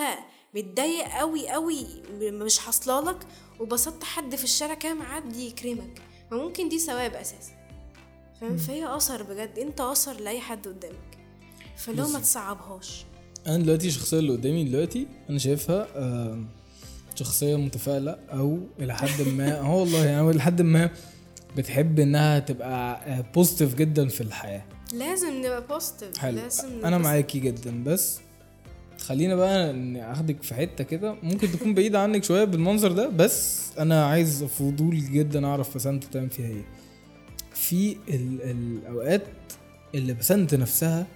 متضايق 0.55 1.07
قوي 1.07 1.49
قوي 1.49 1.85
مش 2.21 2.59
حاصلة 2.59 3.11
لك 3.11 3.17
وبسطت 3.59 4.03
حد 4.03 4.35
في 4.35 4.43
الشارع 4.43 4.73
كده 4.73 4.93
معدي 4.93 5.47
يكرمك. 5.47 6.01
فممكن 6.31 6.69
دي 6.69 6.79
ثواب 6.79 7.13
أساسا. 7.13 7.51
فاهم؟ 8.41 8.57
فهي 8.57 8.95
أثر 8.95 9.23
بجد. 9.23 9.59
أنت 9.59 9.81
أثر 9.81 10.19
لأي 10.19 10.39
حد 10.39 10.67
قدامك. 10.67 11.17
فلو 11.77 12.07
ما 12.07 12.19
تصعبهاش. 12.19 13.05
أنا 13.47 13.57
دلوقتي 13.57 13.87
الشخصية 13.87 14.19
اللي 14.19 14.31
قدامي 14.31 14.63
دلوقتي 14.63 15.07
أنا 15.29 15.39
شايفها 15.39 15.87
شخصية 17.15 17.55
متفائلة 17.55 18.11
أو 18.11 18.59
إلى 18.79 18.95
حد 18.95 19.21
ما 19.21 19.59
آه 19.59 19.75
والله 19.75 20.05
يعني 20.05 20.29
إلى 20.29 20.41
حد 20.41 20.61
ما 20.61 20.89
بتحب 21.57 21.99
إنها 21.99 22.39
تبقى 22.39 23.01
positive 23.35 23.75
جدا 23.75 24.07
في 24.07 24.21
الحياة. 24.21 24.63
لازم 24.93 25.39
نبقى 25.39 25.67
positive 25.67 26.17
حلو. 26.17 26.35
لازم 26.37 26.85
أنا 26.85 26.97
معاكي 26.97 27.39
جدا. 27.39 27.83
بس 27.83 28.19
خلينا 28.99 29.35
بقى 29.35 29.75
اخدك 30.11 30.43
في 30.43 30.53
حتة 30.53 30.83
كده. 30.83 31.15
ممكن 31.23 31.51
تكون 31.51 31.73
بعيدة 31.73 31.99
عنك 32.03 32.23
شوية 32.23 32.43
بالمنظر 32.43 32.91
ده 32.91 33.09
بس 33.09 33.69
أنا 33.79 34.05
عايز 34.05 34.43
فضول 34.43 35.11
جدا 35.11 35.45
أعرف 35.45 35.75
بسنت 35.75 36.05
بتعمل 36.05 36.29
فيها 36.29 36.47
إيه. 36.47 36.63
في 37.53 37.97
ال- 38.09 38.41
الأوقات 38.41 39.23
اللي 39.95 40.13
بسنت 40.13 40.55
نفسها 40.55 41.07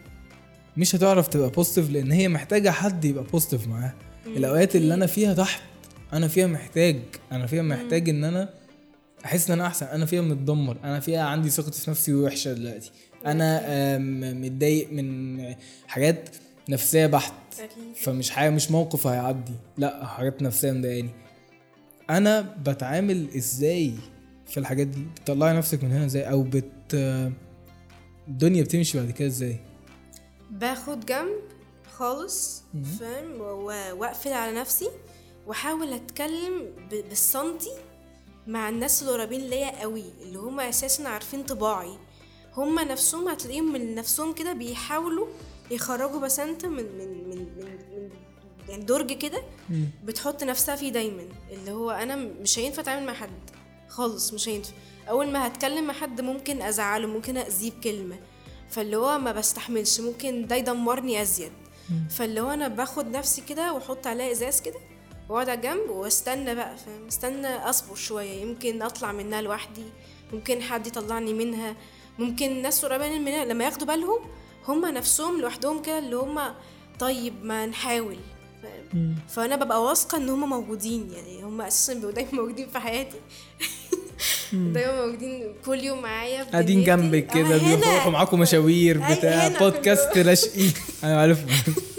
مش 0.77 0.95
هتعرف 0.95 1.27
تبقى 1.27 1.49
positive 1.49 1.91
لأن 1.91 2.11
هي 2.11 2.27
محتاجة 2.27 2.69
حد 2.69 3.05
يبقى 3.05 3.23
positive 3.23 3.67
معاها. 3.67 3.93
الأوقات 4.27 4.75
اللي 4.75 4.93
أنا 4.93 5.05
فيها 5.05 5.33
تحت 5.33 5.61
أنا 6.13 6.27
فيها 6.27 6.47
محتاج 6.47 6.99
أنا 7.31 7.47
فيها 7.47 7.61
محتاج 7.61 8.09
إن 8.09 8.23
أنا 8.23 8.49
أحس 9.25 9.47
إن 9.49 9.59
أنا 9.59 9.67
أحسن. 9.67 9.85
أنا 9.85 10.05
فيها 10.05 10.21
متدمر. 10.21 10.77
أنا 10.83 10.99
فيها 10.99 11.23
عندي 11.23 11.49
ثقتي 11.49 11.81
في 11.81 11.91
نفسي 11.91 12.13
وحشة 12.13 12.53
دلوقتي. 12.53 12.91
أنا 13.25 13.97
متضايق 14.33 14.91
من 14.91 15.55
حاجات 15.87 16.29
نفسية 16.69 17.05
بحت. 17.05 17.33
فمش 17.95 18.29
حاجة 18.29 18.49
مش 18.49 18.71
موقف 18.71 19.07
هيعدي. 19.07 19.53
لأ 19.77 20.05
حاجات 20.05 20.41
نفسية 20.41 20.71
مضايقاني. 20.71 21.09
أنا 22.09 22.41
بتعامل 22.41 23.27
إزاي 23.35 23.93
في 24.47 24.59
الحاجات 24.59 24.87
دي؟ 24.87 25.03
بتطلعي 25.15 25.57
نفسك 25.57 25.83
من 25.83 25.91
هنا 25.91 26.05
إزاي؟ 26.05 26.29
أو 26.29 26.43
بت 26.43 26.93
الدنيا 28.27 28.63
بتمشي 28.63 28.97
بعد 28.99 29.11
كده 29.11 29.27
إزاي؟ 29.27 29.59
باخد 30.51 31.05
جنب 31.05 31.39
خالص 31.91 32.63
فاهم؟ 32.99 33.41
وأقفل 33.41 34.33
على 34.33 34.59
نفسي 34.59 34.89
وأحاول 35.47 35.93
أتكلم 35.93 36.69
بالسنتي 36.91 37.71
مع 38.47 38.69
الناس 38.69 39.01
اللي 39.01 39.13
قريبين 39.13 39.41
ليا 39.41 39.81
قوي 39.81 40.03
اللي 40.21 40.39
هم 40.39 40.59
أساسا 40.59 41.03
عارفين 41.03 41.43
طباعي. 41.43 41.97
هم 42.55 42.79
نفسهم 42.79 43.27
هتلاقيهم 43.27 43.73
من 43.73 43.95
نفسهم 43.95 44.33
كده 44.33 44.53
بيحاولوا 44.53 45.27
يخرجوا 45.71 46.19
بسنت 46.19 46.65
من 46.65 46.75
من 46.97 47.29
من 47.29 47.37
من, 47.37 47.45
من 47.67 48.09
يعني 48.69 48.83
درج 48.83 49.13
كده 49.13 49.43
بتحط 50.03 50.43
نفسها 50.43 50.75
فيه 50.75 50.89
دايما. 50.91 51.23
اللي 51.51 51.71
هو 51.71 51.91
أنا 51.91 52.15
مش 52.15 52.59
هينفع 52.59 52.81
أتعامل 52.81 53.05
مع 53.05 53.13
حد 53.13 53.49
خالص 53.89 54.33
مش 54.33 54.49
هينفع. 54.49 54.73
أول 55.09 55.27
ما 55.31 55.47
هتكلم 55.47 55.87
مع 55.87 55.93
حد 55.93 56.21
ممكن 56.21 56.61
أزعله 56.61 57.07
ممكن 57.07 57.37
اذيه 57.37 57.71
بكلمة. 57.71 58.15
فاللي 58.69 58.97
هو 58.97 59.17
ما 59.17 59.31
بستحملش 59.31 59.99
ممكن 59.99 60.47
ده 60.47 60.55
يدمرني 60.55 61.21
أزيد. 61.21 61.51
فاللي 62.09 62.41
هو 62.41 62.49
أنا 62.51 62.67
باخد 62.67 63.07
نفسي 63.07 63.41
كده 63.41 63.73
وأحط 63.73 64.07
عليها 64.07 64.31
إزاز 64.31 64.61
كده 64.61 64.79
واقعد 65.29 65.49
على 65.49 65.61
جنب 65.61 65.89
واستنى 65.89 66.55
بقى 66.55 66.77
فاهم؟ 66.77 67.07
استنى 67.07 67.47
أصبر 67.47 67.95
شوية 67.95 68.41
يمكن 68.41 68.81
أطلع 68.81 69.11
منها 69.11 69.41
لوحدي 69.41 69.83
ممكن 70.33 70.61
حد 70.61 70.87
يطلعني 70.87 71.33
منها 71.33 71.75
ممكن 72.19 72.61
ناس 72.61 72.85
قريبين 72.85 73.21
منها 73.21 73.45
لما 73.45 73.63
ياخدوا 73.65 73.87
بالهم 73.87 74.19
هم 74.67 74.85
نفسهم 74.85 75.41
لوحدهم 75.41 75.81
كده 75.81 75.99
اللي 75.99 76.15
هم 76.15 76.39
طيب 76.99 77.45
ما 77.45 77.65
نحاول 77.65 78.17
فأنا 79.29 79.55
ببقى 79.55 79.83
واثقة 79.83 80.17
إن 80.17 80.29
هم 80.29 80.49
موجودين 80.49 81.11
يعني 81.13 81.43
هم 81.43 81.61
أساسا 81.61 81.93
بيبقوا 81.93 82.11
دايما 82.11 82.31
موجودين 82.31 82.67
في 82.69 82.79
حياتي. 82.79 83.17
دايما 84.53 85.05
موجودين 85.05 85.53
كل 85.65 85.83
يوم 85.83 86.01
معايا 86.01 86.43
قاعدين. 86.43 86.83
جنبك 86.83 87.29
آه، 87.29 87.33
كده 87.33 87.57
هنا. 87.57 87.75
بيروحوا 87.75 88.11
معاكم 88.11 88.39
مشاوير 88.39 88.97
بتاع 88.97 89.47
بودكاست 89.47 90.17
رشقي 90.17 90.67
أنا 91.03 91.21
عارفه 91.21 91.45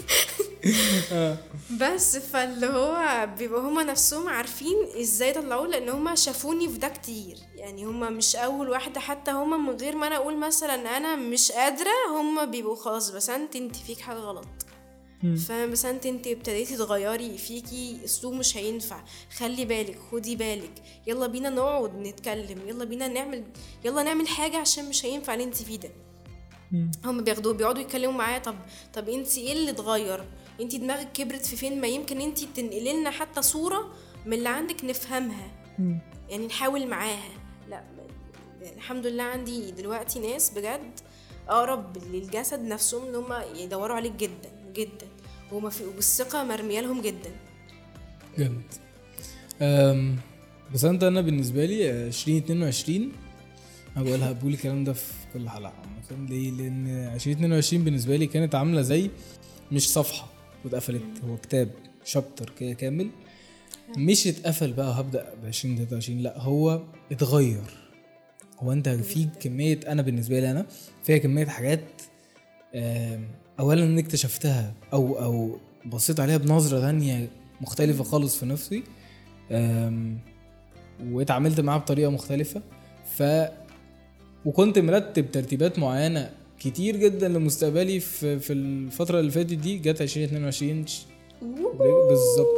بس 1.81 2.17
فاللي 2.17 2.67
هو 2.67 3.27
بيبقوا 3.37 3.61
هما 3.61 3.83
نفسهم 3.83 4.29
عارفين 4.29 4.75
إزاي 5.01 5.29
يطلعوه 5.29 5.67
لأن 5.67 5.89
هما 5.89 6.15
شافوني 6.15 6.69
في 6.69 6.77
ده 6.77 6.87
كتير. 6.87 7.37
يعني 7.55 7.85
هما 7.85 8.09
مش 8.09 8.35
أول 8.35 8.69
واحدة 8.69 8.99
حتى 8.99 9.31
هما 9.31 9.57
من 9.57 9.69
غير 9.77 9.95
ما 9.95 10.07
أنا 10.07 10.15
أقول 10.15 10.37
مثلا 10.37 10.97
أنا 10.97 11.15
مش 11.15 11.51
قادرة 11.51 11.91
هما 12.21 12.45
بيبقوا 12.45 12.75
خلاص 12.75 13.09
بس 13.09 13.29
أنت 13.29 13.55
أنت 13.55 13.75
فيك 13.75 13.99
حاجة 13.99 14.17
غلط. 14.17 14.47
فاهم 15.47 15.71
بس 15.71 15.85
أنت 15.85 16.05
أنت 16.05 16.27
ابتديتي 16.27 16.77
تغيري 16.77 17.37
فيكي 17.37 17.97
اسلوب 18.05 18.33
مش 18.33 18.57
هينفع. 18.57 19.03
خلي 19.37 19.65
بالك 19.65 19.99
خدي 20.11 20.35
بالك. 20.35 20.73
يلا 21.07 21.27
بينا 21.27 21.49
نقعد 21.49 21.95
نتكلم 21.95 22.59
يلا 22.67 22.85
بينا 22.85 23.07
نعمل 23.07 23.43
يلا 23.85 24.03
نعمل 24.03 24.27
حاجة 24.27 24.57
عشان 24.57 24.89
مش 24.89 25.05
هينفع 25.05 25.33
اللي 25.33 25.43
أنت 25.43 25.55
فيه 25.55 25.79
ده. 25.79 25.89
هم 27.05 27.23
بياخدوه 27.23 27.53
بيقعدوا 27.53 27.81
يتكلموا 27.81 28.13
معايا 28.13 28.39
طب 28.39 28.55
طب 28.93 29.09
أنت 29.09 29.37
إيه 29.37 29.53
اللي 29.53 29.71
اتغير؟ 29.71 30.25
انت 30.61 30.75
دماغك 30.75 31.11
كبرت 31.11 31.45
في 31.45 31.55
فين 31.55 31.81
ما 31.81 31.87
يمكن 31.87 32.21
انت 32.21 32.43
تنقلي 32.43 32.93
لنا 32.93 33.09
حتى 33.09 33.41
صورة 33.41 33.93
من 34.25 34.33
اللي 34.33 34.49
عندك 34.49 34.85
نفهمها. 34.85 35.51
يعني 36.29 36.47
نحاول 36.47 36.87
معاها. 36.87 37.31
لا 37.69 37.83
الحمد 38.75 39.07
لله 39.07 39.23
عندي 39.23 39.71
دلوقتي 39.71 40.19
ناس 40.19 40.49
بجد 40.49 40.99
أقرب 41.49 41.97
للجسد 42.13 42.59
نفسهم 42.61 43.07
إن 43.07 43.15
هم 43.15 43.33
يدوروا 43.55 43.95
عليك 43.95 44.13
جدا 44.13 44.71
جدا. 44.73 45.07
وما 45.51 45.69
في 45.69 45.83
والثقة 45.85 46.43
مرمية 46.43 46.81
لهم 46.81 47.01
جدا. 47.01 47.31
جامد. 48.37 48.63
بس 50.73 50.85
أنت 50.85 51.03
أنا 51.03 51.21
بالنسبة 51.21 51.65
لي 51.65 51.91
آه، 51.91 52.07
2022 52.07 53.11
أنا 53.97 54.03
بقولها 54.03 54.31
بقول 54.31 54.53
الكلام 54.53 54.83
ده 54.83 54.93
في 54.93 55.13
كل 55.33 55.49
حلقة 55.49 55.73
عامة. 56.11 56.29
ليه؟ 56.29 56.51
لأن 56.51 56.87
2022 57.13 57.83
بالنسبة 57.83 58.15
لي 58.15 58.27
كانت 58.27 58.55
عاملة 58.55 58.81
زي 58.81 59.09
مش 59.71 59.89
صفحة. 59.89 60.34
واتقفلت. 60.65 61.03
هو 61.27 61.37
كتاب 61.37 61.69
شابتر 62.05 62.49
كده 62.59 62.73
كامل. 62.73 63.09
مش 63.97 64.27
اتقفل 64.27 64.73
بقى 64.73 64.87
وهبدأ 64.87 65.33
ب 65.43 65.45
2023 65.45 66.19
لا 66.19 66.39
هو 66.39 66.81
اتغير. 67.11 67.63
هو 68.59 68.71
انت 68.71 68.89
في 68.89 69.27
كمية 69.39 69.79
أنا 69.87 70.01
بالنسبة 70.01 70.39
لي 70.39 70.51
أنا 70.51 70.65
فيها 71.03 71.17
كمية 71.17 71.45
حاجات 71.45 71.79
اولا 73.59 73.83
اني 73.83 74.01
اكتشفتها 74.01 74.73
أو 74.93 75.19
أو 75.19 75.57
بصيت 75.85 76.19
عليها 76.19 76.37
بنظرة 76.37 76.81
ثانية 76.81 77.29
مختلفة 77.61 78.03
خالص 78.03 78.37
في 78.37 78.45
نفسي. 78.45 78.83
واتعاملت 81.03 81.59
معاها 81.59 81.77
بطريقة 81.77 82.11
مختلفة. 82.11 82.61
ف 83.17 83.23
وكنت 84.45 84.79
مرتب 84.79 85.31
ترتيبات 85.31 85.79
معينة 85.79 86.31
كتير 86.65 86.95
جدا 86.95 87.27
لمستقبلي 87.27 87.99
في 87.99 88.39
في 88.39 88.53
الفترة 88.53 89.19
اللي 89.19 89.31
فاتت 89.31 89.53
دي 89.53 89.77
جت 89.77 90.01
2022 90.01 90.87
ش- 90.87 91.05
بالظبط. 91.41 92.55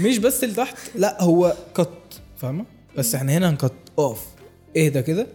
مش 0.00 0.18
بس 0.18 0.44
لتحت 0.44 0.76
لا 0.94 1.22
هو 1.22 1.56
كت 1.76 1.88
فاهمة؟ 2.36 2.64
بس 2.96 3.14
إحنا 3.14 3.32
هنا 3.32 3.50
هنكت 3.50 3.72
اوف 3.98 4.20
اهدى 4.76 5.02
كده 5.02 5.26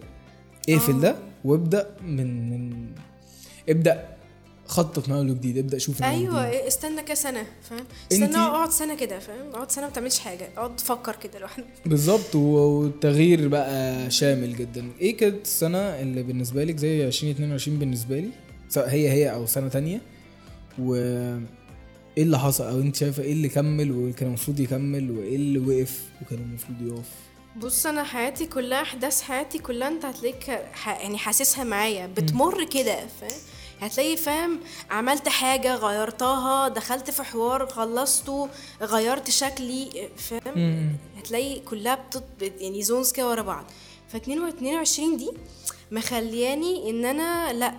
اقفل 0.70 1.00
ده 1.00 1.16
وابدأ 1.46 1.96
من 2.08 2.50
من 2.50 2.86
ابدأ 3.70 4.08
خطط 4.70 5.10
من 5.10 5.16
اول 5.16 5.30
وجديد 5.32 5.58
أبدأ 5.58 5.78
شوف 5.78 6.04
أيوه 6.04 6.40
وجديد. 6.40 6.54
إيه، 6.62 6.68
استنى 6.68 7.04
كده 7.04 7.16
سنة 7.16 7.44
فاهم؟ 7.70 7.86
استنى 8.12 8.38
أقعد 8.38 8.70
سنة 8.72 8.96
كده 8.96 9.20
فاهم؟ 9.20 9.50
أقعد 9.54 9.72
سنة 9.72 9.84
ما 9.86 9.90
بتعملش 9.90 10.20
حاجة 10.20 10.50
أقعد 10.58 10.76
تفكر 10.76 11.16
كده 11.16 11.40
لوحدك 11.40 11.66
بالظبط 11.86 12.36
والتغيير 12.36 13.48
بقى 13.48 14.12
شامل 14.12 14.56
جدا. 14.56 14.88
إيه 15.02 15.18
كانت 15.18 15.46
السنة 15.46 15.78
اللي 15.78 16.24
بالنسبة 16.24 16.64
لك 16.64 16.78
زي 16.78 17.08
2022 17.08 17.80
بالنسبة 17.80 18.20
لي؟ 18.20 18.30
سواء 18.70 18.90
هي 18.90 19.10
هي 19.10 19.34
أو 19.34 19.46
سنة 19.46 19.68
تانية؟ 19.68 20.02
و 20.80 20.96
إيه 20.96 22.24
اللي 22.24 22.40
حصل؟ 22.40 22.64
أو 22.64 22.80
انت 22.80 22.96
شايفة 22.96 23.24
إيه 23.24 23.32
اللي 23.34 23.50
كمل 23.50 23.92
وكان 23.92 24.28
المفروض 24.28 24.60
يكمل 24.60 25.12
وإيه 25.12 25.36
اللي 25.36 25.60
وقف 25.60 26.04
وكان 26.22 26.40
المفروض 26.40 26.82
يقف؟ 26.82 27.10
بص 27.58 27.86
أنا 27.86 28.04
حياتي 28.04 28.46
كلها 28.46 28.82
أحداث 28.82 29.22
حياتي 29.22 29.60
كلها 29.60 29.88
أنت 29.88 30.06
هتلاقيك. 30.06 30.48
يعني 30.86 31.18
حاسسها 31.18 31.64
معايا 31.64 32.08
بتمر 32.08 32.64
كده 32.66 32.96
فاهم؟ 33.22 33.40
هتلاقي 33.82 34.18
فاهم 34.18 34.60
عملت 34.90 35.30
حاجة 35.30 35.76
غيرتها 35.76 36.68
دخلت 36.68 37.12
في 37.12 37.24
حوار 37.24 37.68
خلصته 37.68 38.50
غيرت 38.82 39.30
شكلي 39.30 40.10
فاهم؟ 40.18 40.54
هتلاقي 41.18 41.60
كلها 41.60 41.96
بتط... 41.96 42.24
بت- 42.40 42.62
يعني 42.62 42.84
زونز 42.84 43.12
كده 43.12 43.30
ورا 43.30 43.42
بعض. 43.42 43.66
ف 44.08 44.16
22 44.16 45.18
دي 45.18 45.32
مخلياني 45.92 46.90
إن 46.90 47.06
أنا 47.06 47.54
لأ 47.54 47.74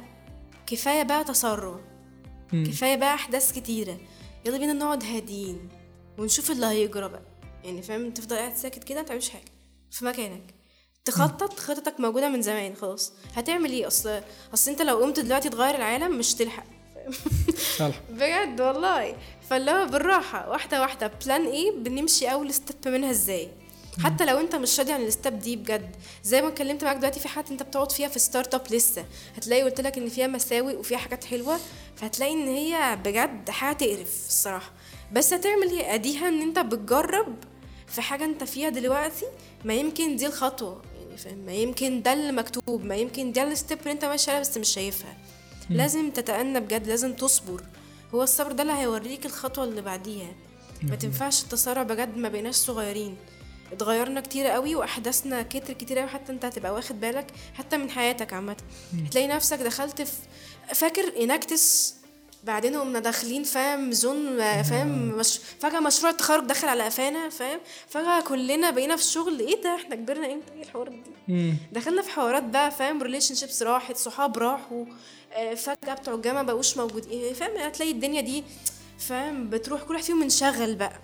كفاية 0.66 1.02
بقى 1.02 1.24
تسرع 1.24 1.80
كفاية 2.52 2.96
بقى 2.96 3.14
أحداث 3.14 3.52
كتيرة. 3.52 3.98
يلا 4.46 4.58
بينا 4.58 4.72
نقعد 4.72 5.04
هاديين 5.04 5.68
ونشوف 6.18 6.50
اللي 6.50 6.66
هيجرى 6.66 7.08
بقى. 7.08 7.22
يعني 7.64 7.82
فاهم؟ 7.82 8.10
تفضل 8.10 8.36
قاعد 8.36 8.56
ساكت 8.56 8.84
كده 8.84 9.02
متعملش 9.02 9.28
حاجة. 9.30 9.44
في 9.90 10.04
مكانك. 10.04 10.54
تخطط 11.10 11.58
خطتك 11.60 12.00
موجودة 12.00 12.28
من 12.28 12.42
زمان 12.42 12.74
خلاص. 12.76 13.12
هتعمل 13.34 13.70
إيه؟ 13.72 13.86
أصل 13.86 14.20
أصل 14.54 14.70
أنت 14.70 14.82
لو 14.82 14.96
قمت 14.98 15.20
دلوقتي 15.20 15.48
تغير 15.48 15.74
العالم 15.74 16.18
مش 16.18 16.34
تلحق 16.34 16.64
بجد 18.10 18.60
والله. 18.60 19.16
فاللي 19.50 19.70
هو 19.70 19.86
بالراحة 19.86 20.48
واحدة 20.50 20.80
واحدة 20.80 21.10
plan 21.24 21.46
A 21.46 21.70
بنمشي 21.72 22.26
أول 22.32 22.54
step 22.54 22.92
منها 22.92 23.10
إزاي؟ 23.10 23.48
حتى 24.04 24.24
لو 24.24 24.38
أنت 24.40 24.54
مش 24.56 24.78
راضي 24.80 24.92
عن 24.92 25.02
ال 25.02 25.10
step 25.10 25.38
دي 25.38 25.56
بجد. 25.56 25.96
زي 26.24 26.42
ما 26.42 26.48
اتكلمت 26.48 26.84
معاك 26.84 26.96
دلوقتي 26.96 27.20
في 27.20 27.28
حاجات 27.28 27.50
أنت 27.50 27.62
بتقعد 27.62 27.92
فيها 27.92 28.08
في 28.08 28.18
startup 28.18 28.62
لسه. 28.70 29.04
هتلاقي 29.36 29.62
قلت 29.62 29.80
لك 29.80 29.98
إن 29.98 30.08
فيها 30.08 30.26
مساوئ 30.26 30.76
وفيها 30.76 30.98
حاجات 30.98 31.24
حلوة. 31.24 31.58
فهتلاقي 31.96 32.32
إن 32.32 32.48
هي 32.48 32.98
بجد 33.04 33.50
حاجة 33.50 33.76
تقرف 33.76 34.26
الصراحة. 34.28 34.70
بس 35.12 35.32
هتعمل 35.32 35.70
إيه؟ 35.70 35.94
أديها 35.94 36.28
إن 36.28 36.42
أنت 36.42 36.58
بتجرب 36.58 37.36
في 37.86 38.02
حاجة 38.02 38.24
أنت 38.24 38.44
فيها 38.44 38.68
دلوقتي 38.68 39.26
ما 39.64 39.74
يمكن 39.74 40.16
دي 40.16 40.26
الخطوة. 40.26 40.82
فاهم؟ 41.20 41.38
ما 41.38 41.52
يمكن 41.52 42.02
ده 42.02 42.12
اللي 42.12 42.32
مكتوب 42.32 42.84
ما 42.84 42.96
يمكن 42.96 43.32
ده 43.32 43.42
ال 43.42 43.50
step 43.50 43.78
اللي 43.78 43.92
انت 43.92 44.04
ماشي 44.04 44.30
عليها 44.30 44.40
بس 44.40 44.56
مش 44.56 44.68
شايفها. 44.68 45.16
لازم 45.70 46.10
تتأنى 46.10 46.60
بجد 46.60 46.86
لازم 46.86 47.12
تصبر. 47.12 47.62
هو 48.14 48.22
الصبر 48.22 48.52
ده 48.52 48.62
اللي 48.62 48.72
هيوريك 48.74 49.26
الخطوة 49.26 49.64
اللي 49.64 49.82
بعديها. 49.82 50.34
ما 50.82 50.96
تنفعش 50.96 51.42
التسارع 51.42 51.82
بجد 51.82 52.16
ما 52.16 52.28
بقيناش 52.28 52.54
صغيرين. 52.54 53.16
اتغيرنا 53.72 54.20
كتير 54.20 54.46
قوي 54.46 54.74
واحداثنا 54.74 55.42
كتر 55.42 55.72
كتير 55.72 55.98
قوي 55.98 56.08
حتى 56.08 56.32
انت 56.32 56.44
هتبقى 56.44 56.72
واخد 56.74 57.00
بالك 57.00 57.26
حتى 57.54 57.76
من 57.76 57.90
حياتك 57.90 58.32
عامة. 58.32 58.56
هتلاقي 59.06 59.26
نفسك 59.26 59.58
دخلت 59.58 60.02
في 60.02 60.12
فاكر 60.74 61.22
Enactus؟ 61.22 61.94
بعدين 62.44 62.76
قمنا 62.76 62.98
داخلين 62.98 63.42
فاهم 63.44 63.92
zone 63.92 64.38
فاهم 64.62 65.08
مش... 65.08 65.40
فجأة 65.60 65.80
مشروع 65.80 66.10
التخرج 66.12 66.44
دخل 66.44 66.68
على 66.68 66.82
قفانا 66.82 67.28
فاهم 67.28 67.60
فجأة 67.88 68.20
كلنا 68.20 68.70
بقينا 68.70 68.96
في 68.96 69.02
الشغل 69.02 69.40
إيه 69.40 69.62
ده 69.62 69.74
إحنا 69.74 69.94
كبرنا 69.96 70.32
إمتى؟ 70.32 70.52
إيه 70.54 70.62
الحوارات 70.62 70.92
دي 70.92 71.54
دخلنا 71.72 72.02
في 72.02 72.10
حوارات 72.10 72.42
بقى 72.42 72.70
فاهم 72.70 73.02
relationships 73.02 73.62
راحت 73.62 73.96
صحاب 73.96 74.38
راحوا 74.38 74.84
آه، 75.32 75.54
فجأة 75.54 75.94
بتوع 75.94 76.14
الجامعة 76.14 76.42
بقوش 76.42 76.76
موجودين 76.76 77.34
فاهم 77.34 77.56
هتلاقي 77.56 77.90
الدنيا 77.92 78.20
دي 78.20 78.44
فاهم 78.98 79.50
بتروح 79.50 79.82
كل 79.82 79.94
واحد 79.94 80.04
فيهم 80.04 80.20
منشغل 80.20 80.74
بقى 80.74 81.00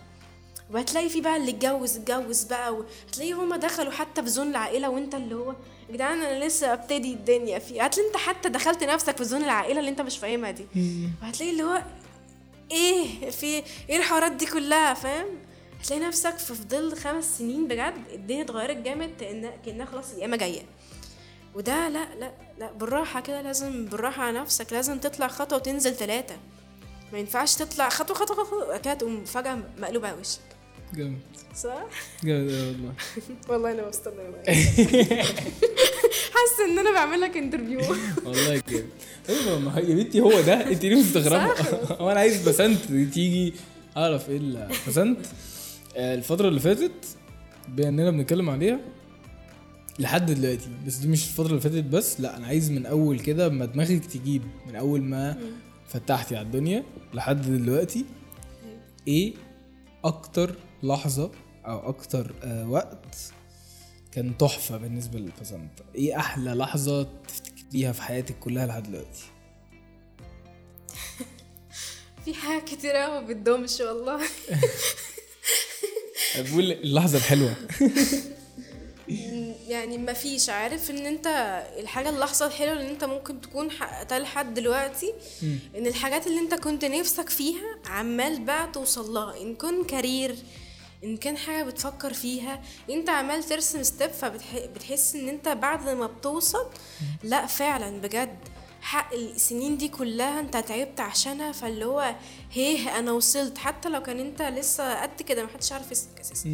وهتلاقي 0.70 1.08
في 1.08 1.20
بقى 1.20 1.36
اللي 1.36 1.50
اتجوز 1.50 1.96
اتجوز 1.96 2.42
بقى 2.44 2.74
وهتلاقي 2.74 3.32
هما 3.32 3.56
دخلوا 3.56 3.92
حتى 3.92 4.22
في 4.22 4.28
zone 4.28 4.50
العائلة 4.50 4.88
وإنت 4.88 5.14
اللي 5.14 5.34
هو 5.34 5.54
يا 5.88 5.94
جدعان 5.94 6.22
أنا 6.22 6.44
لسه 6.44 6.72
أبتدي 6.72 7.12
الدنيا 7.12 7.58
في 7.58 7.80
هتلاقي 7.80 8.08
أنت 8.08 8.16
حتى 8.16 8.48
دخلت 8.48 8.84
نفسك 8.84 9.16
في 9.16 9.24
zone 9.24 9.44
العائلة 9.44 9.78
اللي 9.80 9.90
أنت 9.90 10.00
مش 10.00 10.18
فاهمها 10.18 10.50
دي. 10.50 10.66
وهتلاقي 11.22 11.52
اللي 11.52 11.62
هو 11.62 11.82
إيه؟ 12.70 13.30
في 13.30 13.46
إيه 13.88 13.96
الحوارات 13.96 14.32
دي 14.32 14.46
كلها؟ 14.46 14.94
فاهم؟ 14.94 15.26
هتلاقي 15.80 16.02
نفسك 16.02 16.38
في 16.38 16.54
فضل 16.54 16.96
خمس 16.96 17.38
سنين 17.38 17.68
بجد 17.68 17.94
الدنيا 18.14 18.42
اتغيرت 18.42 18.76
جامد 18.76 19.10
كأنها 19.64 19.86
خلاص 19.86 20.10
القيامة 20.12 20.36
جاية. 20.36 20.62
وده 21.54 21.88
لا 21.88 22.14
لا 22.14 22.32
لا 22.58 22.72
بالراحة 22.72 23.20
كده 23.20 23.42
لازم 23.42 23.84
بالراحة 23.84 24.22
على 24.22 24.38
نفسك. 24.40 24.72
لازم 24.72 24.98
تطلع 24.98 25.28
خطوة 25.28 25.58
وتنزل 25.58 25.94
ثلاثة 25.94 26.36
ما 27.12 27.18
ينفعش 27.18 27.54
تطلع 27.54 27.88
خطوة 27.88 28.16
خطوة 28.16 28.54
وبعد 28.64 28.80
كده 28.80 28.94
تقوم 28.94 29.24
فجأة 29.24 29.58
مقلوبة 29.78 30.08
على 30.08 30.16
وشك. 30.20 30.40
جامد. 30.94 31.18
صح؟ 31.56 31.84
جامد 32.24 32.50
والله. 32.52 32.92
والله 33.48 33.72
أنا 33.72 33.86
مبسوطة 33.86 34.10
حاسة 36.36 36.64
إن 36.72 36.78
أنا 36.78 36.92
بعمل 36.92 37.20
لك 37.20 37.36
انترفيو 37.36 37.80
والله 38.24 38.62
جامد. 38.68 38.86
أيوه 39.28 39.58
ما 39.58 39.78
يا 39.80 39.94
بنتي 39.94 40.20
هو 40.20 40.40
ده؟ 40.40 40.70
أنت 40.70 40.84
ليه 40.84 40.96
مستغربه 41.00 41.52
هو 42.02 42.10
أنا 42.10 42.20
عايز 42.20 42.48
بسنت 42.48 42.78
تيجي 42.86 43.52
أعرف 43.96 44.30
إيه 44.30 44.36
ال- 44.36 44.68
بسنت 44.88 45.18
آه، 45.96 46.14
الفترة 46.14 46.48
اللي 46.48 46.60
فاتت 46.60 46.92
بما 47.68 47.88
إننا 47.88 48.10
بنتكلم 48.10 48.50
عليها 48.50 48.80
لحد 49.98 50.30
دلوقتي 50.30 50.68
بس 50.86 50.96
دي 50.96 51.08
مش 51.08 51.24
الفترة 51.24 51.48
اللي 51.50 51.60
فاتت 51.60 51.84
بس 51.84 52.20
لا 52.20 52.36
أنا 52.36 52.46
عايز 52.46 52.70
من 52.70 52.86
أول 52.86 53.18
كده 53.20 53.48
ما 53.48 53.64
دماغك 53.64 54.04
تجيب 54.04 54.42
من 54.68 54.76
أول 54.76 55.02
ما 55.02 55.38
فتحتي 55.88 56.36
على 56.36 56.46
الدنيا 56.46 56.84
لحد 57.14 57.42
دلوقتي 57.42 58.04
إيه 59.08 59.34
أكتر 60.06 60.56
لحظة 60.82 61.30
أو 61.66 61.88
أكتر 61.88 62.34
آه 62.42 62.68
وقت 62.68 63.16
كان 64.12 64.38
تحفة 64.38 64.76
بالنسبة 64.76 65.18
للبسنت 65.18 65.72
إيه 65.94 66.16
أحلى 66.18 66.50
لحظة 66.50 67.02
تفتكريها 67.28 67.92
في 67.92 68.02
حياتك 68.02 68.38
كلها 68.38 68.66
لحد 68.66 68.82
دلوقتي؟ 68.82 69.24
في 72.24 72.34
حاجات 72.34 72.64
كتير 72.68 72.92
قوي 72.96 73.20
ما 73.20 73.26
بتدومش 73.26 73.80
والله. 73.80 74.20
بقول 76.50 76.72
اللحظة 76.72 77.18
الحلوة. 77.18 77.54
يعني 79.68 79.98
ما 79.98 80.12
فيش. 80.12 80.50
عارف 80.50 80.90
إن 80.90 81.06
أنت 81.06 81.26
الحاجة 81.78 82.08
اللحظه 82.08 82.46
الحلوه 82.46 82.72
اللي 82.72 82.90
أنت 82.90 83.04
ممكن 83.04 83.40
تكون 83.40 83.70
حققتها 83.70 84.18
لحد 84.18 84.54
دلوقتي 84.54 85.12
إن 85.76 85.86
الحاجات 85.86 86.26
اللي 86.26 86.40
أنت 86.40 86.54
كنت 86.54 86.84
نفسك 86.84 87.28
فيها 87.28 87.78
عمال 87.86 88.44
بقى 88.44 88.68
توصل 88.72 89.14
لها. 89.14 89.40
إن 89.42 89.54
كان 89.54 89.84
كارير 89.84 90.36
إن 91.04 91.16
كان 91.16 91.36
حاجة 91.36 91.62
بتفكر 91.64 92.12
فيها. 92.12 92.62
أنت 92.90 93.08
عمال 93.08 93.42
ترسم 93.44 93.82
step 93.82 94.10
فبتحس 94.10 95.14
إن 95.14 95.28
أنت 95.28 95.48
بعد 95.48 95.88
ما 95.88 96.06
بتوصل 96.06 96.66
لأ 97.22 97.46
فعلا 97.46 98.00
بجد. 98.00 98.38
حق 98.80 99.14
السنين 99.14 99.76
دي 99.76 99.88
كلها 99.88 100.40
أنت 100.40 100.56
تعبت 100.56 101.00
عشانها. 101.00 101.52
فاللي 101.52 101.84
هو 101.84 102.14
هيه 102.52 102.98
أنا 102.98 103.12
وصلت. 103.12 103.58
حتى 103.58 103.88
لو 103.88 104.02
كان 104.02 104.20
أنت 104.20 104.42
لسه 104.42 105.02
قد 105.02 105.22
كده 105.22 105.44
محدش 105.44 105.72
عارف 105.72 105.90
اسمك 105.90 106.20
أساسا. 106.20 106.48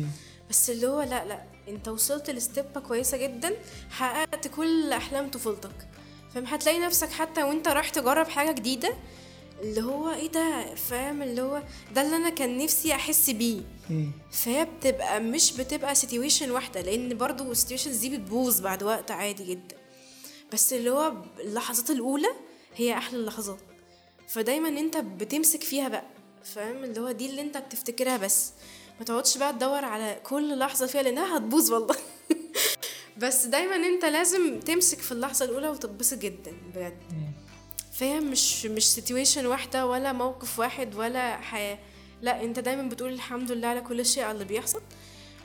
بس 0.51 0.71
اللي 0.71 0.87
هو 0.87 1.03
لأ 1.03 1.25
لأ. 1.25 1.43
انت 1.73 1.89
وصلت 1.89 2.31
ل 2.31 2.40
step 2.40 2.79
كويسة 2.79 3.17
جدا 3.17 3.53
حققت 3.91 4.49
كل 4.49 4.93
أحلام 4.93 5.31
طفولتك. 5.31 5.89
فاهم؟ 6.35 6.45
هتلاقي 6.47 6.79
نفسك 6.79 7.11
حتى 7.11 7.43
وانت 7.43 7.69
رايح 7.69 7.89
تجرب 7.89 8.29
حاجة 8.29 8.53
جديدة 8.53 8.95
اللي 9.63 9.83
هو 9.83 10.11
إيه 10.13 10.29
ده؟ 10.31 10.75
فاهم؟ 10.75 11.23
اللي 11.23 11.43
هو 11.43 11.63
ده 11.95 12.03
اللي 12.03 12.17
أنا 12.17 12.31
كان 12.31 12.59
نفسي 12.59 12.93
أحس 12.95 13.31
بيه. 13.31 13.61
فهي 14.33 14.65
بتبقى 14.65 15.21
مش 15.21 15.53
بتبقى 15.57 15.95
situation 15.95 16.51
واحدة 16.51 16.81
لأن 16.81 17.17
برضو 17.19 17.53
ال 17.53 17.57
situations 17.57 17.97
دي 17.97 18.17
بتبوظ 18.19 18.61
بعد 18.61 18.83
وقت 18.83 19.11
عادي 19.11 19.45
جدا. 19.45 19.77
بس 20.53 20.73
اللي 20.73 20.91
هو 20.91 21.13
اللحظات 21.41 21.91
الأولى 21.91 22.29
هي 22.77 22.93
أحلى 22.99 23.19
اللحظات. 23.19 23.59
فدايما 24.29 24.69
انت 24.69 24.97
بتمسك 24.97 25.63
فيها 25.63 25.89
بقى. 25.89 26.05
فاهم؟ 26.45 26.85
اللي 26.85 27.01
هو 27.01 27.13
دي 27.13 27.31
اللي 27.31 27.41
انت 27.41 27.57
بتفتكرها 27.59 28.17
بس. 28.17 28.53
ما 28.99 29.05
تقعدش 29.05 29.39
بقى 29.39 29.53
تدور 29.53 29.85
على 29.85 30.21
كل 30.25 30.59
لحظة 30.59 30.87
فيها 30.87 31.03
لأنها 31.03 31.37
هتبوظ 31.37 31.71
والله. 31.73 31.97
بس 33.23 33.47
دايما 33.47 33.77
أنت 33.77 34.05
لازم 34.05 34.61
تمسك 34.61 34.99
في 34.99 35.13
اللحظة 35.13 35.45
الأولى 35.45 35.69
وتتبسط 35.69 36.19
جدا 36.19 36.53
بجد. 36.75 36.97
فاهم؟ 37.93 38.31
مش 38.31 38.67
مش 38.67 38.91
سيتويشن 38.91 39.47
واحدة 39.47 39.87
ولا 39.87 40.13
موقف 40.13 40.59
واحد 40.59 40.95
ولا 40.95 41.37
حياة. 41.37 41.79
لا 42.23 42.45
أنت 42.45 42.59
دايما 42.59 42.83
بتقول 42.83 43.13
الحمد 43.13 43.53
لله 43.53 43.69
على 43.69 43.81
كل 43.81 44.07
شيء 44.07 44.23
على 44.23 44.33
اللي 44.33 44.45
بيحصل. 44.45 44.81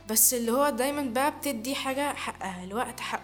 بس 0.10 0.34
اللي 0.34 0.52
هو 0.52 0.70
دايما 0.70 1.02
بقى 1.02 1.34
بتدي 1.40 1.76
حاجة 1.76 2.14
حقها 2.14 2.64
الوقت 2.64 3.00
حق 3.00 3.24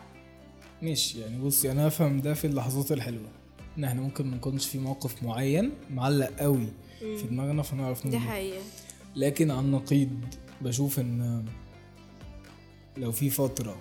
ماشي 0.81 1.19
يعني 1.21 1.39
بصي 1.41 1.71
أنا 1.71 1.87
افهم 1.87 2.21
ده 2.21 2.33
في 2.33 2.47
اللحظات 2.47 2.91
الحلوة. 2.91 3.29
إن 3.77 3.83
إحنا 3.83 4.01
ممكن 4.01 4.27
ما 4.27 4.35
نكونش 4.35 4.65
في 4.65 4.77
موقف 4.77 5.23
معين 5.23 5.71
معلق 5.89 6.29
قوي 6.39 6.67
في 6.99 7.23
دماغنا 7.29 7.63
فنعرف 7.63 8.03
دي 8.07 8.09
ننجح 8.17 8.27
حقيقة. 8.29 8.61
لكن 9.15 9.51
على 9.51 9.59
النقيض 9.59 10.19
بشوف 10.61 10.99
إن 10.99 11.45
لو 12.97 13.11
في 13.11 13.29
فترة 13.29 13.77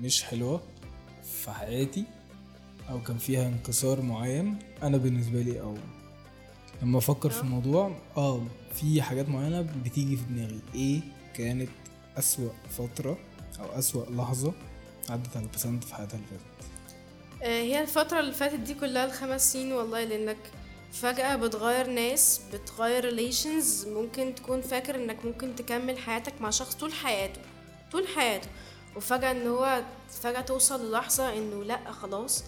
مش 0.00 0.22
حلوة 0.22 0.62
في 1.42 1.50
حياتي 1.50 2.04
أو 2.90 3.02
كان 3.02 3.18
فيها 3.18 3.48
انكسار 3.48 4.02
معين 4.02 4.58
أنا 4.82 4.96
بالنسبة 4.96 5.42
لي 5.42 5.60
أو. 5.60 5.74
لما 6.82 6.98
أفكر 6.98 7.30
في 7.30 7.40
الموضوع 7.40 7.96
آه 8.16 8.42
في 8.74 9.02
حاجات 9.02 9.28
معينة 9.28 9.62
بتيجي 9.84 10.16
في 10.16 10.22
دماغي. 10.24 10.60
إيه 10.74 11.00
كانت 11.34 11.68
أسوأ 12.18 12.50
فترة 12.70 13.18
أو 13.60 13.78
أسوأ 13.78 14.04
لحظة 14.10 14.52
عدت 15.10 15.36
على 15.36 15.46
بسنت 15.54 15.84
في 15.84 15.94
حياتها 15.94 16.16
اللي 16.16 16.26
فاتت؟ 16.28 16.68
آه، 17.42 17.62
هي 17.62 17.82
الفترة 17.82 18.20
اللي 18.20 18.32
فاتت 18.32 18.60
دي 18.60 18.74
كلها 18.74 19.04
الخمس 19.04 19.52
سنين 19.52 19.72
والله 19.72 20.04
لإنك 20.04 20.36
فجأة 20.94 21.36
بتغير 21.36 21.86
ناس 21.86 22.40
بتغير 22.52 23.04
ريليشنز 23.04 23.86
ممكن 23.86 24.34
تكون 24.34 24.60
فاكر 24.60 24.94
إنك 24.94 25.24
ممكن 25.24 25.56
تكمل 25.56 25.98
حياتك 25.98 26.40
مع 26.40 26.50
شخص 26.50 26.74
طول 26.74 26.92
حياته 26.92 27.40
طول 27.92 28.08
حياته. 28.08 28.48
وفجأة 28.96 29.30
إن 29.30 29.46
هو 29.46 29.82
فجأة 30.22 30.40
توصل 30.40 30.88
للحظة 30.88 31.38
إنه 31.38 31.64
لأ 31.64 31.92
خلاص. 31.92 32.44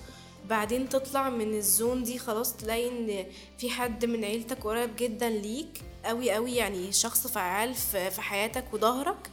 بعدين 0.49 0.89
تطلع 0.89 1.29
من 1.31 1.55
الزون 1.55 2.03
دي 2.03 2.19
خلاص 2.19 2.57
تلاقي 2.57 2.89
إن 2.89 3.27
في 3.59 3.71
حد 3.71 4.05
من 4.05 4.25
عيلتك 4.25 4.65
قريب 4.65 4.97
جدا 4.97 5.29
ليك 5.29 5.81
قوي 6.05 6.31
قوي 6.31 6.55
يعني 6.57 6.93
شخص 6.93 7.27
فعال 7.27 7.75
في 7.75 8.23
حياتك 8.23 8.75
وظهرك 8.75 9.31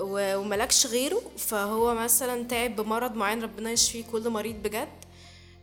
وملكش 0.00 0.86
غيره. 0.86 1.22
فهو 1.38 1.94
مثلا 1.94 2.42
تعب 2.44 2.76
بمرض 2.76 3.14
معين 3.14 3.42
ربنا 3.42 3.70
يشفيه 3.70 4.04
كل 4.12 4.30
مريض 4.30 4.56
بجد. 4.56 4.88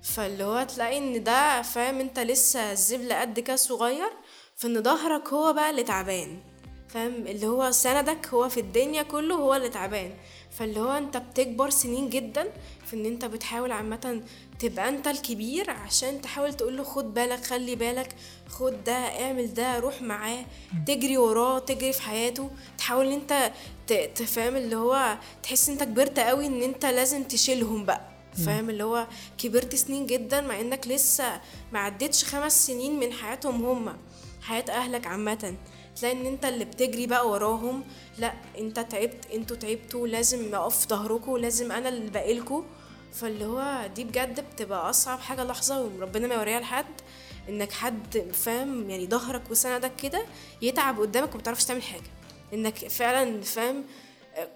فاللي 0.03 0.43
هو 0.43 0.63
تلاقي 0.63 0.97
إن 0.97 1.23
ده 1.23 1.61
فاهم 1.61 1.99
أنت 1.99 2.19
لسه 2.19 2.71
الزبل 2.71 3.13
قد 3.13 3.39
كده 3.39 3.55
صغير 3.55 4.09
فإن 4.55 4.83
ظهرك 4.83 5.27
هو 5.27 5.53
بقى 5.53 5.69
اللي 5.69 5.83
تعبان. 5.83 6.39
فاهم؟ 6.89 7.27
اللي 7.27 7.47
هو 7.47 7.71
سندك 7.71 8.27
هو 8.27 8.49
في 8.49 8.59
الدنيا 8.59 9.03
كله 9.03 9.35
هو 9.35 9.55
اللي 9.55 9.69
تعبان. 9.69 10.13
فاللي 10.51 10.79
هو 10.79 10.91
أنت 10.91 11.17
بتكبر 11.17 11.69
سنين 11.69 12.09
جدا 12.09 12.51
في 12.85 12.95
إن 12.95 13.05
أنت 13.05 13.25
بتحاول 13.25 13.71
عامة 13.71 14.21
تبقى 14.59 14.89
أنت 14.89 15.07
الكبير 15.07 15.69
عشان 15.71 16.21
تحاول 16.21 16.53
تقوله 16.53 16.83
خد 16.83 17.13
بالك 17.13 17.45
خلي 17.45 17.75
بالك 17.75 18.15
خد 18.49 18.83
ده 18.83 18.93
اعمل 18.93 19.53
ده 19.53 19.79
روح 19.79 20.01
معاه 20.01 20.45
تجري 20.87 21.17
وراه 21.17 21.59
تجري 21.59 21.93
في 21.93 22.01
حياته. 22.01 22.49
تحاول 22.77 23.05
إن 23.05 23.11
أنت 23.13 23.51
ت- 23.87 24.11
تفهم 24.15 24.55
اللي 24.55 24.75
هو 24.75 25.17
تحس 25.43 25.69
أنت 25.69 25.83
كبرت 25.83 26.19
قوي 26.19 26.45
إن 26.45 26.61
أنت 26.61 26.85
لازم 26.85 27.23
تشيلهم 27.23 27.85
بقى. 27.85 28.08
فاهم؟ 28.45 28.69
اللي 28.69 28.83
هو 28.83 29.07
كبرت 29.37 29.75
سنين 29.75 30.05
جدا 30.05 30.41
مع 30.41 30.61
إنك 30.61 30.87
لسه 30.87 31.41
ما 31.73 31.79
عدتش 31.79 32.23
خمس 32.25 32.67
سنين 32.67 32.99
من 32.99 33.11
حياتهم 33.13 33.65
هما 33.65 33.97
حياة 34.41 34.65
أهلك 34.69 35.07
عامة. 35.07 35.55
تلاقي 35.95 36.13
إن 36.21 36.25
أنت 36.25 36.45
اللي 36.45 36.65
بتجري 36.65 37.07
بقى 37.07 37.29
وراهم 37.29 37.83
لا 38.17 38.33
أنت 38.57 38.79
تعبت 38.79 39.25
أنتوا 39.33 39.55
تعبتوا 39.57 40.07
لازم 40.07 40.55
اقف 40.55 40.79
في 40.79 40.87
ظهركوا 40.87 41.39
لازم 41.39 41.71
أنا 41.71 41.89
اللي 41.89 42.09
باقيلكوا 42.09 42.61
فاللي 43.13 43.45
هو 43.45 43.89
دي 43.95 44.03
بجد 44.03 44.39
بتبقى 44.39 44.89
أصعب 44.89 45.19
حاجة 45.19 45.43
لحظة 45.43 45.81
وربنا 45.81 46.27
ما 46.27 46.35
يوريها 46.35 46.59
لحد. 46.59 46.85
إنك 47.49 47.71
حد 47.71 48.31
فاهم 48.33 48.89
يعني 48.89 49.07
ظهرك 49.07 49.41
وسندك 49.51 49.95
كده 49.95 50.25
يتعب 50.61 50.99
قدامك 50.99 51.33
وما 51.33 51.43
تعرفش 51.43 51.65
تعمل 51.65 51.83
حاجة. 51.83 52.03
إنك 52.53 52.77
فعلا 52.77 53.41
فاهم 53.41 53.83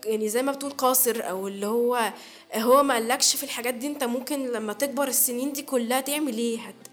يعني 0.06 0.30
زي 0.30 0.44
ما 0.44 0.52
بتقول 0.52 0.72
قاصر 0.72 1.30
أو 1.30 1.48
اللي 1.48 1.68
هو 1.68 2.14
هو 2.56 2.84
ما 2.84 2.94
قالكش 2.94 3.36
في 3.36 3.44
الحاجات 3.44 3.74
دي 3.74 3.88
انت 3.88 4.04
ممكن 4.04 4.52
لما 4.52 4.74
تكبر 4.74 5.08
السنين 5.08 5.54
دي 5.54 5.62
كلها 5.62 6.02
تعمل 6.02 6.38
إيه؟ 6.38 6.58
حتى 6.58 6.90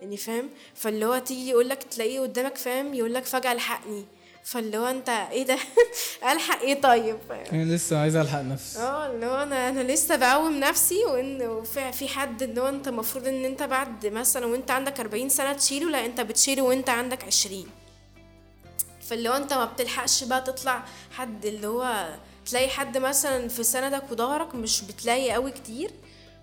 يعني 0.00 0.16
فاهم؟ 0.16 0.48
فاللي 0.74 1.06
هو 1.06 1.18
تيجي 1.18 1.50
يقولك 1.50 1.82
تلاقيه 1.82 2.20
قدامك 2.20 2.56
فاهم؟ 2.56 2.94
يقولك 2.94 3.24
فجأة 3.24 3.52
ألحقني. 3.52 4.04
فاللي 4.44 4.76
هو 4.78 4.86
انت 4.86 5.08
إيه 5.08 5.42
ده؟ 5.46 5.56
ألحق 6.32 6.60
إيه 6.60 6.80
طيب؟ 6.80 7.16
أنا 7.52 7.74
لسه 7.74 7.98
عايز 7.98 8.16
ألحق 8.16 8.40
نفسي. 8.40 8.78
آه 8.78 9.06
اللي 9.06 9.26
هو 9.26 9.42
أنا 9.42 9.68
أنا 9.68 9.92
لسه 9.92 10.16
بقوم 10.16 10.60
نفسي 10.60 11.04
وإن 11.04 11.62
في 11.92 12.08
حد 12.08 12.42
اللي 12.42 12.60
هو 12.60 12.68
انت 12.68 12.88
المفروض 12.88 13.28
إن 13.28 13.44
أنت 13.44 13.62
بعد 13.62 14.06
مثلا 14.06 14.46
وأنت 14.46 14.70
عندك 14.70 15.00
40 15.00 15.28
سنة 15.28 15.52
تشيله 15.52 15.90
لا 15.90 16.06
أنت 16.06 16.20
بتشيله 16.20 16.62
وأنت 16.62 16.90
عندك 16.90 17.24
20 17.24 17.66
فاللي 19.10 19.28
هو 19.28 19.32
انت 19.32 19.52
ما 19.52 19.64
بتلحقش 19.64 20.24
بقى 20.24 20.40
تطلع 20.40 20.84
حد 21.12 21.46
اللي 21.46 21.66
هو 21.66 22.14
تلاقي 22.46 22.68
حد 22.68 22.98
مثلا 22.98 23.48
في 23.48 23.62
سندك 23.62 24.02
وظهرك 24.12 24.54
مش 24.54 24.82
بتلاقي 24.82 25.30
قوي 25.32 25.50
كتير 25.50 25.90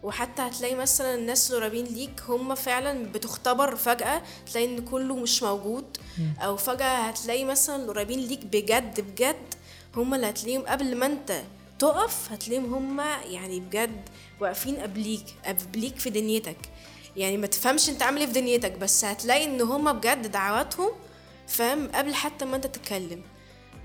وحتى 0.03 0.41
هتلاقي 0.41 0.75
مثلا 0.75 1.15
الناس 1.15 1.51
القريبين 1.51 1.85
ليك 1.85 2.21
هم 2.29 2.55
فعلا 2.55 3.11
بتختبر 3.11 3.75
فجأة 3.75 4.21
تلاقي 4.51 4.65
إن 4.65 4.85
كله 4.85 5.15
مش 5.15 5.43
موجود 5.43 5.97
أو 6.39 6.57
فجأة 6.57 6.97
هتلاقي 6.97 7.43
مثلا 7.45 7.83
القريبين 7.83 8.19
ليك 8.19 8.45
بجد 8.45 9.01
بجد 9.01 9.53
هم 9.95 10.13
اللي 10.13 10.29
هتلاقيهم 10.29 10.61
قبل 10.67 10.95
ما 10.95 11.05
أنت 11.05 11.41
تقف 11.79 12.31
هتلاقيهم 12.31 12.73
هم 12.73 13.01
يعني 13.25 13.59
بجد 13.59 14.01
واقفين 14.39 14.75
قبليك 14.75 15.25
قبليك 15.45 15.99
في 15.99 16.09
دنيتك. 16.09 16.57
يعني 17.17 17.37
ما 17.37 17.47
تفهمش 17.47 17.89
أنت 17.89 18.03
عامل 18.03 18.19
إيه 18.19 18.27
في 18.27 18.33
دنيتك 18.33 18.71
بس 18.71 19.05
هتلاقي 19.05 19.45
إن 19.45 19.61
هم 19.61 19.93
بجد 19.93 20.31
دعواتهم 20.31 20.91
فاهم؟ 21.47 21.87
قبل 21.93 22.13
حتى 22.13 22.45
ما 22.45 22.55
انت 22.55 22.67
تتكلم. 22.67 23.21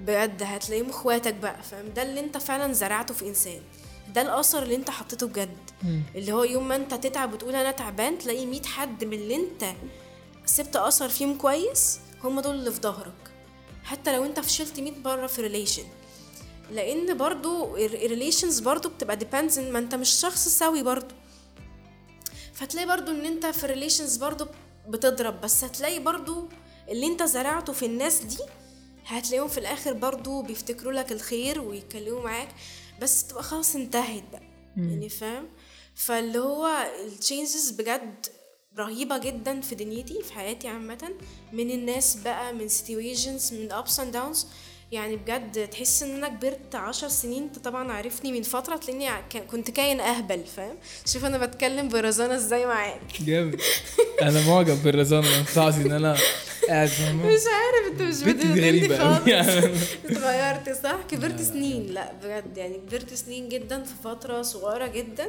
بجد 0.01 0.43
هتلاقيهم 0.43 0.89
اخواتك 0.91 1.35
بقى 1.35 1.63
فاهم؟ 1.63 1.89
ده 1.89 2.03
اللي 2.03 2.21
انت 2.21 2.37
فعلا 2.39 2.73
زرعته 2.73 3.15
في 3.15 3.29
إنسان. 3.29 3.61
ده 4.15 4.23
الأثر 4.23 4.63
اللي 4.63 4.75
انت 4.75 4.91
حطيته 4.91 5.27
بجد. 5.27 5.57
اللي 6.15 6.33
هو 6.33 6.45
يوم 6.45 6.69
ما 6.69 6.77
انت 6.77 6.95
تتعب 6.95 7.33
وتقول 7.33 7.55
أنا 7.55 7.71
تعبان 7.71 8.19
تلاقي 8.19 8.47
100 8.47 8.63
حد 8.63 9.05
من 9.05 9.13
اللي 9.13 9.37
انت 9.37 9.65
سبت 10.47 10.77
أثر 10.77 11.09
فيهم 11.09 11.39
كويس 11.39 12.01
هم 12.25 12.41
دول 12.41 12.55
اللي 12.55 12.71
في 12.73 12.81
ظهرك. 12.81 13.13
حتى 13.85 14.17
لو 14.17 14.25
انت 14.25 14.41
فشلت 14.41 14.81
100 14.81 14.93
مرة 15.05 15.27
في 15.27 15.43
relation 15.43 15.85
لأن 16.71 17.17
برضو 17.17 17.77
ال 17.77 17.85
relations 17.85 18.59
برضو 18.61 18.89
بتبقى 18.89 19.19
depends 19.19 19.59
إن 19.59 19.73
ما 19.73 19.79
انت 19.79 19.95
مش 19.95 20.09
شخص 20.11 20.49
سوي 20.49 20.83
برضو. 20.83 21.15
فتلاقي 22.55 22.87
برضو 22.87 23.11
إن 23.11 23.25
انت 23.27 23.47
في 23.47 23.65
ال 23.65 23.70
relations 23.70 24.17
برضو 24.17 24.47
بتضرب 24.89 25.41
بس 25.41 25.65
هتلاقي 25.65 25.99
برضو 25.99 26.49
اللي 26.89 27.07
انت 27.07 27.23
زرعته 27.23 27.73
في 27.73 27.87
الناس 27.87 28.19
دي 28.25 28.39
هتلاقيهم 29.07 29.49
في 29.49 29.59
الآخر 29.59 29.93
برضو 29.93 30.43
بيفتكروا 30.43 30.93
لك 30.93 31.13
الخير 31.13 31.61
ويتكلموا 31.61 32.23
معاك 32.23 32.49
بس 33.03 33.27
تبقى 33.27 33.43
خلاص 33.43 33.77
انتهت 33.77 34.23
بقى. 34.33 34.43
يعني 34.77 35.09
فاهم؟ 35.09 35.49
فاللي 35.95 36.39
هو 36.39 36.87
التشينجز 37.07 37.71
بجد 37.71 38.27
رهيبة 38.79 39.19
جدا 39.19 39.61
في 39.61 39.75
دنيتي 39.75 40.23
في 40.23 40.33
حياتي 40.33 40.69
عامة 40.69 41.13
من 41.53 41.71
الناس 41.71 42.17
بقى 42.17 42.53
من 42.53 42.69
situations 42.69 43.53
من 43.53 43.69
ups 43.73 43.97
and 43.97 44.15
downs 44.17 44.47
يعني 44.93 45.17
بجد 45.17 45.69
تحس 45.69 46.03
إن 46.03 46.15
أنا 46.15 46.29
كبرت 46.29 46.75
عشر 46.75 47.09
سنين 47.09 47.43
أنت 47.43 47.59
طبعا 47.59 47.93
عارفني 47.93 48.33
من 48.33 48.43
فترة 48.43 48.77
تلاقيني 48.77 49.09
كنت 49.51 49.71
كائن 49.71 50.01
أهبل 50.01 50.45
فاهم؟ 50.57 50.77
شوف 51.07 51.25
أنا 51.25 51.47
بتكلم 51.47 51.89
برزانة 51.89 52.35
إزاي 52.35 52.67
معاك. 52.67 53.23
جامد. 53.27 53.61
أنا 54.23 54.49
معجب 54.49 54.83
بالرزانة 54.83 55.29
ما 55.31 55.37
ينفعش 55.37 55.75
إن 55.75 55.93
أنا 55.93 56.17
قاعد 56.69 56.89
مش 57.15 57.41
عارف 57.53 57.93
أنت 57.93 58.03
مش 58.03 58.23
غريبة. 58.59 58.99
خالص. 58.99 59.27
يعني. 59.35 59.71
اتغيرت 60.05 60.83
صح؟ 60.83 60.97
كبرت 61.11 61.41
سنين. 61.43 61.87
لا 61.87 62.13
بجد 62.13 62.57
يعني 62.57 62.77
كبرت 62.89 63.15
سنين 63.15 63.49
جدا 63.49 63.83
في 63.85 63.95
فترة 64.05 64.43
صغيرة 64.43 64.87
جدا. 64.87 65.27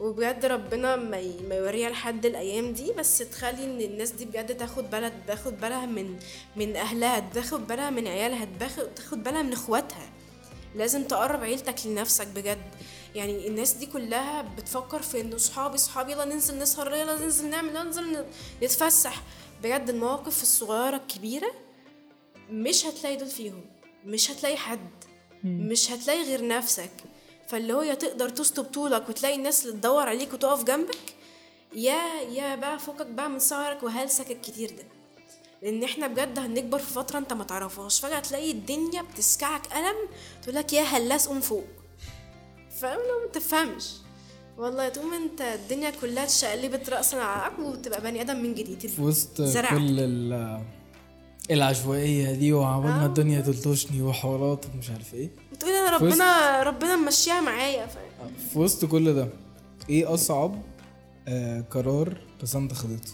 وبجد 0.00 0.44
ربنا 0.44 0.96
ما 0.96 1.56
يوريها 1.56 1.90
لحد 1.90 2.26
الأيام 2.26 2.72
دي 2.72 2.92
بس 2.92 3.18
تخلي 3.18 3.64
إن 3.64 3.80
الناس 3.80 4.10
دي 4.10 4.24
بجد 4.24 4.56
تاخد 4.56 4.90
بالها 4.90 5.12
تاخد 5.26 5.60
بالها 5.60 5.86
من 5.86 6.18
من 6.56 6.76
أهلها 6.76 7.30
تاخد 7.34 7.66
بالها 7.66 7.90
من 7.90 8.06
عيالها 8.08 8.48
تاخد 8.96 9.22
بالها 9.22 9.42
من 9.42 9.52
إخواتها. 9.52 10.10
لازم 10.74 11.04
تقرب 11.04 11.42
عيلتك 11.42 11.86
لنفسك 11.86 12.26
بجد. 12.26 12.62
يعني 13.14 13.48
الناس 13.48 13.72
دي 13.72 13.86
كلها 13.86 14.42
بتفكر 14.42 15.02
في 15.02 15.20
إنه 15.20 15.36
صحابي 15.36 15.78
صحابي 15.78 16.12
يلا 16.12 16.24
ننزل 16.24 16.58
نسهر 16.58 16.94
يلا 16.94 17.18
ننزل 17.18 17.50
نعمل 17.50 17.70
يلا 17.70 17.82
ننزل 17.82 18.24
نتفسح. 18.62 19.22
بجد 19.62 19.90
المواقف 19.90 20.42
الصغيرة 20.42 20.96
الكبيرة 20.96 21.50
مش 22.50 22.86
هتلاقي 22.86 23.16
دول 23.16 23.28
فيهم 23.28 23.64
مش 24.04 24.30
هتلاقي 24.30 24.56
حد 24.56 24.90
مش 25.44 25.90
هتلاقي 25.90 26.22
غير 26.22 26.48
نفسك. 26.48 26.90
فاللي 27.48 27.72
هو 27.72 27.82
يا 27.82 27.94
تقدر 27.94 28.28
تسطب 28.28 28.64
طولك 28.64 29.08
وتلاقي 29.08 29.34
الناس 29.34 29.66
اللي 29.66 29.76
تدور 29.76 30.08
عليك 30.08 30.32
وتقف 30.32 30.64
جنبك 30.64 30.98
يا 31.74 32.20
يا 32.32 32.54
بقى 32.56 32.78
فوقك 32.78 33.06
بقى 33.06 33.30
من 33.30 33.38
سهرك 33.38 33.82
وهلسك 33.82 34.30
الكتير 34.30 34.70
ده. 34.70 34.84
لأن 35.62 35.82
إحنا 35.84 36.06
بجد 36.06 36.38
هنكبر 36.38 36.78
في 36.78 36.92
فترة 36.92 37.18
أنت 37.18 37.32
ما 37.32 37.44
تعرفهاش. 37.44 38.00
فجأة 38.00 38.20
تلاقي 38.20 38.50
الدنيا 38.50 39.02
بتسكعك 39.02 39.66
قلم 39.66 39.96
تقول 40.42 40.54
لك 40.54 40.72
يا 40.72 40.82
هلاس 40.82 41.28
قوم 41.28 41.40
فوق. 41.40 41.64
فاهم؟ 42.80 42.98
لو 42.98 43.26
ما 43.26 43.32
تفهمش. 43.32 43.92
والله 44.58 44.88
تقوم 44.88 45.14
أنت 45.14 45.40
الدنيا 45.40 45.90
كلها 45.90 46.24
اتشقلبت 46.24 46.88
رأسا 46.90 47.16
على 47.16 47.42
عقب 47.42 47.58
وتبقى 47.58 48.00
بني 48.00 48.20
آدم 48.20 48.36
من 48.36 48.54
جديد. 48.54 48.86
في 48.86 49.02
وسط. 49.02 49.36
كل 49.36 50.00
العشوائية 51.50 52.32
دي 52.32 52.52
وعبال 52.52 52.90
ما 52.90 53.02
آه. 53.02 53.06
الدنيا 53.06 53.40
تلطشني 53.40 54.02
وحوارات 54.02 54.64
ومش 54.74 54.90
عارف 54.90 55.14
إيه. 55.14 55.30
وتقول 55.52 55.72
انا 55.72 55.96
ربنا 55.96 56.62
ربنا 56.62 56.96
ممشيها 56.96 57.40
معايا 57.40 57.86
فاهم 57.86 58.32
في 58.52 58.58
وسط 58.58 58.84
كل 58.84 59.14
ده 59.14 59.28
إيه 59.90 60.14
أصعب 60.14 60.62
آه 61.28 61.64
قرار 61.70 62.16
بس 62.42 62.56
انت 62.56 62.72
خدته؟ 62.72 63.12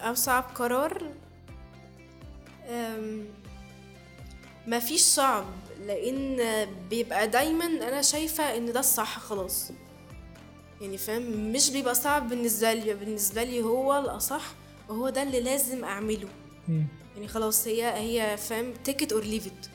أصعب 0.00 0.44
قرار؟ 0.54 1.02
أم، 2.68 3.24
مفيش 4.66 5.00
صعب 5.00 5.44
لأن 5.86 6.66
بيبقى 6.90 7.28
دايما 7.28 7.64
أنا 7.66 8.02
شايفة 8.02 8.56
إن 8.56 8.72
ده 8.72 8.80
الصح 8.80 9.18
خلاص. 9.18 9.70
يعني 10.80 10.98
فاهم؟ 10.98 11.52
مش 11.52 11.70
بيبقى 11.70 11.94
صعب 11.94 12.28
بالنسبة 12.28 12.72
لي 12.72 12.94
بالنسبة 12.94 13.44
لي 13.44 13.62
هو 13.62 13.98
الأصح 13.98 14.42
وهو 14.88 15.08
ده 15.08 15.22
اللي 15.22 15.40
لازم 15.40 15.84
أعمله. 15.84 16.28
يعني 16.68 17.28
خلاص 17.28 17.66
هي 17.68 17.84
هي 17.84 18.36
فاهم 18.36 18.74
it 18.88 19.06
or 19.12 19.24
leave 19.24 19.46
it. 19.46 19.68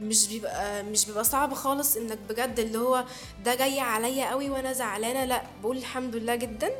مش 0.00 0.28
بيبقى 0.28 0.82
مش 0.82 1.06
بيبقى 1.06 1.24
صعب 1.24 1.54
خالص 1.54 1.96
إنك 1.96 2.18
بجد 2.28 2.58
اللي 2.58 2.78
هو 2.78 3.04
ده 3.44 3.54
جاي 3.54 3.80
عليا 3.80 4.30
قوي 4.30 4.50
وأنا 4.50 4.72
زعلانة. 4.72 5.24
لأ 5.24 5.42
بقول 5.62 5.76
الحمد 5.76 6.16
لله 6.16 6.34
جدا. 6.34 6.70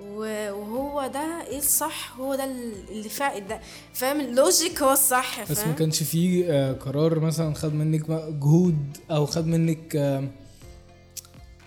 وهو 0.00 1.06
ده 1.06 1.42
إيه 1.46 1.58
الصح؟ 1.58 2.16
هو 2.16 2.34
ده 2.34 2.44
اللي 2.90 3.08
فعلا 3.08 3.38
ده. 3.38 3.60
فاهم؟ 3.94 4.20
ال 4.20 4.30
logic 4.30 4.82
هو 4.82 4.92
الصح 4.92 5.42
بس 5.42 5.48
ما 5.50 5.54
فاهم؟ 5.54 5.74
كانش 5.74 6.02
فيه 6.02 6.52
آه 6.52 6.72
قرار 6.72 7.20
مثلا 7.20 7.54
خد 7.54 7.74
منك 7.74 8.10
مجهود 8.10 8.96
أو 9.10 9.26
خد 9.26 9.46
منك 9.46 9.96
آه 9.96 10.28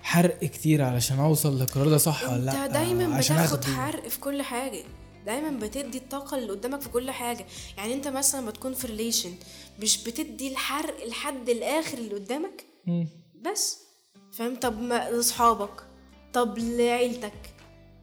حرق 0.03 0.39
كتير 0.39 0.81
علشان 0.81 1.19
أوصل 1.19 1.57
للقرار 1.59 1.89
ده 1.89 1.97
صح 1.97 2.29
ولا 2.29 2.39
لأ؟ 2.45 2.65
انت 2.65 2.73
دايما 2.73 3.17
بتاخد 3.19 3.65
حرق 3.65 4.07
في 4.07 4.19
كل 4.19 4.41
حاجة. 4.41 4.83
دايما 5.25 5.49
بتدي 5.49 5.97
الطاقة 5.97 6.37
اللي 6.37 6.51
قدامك 6.51 6.81
في 6.81 6.89
كل 6.89 7.11
حاجة. 7.11 7.45
يعني 7.77 7.93
أنت 7.93 8.07
مثلا 8.07 8.41
لما 8.41 8.51
تكون 8.51 8.73
في 8.73 8.87
relation 8.87 9.33
مش 9.81 10.03
بتدي 10.03 10.47
الحرق 10.47 11.05
لحد 11.07 11.49
الآخر 11.49 11.97
اللي 11.97 12.13
قدامك. 12.15 12.65
بس. 13.41 13.79
فاهم؟ 14.33 14.55
طب 14.55 14.81
ما 14.81 15.09
لأصحابك 15.09 15.83
طب 16.33 16.57
لعيلتك. 16.57 17.53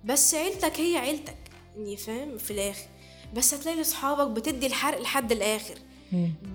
بس 0.04 0.34
عيلتك 0.34 0.80
هي 0.80 0.96
عيلتك. 0.96 1.36
يعني 1.76 1.96
فاهم؟ 1.96 2.38
في 2.38 2.50
الآخر. 2.50 2.86
بس 3.34 3.54
هتلاقي 3.54 3.76
لأصحابك 3.78 4.30
بتدي 4.30 4.66
الحرق 4.66 5.00
لحد 5.00 5.32
الآخر. 5.32 5.78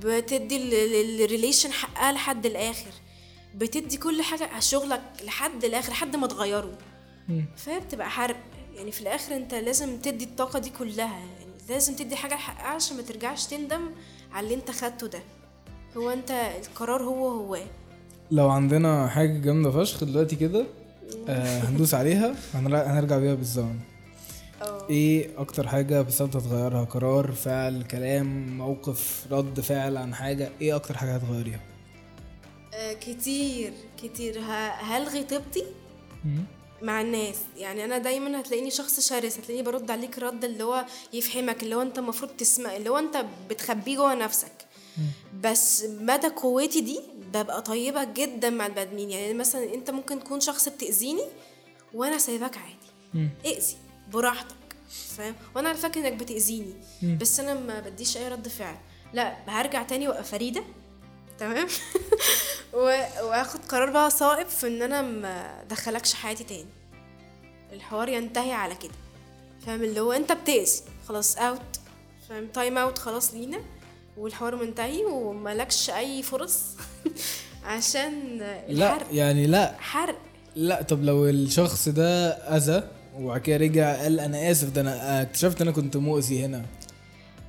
بتدي 0.04 0.58
الريليشن 1.26 1.72
حقها 1.72 2.12
لحد 2.12 2.46
الآخر. 2.46 2.92
بتدي 3.56 3.98
كل 3.98 4.22
حاجة 4.22 4.44
على 4.48 4.62
شغلك 4.62 5.02
لحد 5.24 5.64
الآخر 5.66 5.92
لحد 5.92 6.16
ما 6.16 6.28
تغيره. 6.28 6.78
مم. 7.30 7.46
فهي 7.58 7.80
بتبقى 7.80 8.10
حرق. 8.10 8.44
يعني 8.76 8.92
في 8.92 9.02
الآخر 9.02 9.36
أنت 9.36 9.54
لازم 9.54 9.98
تدي 9.98 10.26
الطاقة 10.26 10.60
دي 10.60 10.70
كلها 10.70 11.06
يعني 11.20 11.46
لازم 11.70 11.96
تدي 11.96 12.16
حاجة 12.16 12.36
حقها 12.36 12.68
عشان 12.68 12.98
ما 12.98 13.04
ترجعش 13.04 13.46
تندم 13.46 13.90
على 14.32 14.44
اللي 14.44 14.56
أنت 14.56 14.72
خدته 14.72 15.08
ده. 15.08 15.20
هو 15.98 16.10
أنت 16.10 16.32
القرار 16.68 17.04
هو 17.04 17.28
هو. 17.28 17.58
لو 18.32 18.50
عندنا 18.50 19.08
حاجة 19.08 19.38
جامدة 19.38 19.72
فشخ 19.72 20.04
دلوقتي 20.04 20.36
كده 20.36 20.66
آه 21.30 21.60
هندوس 21.60 21.94
عليها 21.94 22.36
هنر- 22.54 22.76
هنرجع 22.86 23.18
بيها 23.18 23.36
بالزمن. 23.36 23.80
آه. 24.62 24.90
إيه 24.90 25.30
أكتر 25.38 25.68
حاجة 25.68 26.02
بس 26.02 26.22
انت 26.22 26.36
هتغيرها 26.36 26.84
قرار 26.84 27.32
فعل 27.32 27.84
كلام 27.84 28.58
موقف 28.58 29.28
رد 29.32 29.60
فعل 29.60 29.98
عن 29.98 30.16
حاجة 30.16 30.50
إيه 30.62 30.76
أكتر 30.76 30.98
حاجة 30.98 31.16
هتغيريها؟ 31.16 31.60
آه، 32.74 32.94
كتير 32.94 33.74
كتير. 34.04 34.40
هلغي 34.80 35.24
طيبتي. 35.24 35.64
مع 36.82 37.02
الناس. 37.02 37.36
يعني 37.58 37.86
أنا 37.86 37.98
دايما 37.98 38.40
هتلاقيني 38.40 38.72
شخص 38.72 39.00
شرس 39.10 39.38
هتلاقيني 39.38 39.62
برد 39.62 39.92
عليك 39.92 40.20
رد 40.20 40.44
اللي 40.44 40.64
هو 40.64 40.86
يفهمك 41.14 41.64
اللي 41.64 41.76
هو 41.76 41.82
أنت 41.82 41.98
المفروض 42.00 42.32
تسمع 42.32 42.76
اللي 42.76 42.90
هو 42.90 42.98
أنت 42.98 43.26
بتخبيه 43.50 43.96
جوه 43.96 44.14
نفسك. 44.16 44.52
بس 45.42 45.84
مدى 45.84 46.28
قوتي 46.28 46.82
دي 46.82 47.00
ببقى 47.34 47.62
طيبة 47.62 48.04
جدا 48.04 48.50
مع 48.50 48.66
البني 48.66 49.14
يعني 49.14 49.34
مثلا 49.34 49.74
أنت 49.74 49.92
ممكن 49.92 50.24
تكون 50.24 50.40
شخص 50.40 50.70
بتأذيني 50.70 51.24
وأنا 51.94 52.18
سايباك 52.18 52.58
عادي. 52.58 53.30
أذي 53.46 53.76
براحتك 54.12 54.56
فاهم؟ 55.18 55.36
وأنا 55.56 55.68
عارفاك 55.68 55.98
إنك 55.98 56.14
بتأذيني 56.14 56.74
مم. 57.02 57.18
بس 57.22 57.40
أنا 57.40 57.54
ما 57.54 57.80
بديش 57.80 58.18
أي 58.18 58.28
رد 58.30 58.48
فعل. 58.48 58.76
لا 59.14 59.36
هرجع 59.48 59.84
تاني 59.84 60.08
وأبقى 60.08 60.24
فريدة 60.24 60.64
تمام؟ 61.40 61.68
واخد 62.76 63.60
قرار 63.70 63.90
بقى 63.90 64.10
صائب 64.12 64.48
في 64.48 64.68
ان 64.68 64.82
أنا 64.82 65.02
ما 65.02 65.64
دخلكش 65.70 66.14
حياتي 66.14 66.44
تاني. 66.44 66.66
الحوار 67.74 68.10
ينتهي 68.10 68.52
على 68.52 68.76
كده. 68.76 68.92
فاهم؟ 69.66 69.84
اللي 69.84 70.00
هو 70.00 70.12
انت 70.12 70.32
بتأذي. 70.32 70.82
خلاص 71.08 71.38
out 71.38 71.62
فاهم؟ 72.30 72.48
time 72.48 72.78
out 72.78 72.98
خلاص 72.98 73.34
لينا. 73.34 73.58
والحوار 74.18 74.56
منتهي 74.56 75.06
وملكش 75.06 75.90
أي 75.90 76.24
فرص 76.24 76.62
عشان 77.66 78.38
لا 78.38 78.70
الحرق. 78.94 79.08
يعني 79.12 79.48
لا. 79.48 79.76
حرق. 79.80 80.18
لا 80.56 80.82
طب 80.82 81.04
لو 81.04 81.30
الشخص 81.30 81.90
ده 81.90 82.30
أذى 82.32 82.84
وبعد 83.16 83.42
كده 83.42 83.58
رجع 83.58 83.96
قال 84.02 84.20
أنا 84.20 84.52
آسف 84.52 84.70
ده 84.70 84.82
أنا 84.82 85.22
اكتشفت 85.22 85.62
إن 85.62 85.68
أنا 85.68 85.76
كنت 85.76 85.98
مؤذي 85.98 86.46
هنا. 86.46 86.66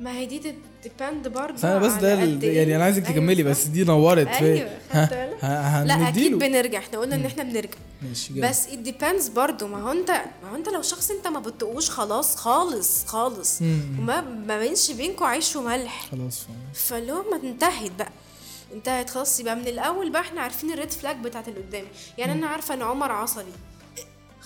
ما 0.00 0.12
هي 0.18 0.26
دي 0.26 0.54
depend 0.82 1.28
برضه 1.28 1.56
فانا 1.56 1.78
بس 1.78 1.92
ده 1.92 2.22
قد 2.22 2.44
إيه. 2.44 2.58
يعني 2.58 2.76
أنا 2.76 2.84
عايزك 2.84 3.02
أيوة 3.04 3.12
تكملي. 3.14 3.42
بس 3.42 3.64
دي 3.64 3.84
نورت. 3.84 4.26
أيوه 4.26 4.70
خدت 4.92 5.10
بالك. 5.14 5.44
لا 5.86 6.08
أكيد 6.08 6.34
بنرجع 6.38 6.78
إحنا 6.78 6.98
قلنا 6.98 7.14
إن 7.14 7.24
إحنا 7.24 7.42
بنرجع. 7.42 7.78
ماشي 8.02 8.34
جدا. 8.34 8.48
بس 8.48 8.66
it 8.66 8.88
depends 8.88 9.30
برضه 9.30 9.66
ما 9.66 9.82
هو 9.82 9.92
أنت 9.92 10.10
ما 10.10 10.50
هو 10.52 10.56
أنت 10.56 10.68
لو 10.68 10.82
شخص 10.82 11.10
أنت 11.10 11.26
ما 11.26 11.40
بتقوش 11.40 11.90
خلاص 11.90 12.36
خالص 12.36 13.04
خالص. 13.06 13.62
مم. 13.62 13.80
وما 14.00 14.20
ما 14.20 14.58
بينش 14.58 14.90
بينكوا 14.90 15.26
عيش 15.26 15.56
وملح. 15.56 16.08
خلاص. 16.10 16.46
فاللي 16.74 17.12
هو 17.12 17.22
ما 17.30 17.36
انتهت 17.48 17.92
بقى. 17.98 18.10
انتهت 18.74 19.10
خلاص. 19.10 19.40
يبقى 19.40 19.56
من 19.56 19.68
الأول 19.68 20.10
بقى 20.10 20.22
إحنا 20.22 20.40
عارفين 20.40 20.72
الريد 20.72 20.90
فلاج 20.90 21.16
بتاعت 21.16 21.48
اللي 21.48 21.60
قدامي. 21.60 21.88
يعني 22.18 22.32
أنا 22.32 22.46
عارفة 22.46 22.74
إن 22.74 22.82
عمر 22.82 23.12
عصبي. 23.12 23.52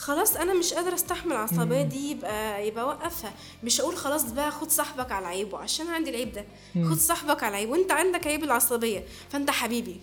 خلاص 0.01 0.37
أنا 0.37 0.55
مش 0.55 0.75
قادرة 0.75 0.95
أستحمل 0.95 1.33
العصبية 1.33 1.83
دي 1.83 2.11
يبقى 2.11 2.67
يبقى 2.69 2.87
وقفها 2.87 3.33
مش 3.65 3.81
أقول 3.81 3.97
خلاص 3.97 4.23
بقى 4.33 4.51
خد 4.51 4.71
صاحبك 4.71 5.13
على 5.13 5.27
عيبه 5.27 5.59
عشان 5.59 5.87
عندي 5.89 6.11
العيب 6.11 6.33
ده. 6.33 6.45
خد 6.85 6.99
صاحبك 6.99 7.43
على 7.43 7.57
عيبه 7.57 7.73
وأنت 7.73 7.93
عندك 7.93 8.27
عيب 8.27 8.45
العصبية. 8.45 9.05
فأنت 9.31 9.51
حبيبي. 9.51 10.01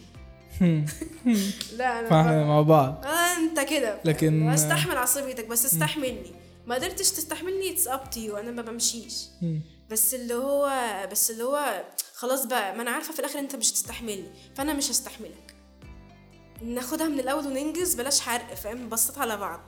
لا 1.78 2.00
أنا 2.00 2.10
فاحنا 2.10 2.46
مع 2.46 2.62
بعض. 2.62 3.06
آه 3.06 3.38
أنت 3.38 3.60
كده. 3.60 4.02
لكن- 4.06 4.50
أستحمل 4.50 4.98
عصبيتك 4.98 5.46
بس 5.48 5.66
استحملني. 5.66 6.32
ما 6.68 6.76
قدرتش 6.76 7.12
تستحملني 7.12 7.72
it's 7.74 7.88
up 7.88 8.10
to 8.10 8.20
you 8.20 8.38
أنا 8.38 8.52
ما 8.52 8.62
بمشيش. 8.62 9.24
بس 9.90 10.14
اللي 10.14 10.34
هو 10.34 10.72
بس 11.12 11.32
اللي 11.32 11.44
هو 11.44 11.84
خلاص 12.16 12.46
بقى 12.46 12.76
ما 12.76 12.82
أنا 12.82 12.92
عارفة 12.92 13.14
في 13.14 13.20
الآخر 13.20 13.40
أنت 13.40 13.56
مش 13.56 13.72
هتستحملني 13.72 14.30
فأنا 14.56 14.74
مش 14.74 14.92
هستحملك. 14.92 15.56
ناخدها 16.62 17.08
من 17.08 17.20
الأول 17.20 17.48
وننجز 17.48 17.94
بلاش 17.96 18.20
حرق 18.20 18.54
فاهم؟ 18.54 18.78
نبسط 18.84 19.18
على 19.18 19.38
بعض. 19.38 19.60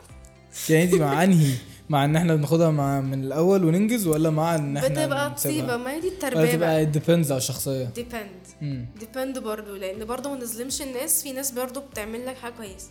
يعني 0.70 0.84
انت 0.84 0.94
مع 0.94 1.24
انهي؟ 1.24 1.54
مع 1.88 2.04
ان 2.04 2.16
إحنا 2.16 2.34
بناخدها 2.34 2.70
مع 2.70 3.00
من 3.00 3.24
الأول 3.24 3.64
وننجز 3.64 4.06
ولا 4.06 4.30
مع 4.30 4.54
ان 4.54 4.76
إحنا 4.76 4.88
بتبقى؟ 4.88 5.34
طيبة. 5.44 5.76
ما 5.76 5.92
هي 5.92 6.00
دي 6.00 6.08
التربية 6.08 6.52
تبقى 6.52 6.58
بقى. 6.58 6.86
depends 6.86 7.32
على 7.32 7.38
الشخصية. 7.38 7.84
depend. 7.84 8.86
depend 9.00 9.38
برضه 9.38 9.78
لأن 9.78 10.04
برضه 10.04 10.30
ما 10.34 10.40
نظلمش 10.40 10.82
الناس. 10.82 11.22
في 11.22 11.32
ناس 11.32 11.50
برضه 11.50 11.80
بتعمل 11.80 12.26
لك 12.26 12.36
حاجة 12.36 12.52
كويسة. 12.52 12.88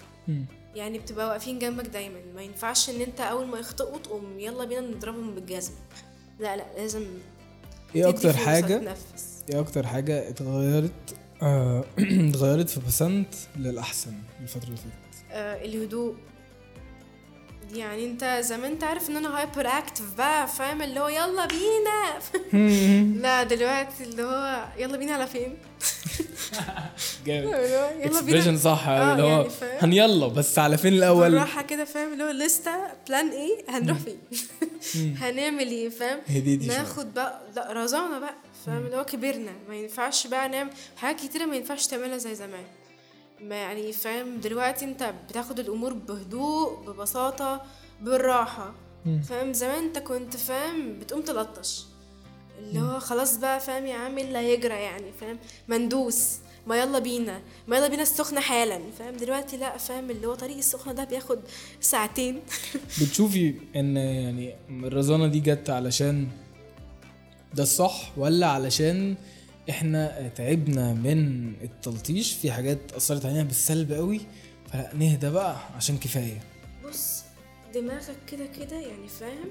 يعني 0.75 0.99
بتبقى 0.99 1.27
واقفين 1.27 1.59
جنبك 1.59 1.87
دايما. 1.87 2.19
ما 2.35 2.41
ينفعش 2.41 2.89
إن 2.89 3.01
أنت 3.01 3.21
أول 3.21 3.47
ما 3.47 3.59
يخطئوا 3.59 3.97
تقوم 3.97 4.39
يلا 4.39 4.65
بينا 4.65 4.81
نضربهم 4.81 5.35
بالجزمه 5.35 5.75
لا 6.39 6.57
لا 6.57 6.63
لازم 6.77 7.05
إيه 7.95 8.09
أكتر 8.09 8.33
حاجة. 8.33 8.95
إيه 9.49 9.59
أكتر 9.59 9.87
حاجة 9.87 10.29
اتغيرت؟ 10.29 10.91
آه، 11.41 11.83
اتغيرت 12.29 12.69
في 12.69 12.79
بسنت 12.87 13.33
للأحسن 13.57 14.13
الفترة 14.41 14.65
اللي 14.65 14.77
فاتت؟ 14.77 15.25
آه 15.31 15.65
الهدوء. 15.65 16.15
يعني 17.73 18.05
انت 18.05 18.37
زمان 18.41 18.71
انت 18.71 18.83
عارف 18.83 19.09
ان 19.09 19.17
أنا 19.17 19.37
hyperactive 19.39 20.15
بقى 20.17 20.47
فاهم؟ 20.47 20.81
اللي 20.81 20.99
هو 20.99 21.07
يلا 21.07 21.47
بينا. 21.47 22.19
لا 23.21 23.43
دلوقتي 23.43 24.03
اللي 24.03 24.23
هو 24.23 24.65
يلا 24.77 24.97
بينا 24.97 25.13
على 25.13 25.27
فين؟ 25.27 25.57
جامد. 27.25 27.53
expression 28.01 28.45
بينا. 28.45 28.57
صح 28.57 28.87
آه، 28.87 29.11
اللي 29.11 29.23
هو 29.23 29.27
يعني 29.27 29.49
فاهم. 29.49 29.77
هنيلا 29.81 30.27
بس 30.27 30.59
على 30.59 30.77
فين 30.77 30.93
الأول؟ 30.93 31.29
بالراحة 31.31 31.61
كده 31.61 31.85
فاهم؟ 31.85 32.13
اللي 32.13 32.23
هو 32.23 32.29
لسته 32.29 32.71
plan 33.07 33.29
إيه 33.29 33.65
هنروح 33.69 33.97
فين؟ 33.97 34.19
هنعمل 35.21 35.67
إيه؟ 35.67 35.89
فاهم؟ 35.89 36.19
هديتي 36.27 36.65
شوية. 36.65 36.77
ناخد 36.77 37.13
بقى 37.13 37.41
لا 37.55 37.73
رزانه 37.73 38.19
بقى 38.19 38.33
فاهم؟ 38.65 38.85
اللي 38.85 38.97
هو 38.97 39.05
كبرنا. 39.05 39.51
ما 39.69 39.75
ينفعش 39.75 40.27
بقى 40.27 40.49
نعمل 40.49 40.69
حاجات 40.97 41.21
كتيرة 41.21 41.45
ما 41.45 41.55
ينفعش 41.55 41.87
تعملها 41.87 42.17
زي 42.17 42.35
زمان. 42.35 42.63
ما 43.41 43.55
يعني 43.55 43.91
فاهم 43.91 44.39
دلوقتي 44.39 44.85
انت 44.85 45.13
بتاخد 45.29 45.59
الأمور 45.59 45.93
بهدوء 45.93 46.79
ببساطة 46.85 47.61
بالراحة. 48.01 48.73
فاهم؟ 49.23 49.53
زمان 49.53 49.83
انت 49.83 49.97
كنت 49.97 50.37
فاهم 50.37 50.99
بتقوم 50.99 51.21
تلطش. 51.21 51.85
اللي 52.59 52.79
هو 52.79 52.99
خلاص 52.99 53.37
بقى 53.37 53.59
فاهم 53.59 53.85
يا 53.85 53.95
عم 53.95 54.17
اللي 54.17 54.37
هيجرى 54.37 54.73
يعني 54.73 55.11
فاهم؟ 55.21 55.39
مندوس. 55.67 56.37
ما 56.67 56.77
يلا 56.77 56.99
بينا. 56.99 57.41
ما 57.67 57.77
يلا 57.77 57.87
بينا 57.87 58.01
السخنة 58.01 58.41
حالا. 58.41 58.79
فاهم؟ 58.99 59.17
دلوقتي 59.17 59.57
لا 59.57 59.77
فاهم؟ 59.77 60.09
اللي 60.11 60.27
هو 60.27 60.35
طريق 60.35 60.57
السخنة 60.57 60.93
ده 60.93 61.03
بياخد 61.03 61.39
ساعتين. 61.81 62.41
بتشوفي 63.01 63.55
إن 63.75 63.97
يعني 63.97 64.55
الرزانة 64.69 65.27
دي 65.27 65.39
جت 65.39 65.69
علشان 65.69 66.27
ده 67.53 67.63
الصح 67.63 68.11
ولا 68.17 68.47
علشان 68.47 69.15
إحنا 69.69 70.31
تعبنا 70.35 70.93
من 70.93 71.53
التلطيش 71.61 72.33
في 72.33 72.51
حاجات 72.51 72.79
أثرت 72.93 73.25
علينا 73.25 73.43
بالسلب 73.43 73.93
قوي 73.93 74.21
فلا 74.71 74.91
نهدى 74.93 75.29
بقى 75.29 75.57
عشان 75.75 75.97
كفاية. 75.97 76.41
بص 76.85 77.21
دماغك 77.73 78.17
كده 78.31 78.45
كده 78.45 78.75
يعني 78.79 79.07
فاهم؟ 79.07 79.49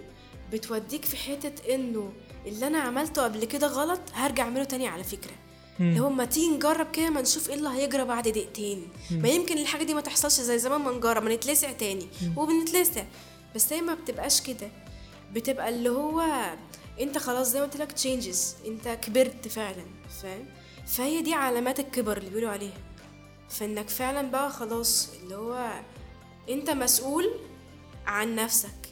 بتوديك 0.52 1.04
في 1.04 1.16
حتة 1.16 1.74
إنه 1.74 2.12
اللي 2.46 2.66
أنا 2.66 2.78
عملته 2.78 3.22
قبل 3.22 3.44
كده 3.44 3.66
غلط 3.66 4.00
هرجع 4.14 4.42
أعمله 4.44 4.64
تاني 4.64 4.88
على 4.88 5.04
فكرة. 5.04 5.32
اللي 5.80 6.00
هو 6.00 6.10
ما 6.10 6.24
تيجي 6.24 6.48
نجرب 6.48 6.90
كده 6.90 7.10
ما 7.10 7.20
نشوف 7.20 7.48
إيه 7.48 7.54
اللي 7.54 7.68
هيجرى 7.68 8.04
بعد 8.04 8.28
دقيقتين. 8.28 8.88
ما 9.10 9.28
يمكن 9.28 9.58
الحاجة 9.58 9.84
دي 9.84 9.94
ما 9.94 10.00
تحصلش 10.00 10.40
زي 10.40 10.58
زمان 10.58 10.80
ما 10.80 10.92
نجرب 10.92 11.22
ما 11.22 11.34
نتلسع 11.34 11.72
تاني. 11.72 12.06
وبنتلسع. 12.36 13.04
بس 13.54 13.72
هي 13.72 13.80
ما 13.80 13.94
بتبقاش 13.94 14.40
كده. 14.40 14.68
بتبقى 15.32 15.68
اللي 15.68 15.88
هو 15.88 16.22
أنت 17.00 17.18
خلاص 17.18 17.48
زي 17.48 17.60
ما 17.60 17.64
قلت 17.64 17.76
لك 17.76 17.92
تشينجز 17.92 18.56
أنت 18.66 18.88
كبرت 18.88 19.48
فعلا. 19.48 19.84
فاهم؟ 20.22 20.46
فهي 20.86 21.22
دي 21.22 21.34
علامات 21.34 21.80
الكبر 21.80 22.16
اللي 22.16 22.28
بيقولوا 22.30 22.50
عليها. 22.50 22.78
فإنك 23.48 23.88
فعلا 23.88 24.30
بقى 24.30 24.50
خلاص 24.50 25.08
اللي 25.22 25.34
هو 25.36 25.70
أنت 26.48 26.70
مسؤول 26.70 27.30
عن 28.06 28.34
نفسك. 28.34 28.88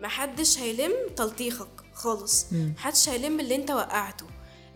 محدش 0.00 0.58
هيلم 0.58 0.92
تلطيخك 1.16 1.68
خالص. 1.94 2.46
محدش 2.52 3.08
هيلم 3.08 3.40
اللي 3.40 3.54
أنت 3.54 3.70
وقعته. 3.70 4.26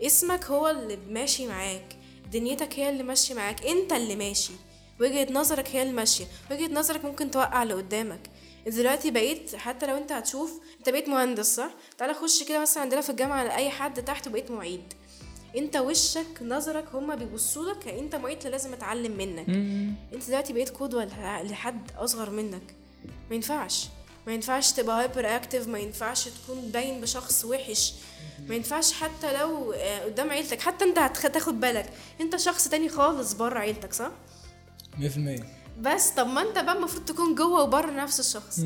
اسمك 0.01 0.45
هو 0.45 0.67
اللي 0.69 0.97
ماشي 1.09 1.47
معاك. 1.47 1.95
دنيتك 2.31 2.79
هي 2.79 2.89
اللي 2.89 3.03
ماشية 3.03 3.33
معاك. 3.35 3.65
أنت 3.65 3.93
اللي 3.93 4.15
ماشي. 4.15 4.53
وجهة 4.99 5.27
نظرك 5.33 5.69
هي 5.75 5.81
اللي 5.81 5.93
ماشية. 5.93 6.25
وجهة 6.51 6.73
نظرك 6.73 7.05
ممكن 7.05 7.31
توقع 7.31 7.63
اللي 7.63 7.73
قدامك. 7.73 8.29
دلوقتي 8.67 9.11
بقيت 9.11 9.55
حتى 9.55 9.85
لو 9.85 9.97
أنت 9.97 10.11
هتشوف 10.11 10.59
أنت 10.79 10.89
بقيت 10.89 11.09
مهندس 11.09 11.55
صح؟ 11.55 11.69
تعالى 11.97 12.13
خش 12.13 12.43
كده 12.43 12.61
مثلا 12.61 12.83
عندنا 12.83 13.01
في 13.01 13.09
الجامعة 13.09 13.39
على 13.39 13.55
أي 13.55 13.69
حد 13.69 14.03
تحت 14.05 14.27
وبقيت 14.27 14.51
معيد. 14.51 14.93
انت 15.57 15.75
وشك 15.77 16.41
نظرك 16.41 16.85
هما 16.93 17.15
بيبصوا 17.15 17.71
لك 17.73 17.87
انت 17.87 18.15
معيد 18.15 18.47
لازم 18.47 18.73
اتعلم 18.73 19.17
منك. 19.17 19.49
انت 20.13 20.27
دلوقتي 20.27 20.53
بقيت 20.53 20.69
قدوه 20.69 21.05
لح- 21.05 21.51
لحد 21.51 21.91
اصغر 21.97 22.29
منك؟ 22.29 22.75
ما 23.29 23.35
ينفعش. 23.35 23.87
ما 24.27 24.33
ينفعش 24.33 24.71
تبقى 24.71 24.99
hyperactive 25.01 25.67
ما 25.67 25.79
ينفعش 25.79 26.27
تكون 26.29 26.61
باين 26.61 27.01
بشخص 27.01 27.45
وحش. 27.45 27.93
ما 28.47 28.55
ينفعش 28.55 28.93
حتى 28.93 29.33
لو 29.39 29.73
آه، 29.73 30.03
قدام 30.05 30.29
عيلتك. 30.29 30.61
حتى 30.61 30.85
انت 30.85 30.99
هتخ- 30.99 31.31
تاخد 31.31 31.59
بالك. 31.59 31.89
انت 32.21 32.35
شخص 32.35 32.67
تاني 32.67 32.89
خالص 32.89 33.33
بره 33.33 33.59
عيلتك 33.59 33.93
صح؟ 33.93 34.11
100% 34.99 35.43
بس 35.81 36.09
طب 36.09 36.27
ما 36.27 36.41
انت 36.41 36.59
بقى 36.59 36.77
المفروض 36.77 37.05
تكون 37.05 37.35
جوه 37.35 37.63
وبره 37.63 37.91
نفس 37.91 38.19
الشخص. 38.19 38.59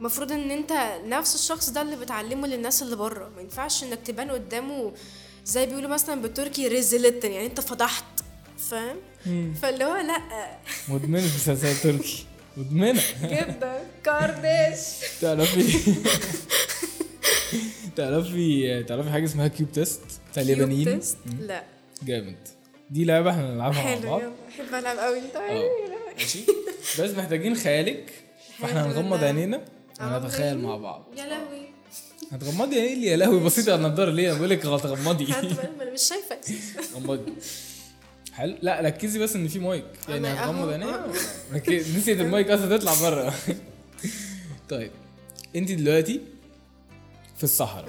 المفروض 0.00 0.32
ان 0.32 0.50
انت 0.50 0.72
نفس 1.04 1.34
الشخص 1.34 1.70
ده 1.70 1.82
اللي 1.82 1.96
بتعلمه 1.96 2.46
للناس 2.48 2.82
اللي 2.82 2.96
بره. 2.96 3.28
ما 3.36 3.40
ينفعش 3.42 3.84
انك 3.84 3.98
تبان 4.06 4.30
قدامه 4.30 4.92
زي 5.48 5.66
بيقولوا 5.66 5.90
مثلا 5.90 6.22
بالتركي 6.22 6.68
rezil 6.68 7.00
ettin 7.00 7.32
يعني 7.32 7.46
أنت 7.46 7.60
فضحت 7.60 8.04
فاهم؟ 8.58 8.96
فاللي 9.54 9.84
هو 9.84 9.96
لأ. 9.96 10.58
مدمنة 10.88 11.24
مسلسلات 11.24 11.76
تركي. 11.76 12.26
مدمنة. 12.56 13.02
جدا. 13.22 13.82
kardeş 14.04 14.78
تعرفي؟ 15.20 15.94
تعرفي 17.96 18.82
تعرفي 18.82 19.10
حاجة 19.10 19.24
اسمها 19.24 19.48
cube 19.48 19.72
test 19.72 20.00
بتاع 20.32 20.42
اليابانيين. 20.42 21.00
لأ. 21.40 21.64
جامد. 22.02 22.48
دي 22.90 23.04
لعبة 23.04 23.30
إحنا 23.30 23.50
بنلعبها 23.50 23.82
مع 23.84 23.90
حلو 23.90 24.10
بعض. 24.10 24.20
يلا. 24.20 24.32
بحب 24.48 24.74
ألعب 24.74 24.98
قوي 24.98 25.18
انت 25.18 25.36
آه. 25.36 25.70
ماشي. 26.18 26.38
بس 27.00 27.10
محتاجين 27.10 27.54
خيالك 27.56 28.10
فاحنا 28.58 28.82
حلو 28.82 28.92
هنغمض. 28.92 29.24
عينينا 29.24 29.64
ونتخيل. 30.00 30.58
مع 30.58 30.76
بعض. 30.76 31.04
يا 31.16 31.26
لهوي. 31.26 31.67
هتغمضي؟ 32.32 32.76
إيه 32.76 32.94
اللي 32.94 33.06
يا 33.06 33.16
لهوي 33.16 33.40
بسيطه 33.40 33.72
على 33.72 33.86
النضارة 33.86 34.10
ليه؟ 34.10 34.30
أنا 34.30 34.38
بقول 34.38 34.50
لك 34.50 34.66
هتغمضي. 34.66 35.24
أنا 35.34 35.92
مش 35.92 36.02
شايفة. 36.02 36.36
غمضي. 36.94 37.32
حلو. 38.32 38.56
لا 38.62 38.80
ركزي 38.80 39.18
بس 39.18 39.36
إن 39.36 39.48
في 39.48 39.58
مايك. 39.58 39.84
يعني 40.08 40.28
هتغمض. 40.28 40.68
عينيها 40.68 41.06
ركزي. 41.52 41.98
نسيت 41.98 42.20
المايك 42.20 42.50
أصلا 42.50 42.76
تطلع 42.76 42.92
بره. 43.02 43.34
طيب. 44.70 44.90
انت 45.56 45.72
دلوقتي 45.72 46.20
في 47.36 47.44
الصحراء. 47.44 47.88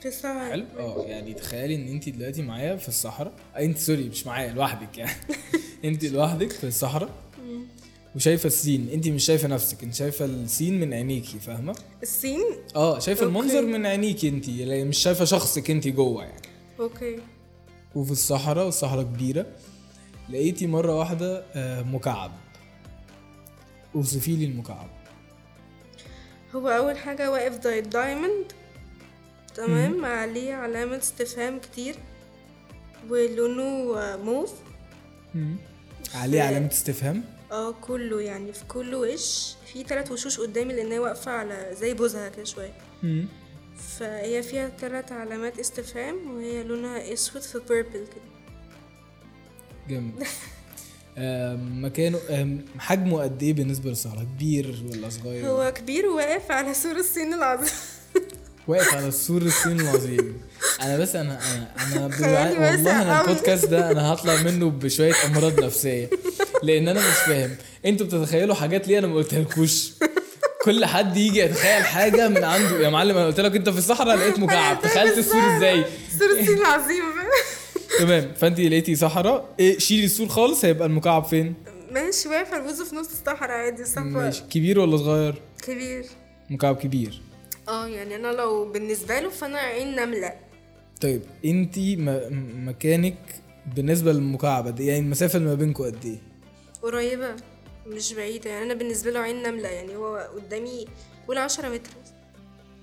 في 0.00 0.08
الساعة 0.08 0.50
حلو. 0.50 0.64
أه 0.78 1.04
يعني 1.06 1.34
تخيلي 1.34 1.74
إن 1.74 1.88
انت 1.88 2.08
دلوقتي 2.08 2.42
معايا 2.42 2.76
في 2.76 2.88
الصحراء. 2.88 3.32
انت 3.58 3.78
sorry 3.78 4.08
مش 4.08 4.26
معايا 4.26 4.52
لوحدك 4.52 4.98
يعني. 4.98 5.16
انت 5.84 6.04
لوحدك 6.04 6.52
في 6.52 6.64
الصحراء. 6.64 7.10
وشايفة 8.16 8.46
ال 8.46 8.52
scene. 8.52 8.88
انت 8.92 9.08
مش 9.08 9.24
شايفة 9.24 9.48
نفسك 9.48 9.82
انت 9.82 9.94
شايفة 9.94 10.24
ال 10.24 10.33
scene 10.33 10.80
من 10.80 10.94
عينيكي 10.94 11.38
فاهمة؟ 11.38 11.74
ال 12.02 12.08
scene 12.08 12.40
آه 12.76 12.98
شايفة 12.98 13.24
okay. 13.26 13.38
المنظر 13.38 13.62
من 13.62 13.86
عينيكي 13.86 14.28
انت 14.28 14.48
يعني 14.48 14.84
مش 14.84 14.98
شايفة 14.98 15.24
شخصك 15.24 15.70
انت 15.70 15.88
جوه 15.88 16.22
يعني. 16.24 16.42
okay. 16.80 17.18
وفي 17.94 18.12
الصحراء 18.12 18.64
والصحراء 18.64 19.02
كبيرة. 19.02 19.46
لقيتي 20.30 20.66
مرة 20.66 20.98
واحدة 20.98 21.44
آه، 21.54 21.82
مكعب. 21.82 22.32
أوصفي 23.94 24.36
لي 24.36 24.44
المكعب. 24.44 24.88
هو 26.54 26.68
أول 26.68 26.98
حاجة 26.98 27.30
واقف 27.30 27.62
زي 27.64 27.78
ال 27.78 27.86
diamond. 27.86 28.52
تمام؟ 29.54 30.04
عليه 30.04 30.54
علامة 30.54 30.96
استفهام 30.96 31.58
كتير. 31.58 31.94
ولونه 33.10 33.98
آه، 33.98 34.16
موف. 34.16 34.52
عليه 36.14 36.42
علامة 36.42 36.68
استفهام. 36.72 37.24
آه 37.54 37.72
كله 37.72 38.20
يعني 38.20 38.52
في 38.52 38.64
كل 38.64 38.94
وش 38.94 39.54
في 39.72 39.82
تلات 39.84 40.10
وشوش 40.10 40.40
قدامي 40.40 40.74
لأن 40.74 40.92
هي 40.92 40.98
واقفة 40.98 41.30
على 41.30 41.70
زي 41.72 41.94
بوزها 41.94 42.28
كده 42.28 42.44
شوية. 42.44 42.74
مم. 43.02 43.28
فهي 43.98 44.42
فيها 44.42 44.68
تلات 44.68 45.12
علامات 45.12 45.58
استفهام 45.58 46.34
وهي 46.34 46.62
لونها 46.62 47.12
أسود 47.12 47.42
في 47.42 47.60
بيربل 47.68 47.92
كده. 47.92 48.34
جامد. 49.88 50.12
مكانه 51.84 52.18
حجمه 52.78 53.22
قد 53.22 53.42
إيه 53.42 53.52
بالنسبة 53.52 53.90
للصحراء 53.90 54.24
كبير 54.24 54.84
ولا 54.90 55.08
صغير؟ 55.08 55.46
هو 55.46 55.72
كبير 55.72 56.06
وواقف 56.06 56.50
على 56.50 56.74
سور 56.74 56.96
الصين 56.96 57.34
العظيم. 57.34 57.72
واقف 58.68 58.94
على 58.94 59.08
السور 59.08 59.42
الصين 59.42 59.80
العظيم. 59.80 60.40
أنا 60.82 60.98
بس 60.98 61.16
أنا 61.16 61.38
أنا 61.54 61.70
أنا 61.86 62.04
والله 62.04 63.02
أنا. 63.02 63.20
البودكاست 63.20 63.64
ده 63.64 63.90
أنا 63.90 64.12
هطلع 64.12 64.42
منه 64.42 64.70
بشوية 64.70 65.14
أمراض 65.26 65.64
نفسية 65.64 66.10
لأن 66.62 66.88
أنا 66.88 67.00
مش 67.00 67.16
فاهم. 67.26 67.56
أنتوا 67.86 68.06
بتتخيلوا 68.06 68.54
حاجات 68.54 68.88
ليه 68.88 68.98
أنا 68.98 69.06
ما 69.06 69.14
قلتلكوش 69.14 69.92
كل 70.64 70.84
حد 70.84 71.16
يجي 71.16 71.38
يتخيل 71.38 71.84
حاجة 71.84 72.28
من 72.28 72.44
عنده. 72.44 72.78
يا 72.80 72.88
معلم 72.88 73.16
أنا 73.16 73.26
قلت 73.26 73.40
لك 73.40 73.56
أنت 73.56 73.68
في 73.68 73.78
الصحراء 73.78 74.16
لقيت 74.16 74.38
مكعب. 74.38 74.82
تخيلت 74.82 75.18
السور 75.18 75.56
إزاي؟ 75.56 75.84
سور 76.18 76.30
الصين 76.40 76.58
العظيم. 76.58 77.04
تمام. 77.98 78.32
فأنت 78.36 78.60
لقيتي 78.60 78.96
صحراء. 78.96 79.54
إيه 79.60 79.78
شيلي 79.78 80.04
السور 80.04 80.28
خالص 80.28 80.64
هيبقى 80.64 80.86
المكعب 80.86 81.24
فين؟ 81.24 81.54
ماشي 81.90 82.28
واقف 82.28 82.54
البوز 82.54 82.82
في 82.82 82.96
نص 82.96 83.08
الصحراء 83.10 83.50
عادي 83.50 83.84
صح. 83.84 84.02
ماشي. 84.02 84.42
كبير 84.50 84.78
ولا 84.78 84.96
صغير؟ 84.96 85.34
كبير. 85.62 86.06
مكعب 86.50 86.76
كبير. 86.76 87.22
آه 87.68 87.86
يعني 87.86 88.16
أنا 88.16 88.28
لو 88.28 88.72
بالنسبة 88.72 89.20
له 89.20 89.28
فانا 89.30 89.58
عين 89.58 89.96
نملة. 89.96 90.32
طيب 91.00 91.22
انت 91.44 91.78
م- 91.78 92.68
مكانك 92.68 93.16
بالنسبة 93.76 94.12
للمكعب 94.12 94.66
قد 94.66 94.80
إيه 94.80 94.88
يعني 94.88 95.00
المسافة 95.00 95.36
اللي 95.36 95.48
ما 95.48 95.54
بينكم 95.54 95.84
قد 95.84 96.04
إيه؟ 96.04 96.18
قريبة 96.82 97.36
مش 97.86 98.12
بعيدة 98.12 98.50
يعني 98.50 98.64
أنا 98.64 98.74
بالنسبة 98.74 99.10
له 99.10 99.20
عين 99.20 99.42
نملة 99.42 99.68
يعني 99.68 99.96
هو 99.96 100.28
قدامي 100.34 100.84
قول 101.28 101.38
10 101.38 101.68
متر. 101.68 101.90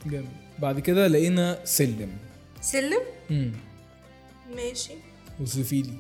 جامد. 0.06 0.30
بعد 0.60 0.80
كده 0.80 1.08
لقينا 1.08 1.60
سلم. 1.66 2.10
سلم؟ 2.62 3.02
امم 3.32 3.52
ماشي. 4.56 4.94
وصفي 5.42 5.82
لي 5.82 5.94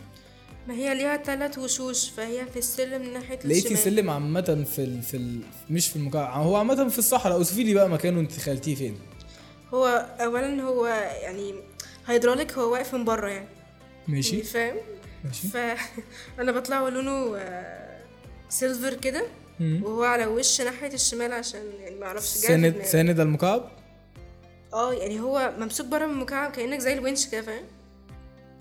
ما 0.68 0.74
هي 0.74 0.96
ليها 0.96 1.18
ثلاث 1.18 1.58
وشوش 1.58 2.10
فهي 2.10 2.46
في 2.46 2.60
السلم 2.60 3.14
ناحية 3.14 3.40
لقيتي 3.46 3.74
الشمال 3.74 3.78
سلم 3.78 4.10
عامة 4.10 4.66
في 4.76 4.84
ال... 4.84 5.02
في 5.02 5.18
ال... 5.18 5.42
مش 5.70 5.88
في 5.88 5.96
المكعب 5.96 6.44
هو 6.44 6.56
عامة 6.56 6.90
في 6.90 7.00
الصحراء. 7.00 7.36
اوصفي 7.36 7.64
لي 7.64 7.74
بقى 7.74 7.90
مكانه 7.90 8.20
أنت 8.20 8.32
خلتيه 8.32 8.76
فين؟ 8.76 8.98
هو 9.74 9.88
اولا 10.20 10.62
هو 10.62 10.86
يعني 11.22 11.54
هيدروليك 12.08 12.52
هو 12.54 12.72
واقف 12.74 12.96
من 12.96 13.06
بره 13.06 13.30
يعني. 13.30 13.48
ماشي. 14.08 14.36
يعني 14.36 14.44
فاهم؟ 14.48 14.76
ماشي. 15.24 15.48
فانا 15.48 16.52
بطلع 16.60 16.88
لونه 16.90 17.38
آه، 17.38 18.02
silver 18.50 18.94
كده 18.94 19.24
مم. 19.60 19.84
وهو 19.84 20.04
على 20.04 20.26
وش 20.26 20.62
ناحية 20.62 20.94
الشمال 20.94 21.32
عشان 21.34 21.62
يعني 21.80 21.96
ما 21.96 22.06
أعرفش 22.06 22.28
ساند. 22.28 22.82
ساند 22.84 23.20
المكعب؟ 23.20 23.72
آه 24.74 24.94
يعني 24.94 25.20
هو 25.20 25.54
ممسوك 25.58 25.88
بره 25.88 26.06
من 26.06 26.14
المكعب 26.14 26.52
كأنك 26.52 26.80
زي 26.80 26.94
الونش 26.94 27.28
كده 27.28 27.42
فاهم؟ 27.42 27.64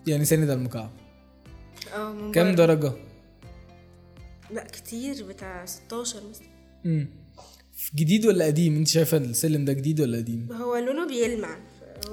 يعني 0.06 0.24
ساند 0.24 0.50
المكعب. 0.50 0.90
آه 1.94 2.12
من 2.12 2.32
كام. 2.32 2.54
درجة؟ 2.54 2.92
لا 4.50 4.64
كتير 4.64 5.24
بتاع 5.26 5.66
16 5.66 6.16
مثلا. 6.30 6.46
امم 6.86 7.08
جديد 7.94 8.26
ولا 8.26 8.44
قديم؟ 8.44 8.76
انت 8.76 8.88
شايفة 8.88 9.16
السلم 9.16 9.64
ده 9.64 9.72
جديد 9.72 10.00
ولا 10.00 10.18
قديم؟ 10.18 10.48
هو 10.52 10.76
لونه 10.76 11.06
بيلمع 11.06 11.58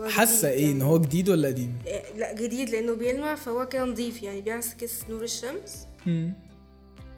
حاسة 0.07 0.49
إيه 0.49 0.65
ان 0.65 0.69
يعني. 0.71 0.83
هو 0.83 0.99
جديد 0.99 1.29
ولا 1.29 1.47
قديم؟ 1.47 1.79
إيه، 1.87 2.03
لا 2.17 2.33
جديد 2.33 2.69
لأنه 2.69 2.93
بيلمع 2.93 3.35
فهو 3.35 3.67
كده 3.67 3.85
نضيف 3.85 4.23
يعني 4.23 4.41
بيعكس 4.41 5.03
نور 5.09 5.23
الشمس. 5.23 5.87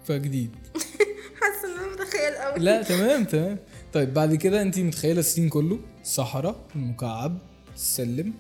فجديد. 0.06 0.56
حاسة 1.42 1.74
إن 1.76 1.80
أنا 1.80 1.92
متخيل 1.94 2.34
قوي 2.36 2.60
لا 2.60 2.84
تمام 2.84 3.24
تمام. 3.26 3.58
طيب 3.94 4.14
بعد 4.14 4.36
كده 4.36 4.62
انت 4.62 4.80
متخيلة 4.80 5.20
السين 5.20 5.50
كله؟ 5.50 5.80
الصحراء 6.02 6.66
المكعب 6.76 7.38
السلم 7.76 8.34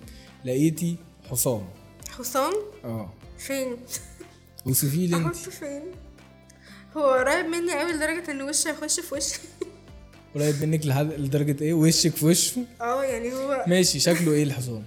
لقيتي 0.45 0.95
حصان. 1.29 1.63
حصان؟ 2.09 2.53
آه. 2.85 3.13
فين؟ 3.39 3.77
وصفي 4.65 5.07
لي 5.07 5.15
انت. 5.15 5.25
احطه 5.35 5.51
فين؟ 5.51 5.81
هو 6.97 7.09
قريب 7.13 7.45
مني 7.45 7.79
قوي 7.79 7.91
لدرجة 7.91 8.31
إن 8.31 8.41
وشي 8.41 8.69
هيخش 8.69 8.99
في 8.99 9.15
وشي. 9.15 9.39
قريب 10.35 10.63
منك 10.63 10.85
لحد 10.85 11.13
لدرجة 11.13 11.63
إيه؟ 11.63 11.73
وشك 11.73 12.15
في 12.15 12.25
وشه؟ 12.25 12.65
آه 12.81 13.03
يعني 13.03 13.33
هو 13.33 13.63
ماشي 13.67 13.99
شكله 13.99 14.31
إيه 14.31 14.43
الحصان؟ 14.43 14.83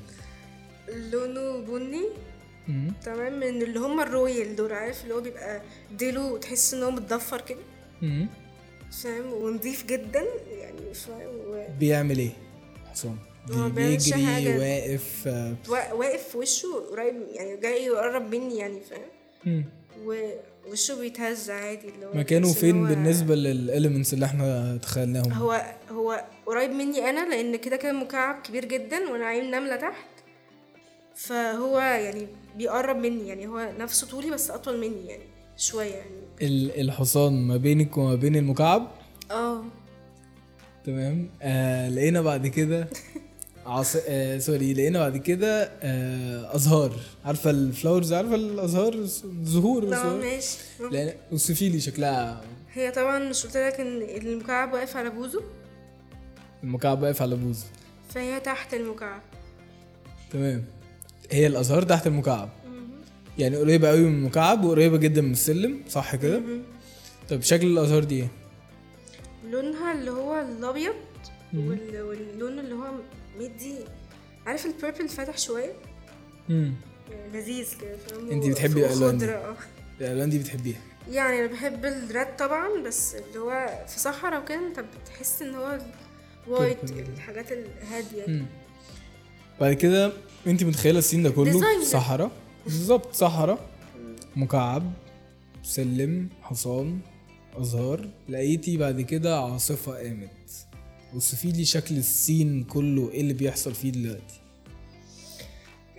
لونه 0.88 1.59
بني. 1.61 2.03
تمام 3.05 3.32
من 3.40 3.62
اللي 3.62 3.78
هم 3.80 4.00
الرويال 4.00 4.57
دول 4.57 4.72
عارف؟ 4.72 5.03
اللي 5.03 5.14
هو 5.14 5.20
بيبقى 5.20 5.62
ديله 5.98 6.38
تحس 6.38 6.74
إن 6.74 6.82
هو 6.82 6.90
متضفر 6.90 7.40
كده. 7.40 7.59
فاهم؟ 9.03 9.32
ونضيف 9.32 9.86
جدا 9.86 10.24
يعني 10.59 10.94
فاهم؟ 10.94 11.34
و- 11.46 11.66
بيعمل 11.80 12.18
إيه؟ 12.18 12.32
الحصان 12.84 13.16
بيجري 13.49 14.26
حاجة. 14.26 14.59
واقف 14.59 15.26
وا- 15.68 15.93
واقف 15.93 16.28
في 16.28 16.38
وشه 16.38 16.68
قريب 16.90 17.14
يعني 17.32 17.57
جاي 17.57 17.84
يقرب 17.84 18.34
مني 18.34 18.57
يعني 18.59 18.78
فاهم. 18.80 19.64
ووشه 20.05 21.01
بيتهز 21.01 21.51
عادي 21.51 21.88
اللي 21.88 22.07
هو 22.07 22.11
مكانه 22.14 22.53
فين 22.53 22.80
هو- 22.82 22.88
بالنسبة 22.88 23.34
للاليمنتس 23.34 24.14
اللي 24.14 24.26
إحنا 24.26 24.76
تخيلناهم؟ 24.82 25.32
هو 25.32 25.62
هو 25.90 26.24
قريب 26.47 26.70
مني 26.70 27.11
أنا 27.11 27.30
لأن 27.34 27.57
كده 27.57 27.76
كده 27.76 27.93
مكعب 27.93 28.43
كبير 28.43 28.64
جدا 28.64 29.11
وأنا 29.12 29.24
عين 29.26 29.51
نمله 29.51 29.76
تحت. 29.76 30.07
فهو 31.14 31.78
يعني 31.78 32.26
بيقرب 32.57 32.97
مني 32.97 33.28
يعني 33.28 33.47
هو 33.47 33.72
نفسه 33.78 34.07
طولي 34.07 34.30
بس 34.30 34.51
أطول 34.51 34.78
مني 34.80 35.07
يعني 35.07 35.22
شوية 35.57 35.95
يعني. 35.95 36.11
ال- 36.43 36.80
الحصان 36.80 37.32
ما 37.47 37.57
بينك 37.57 37.97
وما 37.97 38.14
بين 38.14 38.36
المكعب؟ 38.36 38.90
آه. 39.30 39.64
تمام. 40.84 41.30
آه 41.43 41.88
لقينا 41.88 42.20
بعد 42.22 42.47
كده 42.47 42.88
عص... 43.66 43.96
آه 44.08 44.38
sorry 44.38 44.74
لقينا 44.74 44.98
بعد 44.98 45.16
كده 45.16 45.70
آه 45.82 46.56
أزهار. 46.56 46.92
عارفة 47.24 47.50
ال 47.50 47.57
flowers؟ 47.57 48.12
عارفة 48.12 48.34
الأزهار؟ 48.34 48.94
الزهور 48.94 49.84
لا. 49.84 50.12
ماشي. 50.14 50.58
لقينا 50.92 51.14
اوصفي 51.32 51.68
لي 51.68 51.80
شكلها 51.80 52.40
هي 52.72 52.90
طبعا 52.90 53.18
مش 53.18 53.44
قلت 53.46 53.56
لك 53.56 53.80
إن 53.80 54.02
المكعب 54.02 54.72
واقف 54.72 54.96
على 54.96 55.10
بوزه 55.10 55.42
المكعب 56.64 57.02
واقف 57.02 57.22
على 57.22 57.36
بوزه 57.36 57.66
فهي 58.08 58.40
تحت 58.40 58.74
المكعب. 58.74 59.22
تمام. 60.32 60.64
هي 61.30 61.46
الأزهار 61.46 61.82
تحت 61.82 62.06
المكعب. 62.06 62.48
يعني 63.38 63.56
قريبة 63.56 63.88
قوي 63.88 64.00
من 64.00 64.14
المكعب 64.18 64.64
وقريبة 64.64 64.96
جدا 64.96 65.20
من 65.22 65.32
السلم 65.32 65.80
صح 65.88 66.16
كده؟ 66.16 66.42
طب 67.30 67.40
شكل 67.42 67.66
الأزهار 67.66 68.04
دي 68.04 68.14
إيه؟ 68.20 68.28
لونها 69.50 69.92
اللي 69.92 70.10
هو 70.10 70.40
الأبيض 70.40 70.94
وال- 71.54 72.02
واللون 72.02 72.58
اللي 72.58 72.74
هو 72.74 72.90
مدي 73.40 73.74
عارف 74.46 74.66
ال 74.66 74.72
purple 74.72 75.08
فاتح 75.08 75.38
شوية؟ 75.38 75.72
امم 76.50 76.74
لذيذ 77.34 77.74
كده 77.80 77.96
و- 78.18 78.50
بتحبي 78.50 78.86
الألوان 78.86 79.18
دي؟ 79.18 79.24
آه. 79.30 79.56
الألوان 80.00 80.30
دي 80.30 80.38
بتحبيها؟ 80.38 80.80
يعني 81.10 81.38
أنا 81.38 81.46
بحب 81.52 81.84
ال 81.84 81.97
red 81.97 82.36
طبعا 82.38 82.82
بس 82.82 83.14
اللي 83.14 83.38
هو 83.38 83.84
في 83.88 84.00
صحراء 84.00 84.42
وكده 84.42 84.58
أنت 84.68 84.80
بتحس 85.02 85.42
إن 85.42 85.54
هو 85.54 85.78
وايت. 86.48 86.90
الحاجات 86.90 87.52
الهادية. 87.52 88.46
بعد 89.60 89.72
كده 89.72 90.12
انت 90.46 90.64
متخيلة 90.64 90.98
السين 90.98 91.22
ده 91.22 91.30
كله. 91.30 91.82
صحراء؟ 91.84 92.30
بالظبط 92.64 93.14
صحراء. 93.14 93.70
مكعب 94.36 94.92
سلم 95.62 96.28
حصان 96.42 96.98
أزهار. 97.56 98.08
لقيتي 98.28 98.76
بعد 98.76 99.00
كده 99.00 99.40
عاصفة 99.40 99.92
قامت. 99.96 100.66
وصفي 101.14 101.52
لي 101.52 101.64
شكل 101.64 101.96
السين 101.96 102.64
كله 102.64 103.10
إيه 103.10 103.20
اللي 103.20 103.32
بيحصل 103.34 103.74
فيه 103.74 103.92
دلوقتي 103.92 104.40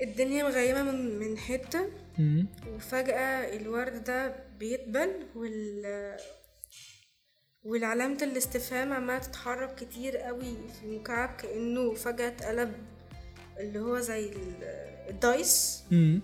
الدنيا 0.01 0.43
مغيمة 0.43 0.83
من 0.83 1.19
من 1.19 1.37
حتة 1.37 1.89
مم. 2.19 2.47
وفجأة 2.75 3.55
الورد 3.57 4.03
ده 4.03 4.35
بيدبل 4.59 5.09
وال 5.35 6.17
والعلامة 7.63 8.17
الاستفهام 8.23 8.93
عمالة 8.93 9.19
تتحرك 9.19 9.75
كتير 9.75 10.17
قوي 10.17 10.55
في 10.79 10.85
المكعب 10.85 11.35
كأنه 11.35 11.93
فجأة 11.93 12.27
اتقلب 12.27 12.73
اللي 13.59 13.79
هو 13.79 13.99
زي 13.99 14.25
ال- 14.29 14.63
ال 15.09 15.24
dice 15.24 15.83
مم. 15.91 16.21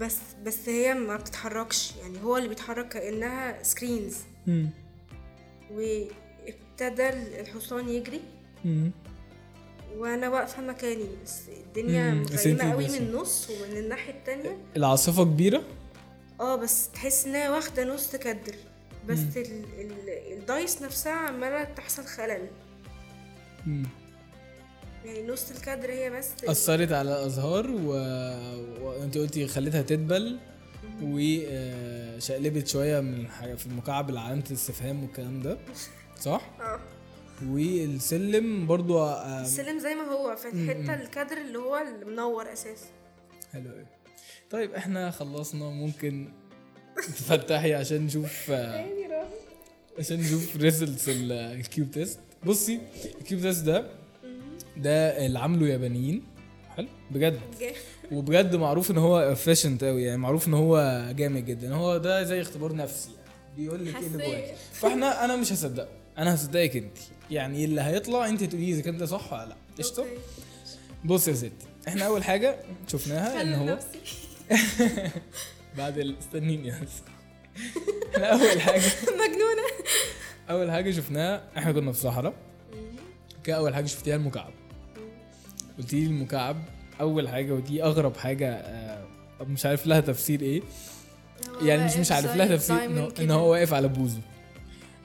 بس 0.00 0.16
بس 0.44 0.68
هي 0.68 0.94
ما 0.94 1.16
بتتحركش 1.16 1.92
يعني 1.96 2.22
هو 2.22 2.36
اللي 2.36 2.48
بيتحرك 2.48 2.88
كأنها 2.88 3.62
screens 3.62 4.16
مم. 4.46 4.70
وابتدى 6.44 7.08
الحصان 7.40 7.88
يجري. 7.88 8.20
مم. 8.64 8.90
وأنا 9.96 10.28
واقفة 10.28 10.62
مكاني. 10.62 11.08
بس 11.24 11.40
الدنيا 11.48 12.10
انتي 12.12 12.72
قوي 12.72 12.88
من 12.88 12.94
النص 12.94 13.50
ومن 13.50 13.76
الناحية 13.76 14.12
التانية. 14.12 14.58
العاصفة 14.76 15.24
كبيرة؟ 15.24 15.62
آه 16.40 16.56
بس 16.56 16.88
تحس 16.88 17.26
إنها 17.26 17.50
واخدة 17.50 17.84
نص 17.84 18.16
كدر 18.16 18.54
بس 19.08 19.18
ال 19.36 19.64
ال 19.80 20.08
الدايس 20.38 20.82
نفسها 20.82 21.12
عمالة 21.12 21.64
تحصل 21.64 22.04
خلل. 22.04 22.46
مم. 23.66 23.86
يعني 25.04 25.26
نص 25.26 25.50
الكادر 25.50 25.90
هي 25.90 26.10
بس 26.10 26.44
أثرت 26.44 26.92
على 26.92 27.10
الأزهار 27.10 27.70
و... 27.70 27.88
وأنت 28.80 29.18
قلتي 29.18 29.46
خليتها 29.46 29.82
تدبل 29.82 30.38
وشقلبت 31.02 32.68
شوية 32.68 33.00
من 33.00 33.14
الحاجة 33.20 33.54
في 33.54 33.66
المكعب 33.66 34.16
علامه 34.16 34.44
الاستفهام 34.50 35.02
والكلام 35.02 35.42
ده. 35.42 35.58
صح؟ 36.20 36.50
آه. 36.60 36.80
والسلم 37.46 38.66
برضو 38.66 38.98
آه، 38.98 39.40
السلم 39.42 39.78
زي 39.78 39.94
ما 39.94 40.02
هو 40.02 40.36
في 40.36 40.48
الحتة 40.48 40.94
الكادر 40.94 41.36
اللي 41.36 41.58
هو 41.58 41.76
المنور 42.02 42.52
أساسا. 42.52 42.86
حلو 43.52 43.70
قوي 43.70 43.86
طيب 44.50 44.74
إحنا 44.74 45.10
خلصنا. 45.10 45.64
ممكن 45.70 46.28
تفتحي 46.96 47.74
عشان 47.74 48.02
نشوف 48.06 48.50
آه، 48.50 48.86
عشان 49.98 50.20
نشوف 50.20 50.56
results 50.56 51.04
ال 51.08 51.24
cube 51.24 51.90
test 51.90 52.18
بصي 52.46 52.80
ال 53.20 53.24
cube 53.24 53.40
test 53.40 53.64
ده 53.64 53.84
ده 54.76 55.26
اللي 55.26 55.38
عامله 55.38 55.68
يابانيين. 55.68 56.22
حلو. 56.76 56.88
بجد. 57.10 57.40
وبجد 58.12 58.56
معروف 58.56 58.90
إن 58.90 58.98
هو 58.98 59.18
efficient 59.18 59.84
قوي 59.84 60.02
يعني 60.02 60.18
معروف 60.18 60.48
إن 60.48 60.54
هو 60.54 61.04
جامد 61.16 61.44
جدا. 61.46 61.74
هو 61.74 61.96
ده 61.96 62.22
زي 62.22 62.40
اختبار 62.40 62.74
نفسي 62.76 63.10
يعني. 63.10 63.30
بيقول 63.56 63.86
لك 63.86 63.96
إيه 63.96 64.06
اللي. 64.06 64.26
جواك. 64.26 64.54
فإحنا 64.72 65.24
أنا 65.24 65.36
مش 65.36 65.52
هصدقه. 65.52 65.99
أنا 66.18 66.34
هصدقك 66.34 66.76
أنت. 66.76 66.98
يعني 67.30 67.64
اللي 67.64 67.80
هيطلع 67.80 68.28
أنت 68.28 68.44
تقولي 68.44 68.70
إذا 68.70 68.80
كان 68.82 68.96
ده 68.98 69.06
صح 69.06 69.32
ولا 69.32 69.46
لأ. 69.46 69.56
قشطة. 69.78 70.04
بص 71.04 71.28
يا 71.28 71.34
ستي 71.34 71.50
إحنا 71.88 72.06
أول 72.06 72.24
حاجة 72.24 72.56
شفناها 72.88 73.42
إن 73.42 73.54
هو. 73.54 73.78
بعد 75.78 75.98
ال- 75.98 76.18
استنيني 76.18 76.70
بس 76.70 76.76
إحنا 78.14 78.26
أول 78.26 78.60
حاجة 78.60 78.82
مجنونة. 79.20 79.62
أول 80.50 80.70
حاجة 80.70 80.90
شفناها 80.90 81.42
إحنا 81.58 81.72
كنا 81.72 81.92
في 81.92 81.98
صحراء. 81.98 82.34
كده 83.44 83.56
أول 83.56 83.74
حاجة 83.74 83.86
شفتيها 83.86 84.16
المكعب. 84.16 84.52
قلت 85.78 85.92
لي 85.94 86.06
المكعب 86.06 86.56
أول 87.00 87.28
حاجة 87.28 87.52
ودي 87.52 87.82
أغرب 87.82 88.16
حاجة 88.16 88.50
آه، 88.54 89.04
مش 89.40 89.66
عارف 89.66 89.86
لها 89.86 90.00
تفسير 90.00 90.40
إيه. 90.42 90.62
يعني 91.62 91.84
مش 91.84 91.96
مش 91.96 92.12
عارف 92.12 92.36
لها 92.36 92.56
تفسير 92.56 92.84
إن. 93.20 93.30
هو 93.30 93.50
واقف 93.52 93.72
على 93.74 93.88
بوزه. 93.88 94.20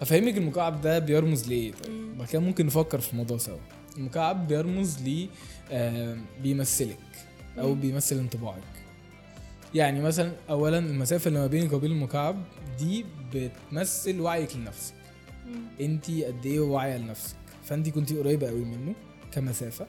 أفهمك 0.02 0.38
المكعب 0.38 0.82
ده 0.82 1.00
بيرمز 1.00 1.48
ليه؟ 1.48 1.72
طيب 1.72 2.18
بعد 2.18 2.28
كده 2.28 2.41
ممكن 2.41 2.66
نفكر 2.66 3.00
في 3.00 3.12
الموضوع 3.12 3.38
سوا. 3.38 3.58
المكعب 3.98 4.48
بيرمز 4.48 5.02
ل 5.08 5.28
آه، 5.72 6.18
بيمثلك 6.43 6.98
أو 7.60 7.74
بيمثل 7.76 8.16
انطباعك. 8.16 8.64
يعني 9.76 10.02
مثلا 10.02 10.32
اولا 10.50 10.80
المسافة 10.80 11.28
اللي 11.28 11.39
ما 11.39 11.48
بينك 11.48 11.74
وبين 11.74 11.91
المكعب 11.91 12.43
دي 12.80 13.06
بتمثل 13.34 14.20
وعيك 14.22 14.56
لنفسك. 14.56 14.93
انت 15.82 16.12
قد 16.12 16.46
إيه 16.46 16.60
واعية 16.60 16.98
لنفسك؟ 16.98 17.36
فانت 17.64 17.89
كنت 17.89 18.14
قريبة 18.14 18.48
قوي 18.48 18.66
منه 18.66 18.93
كمسافة. 19.32 19.88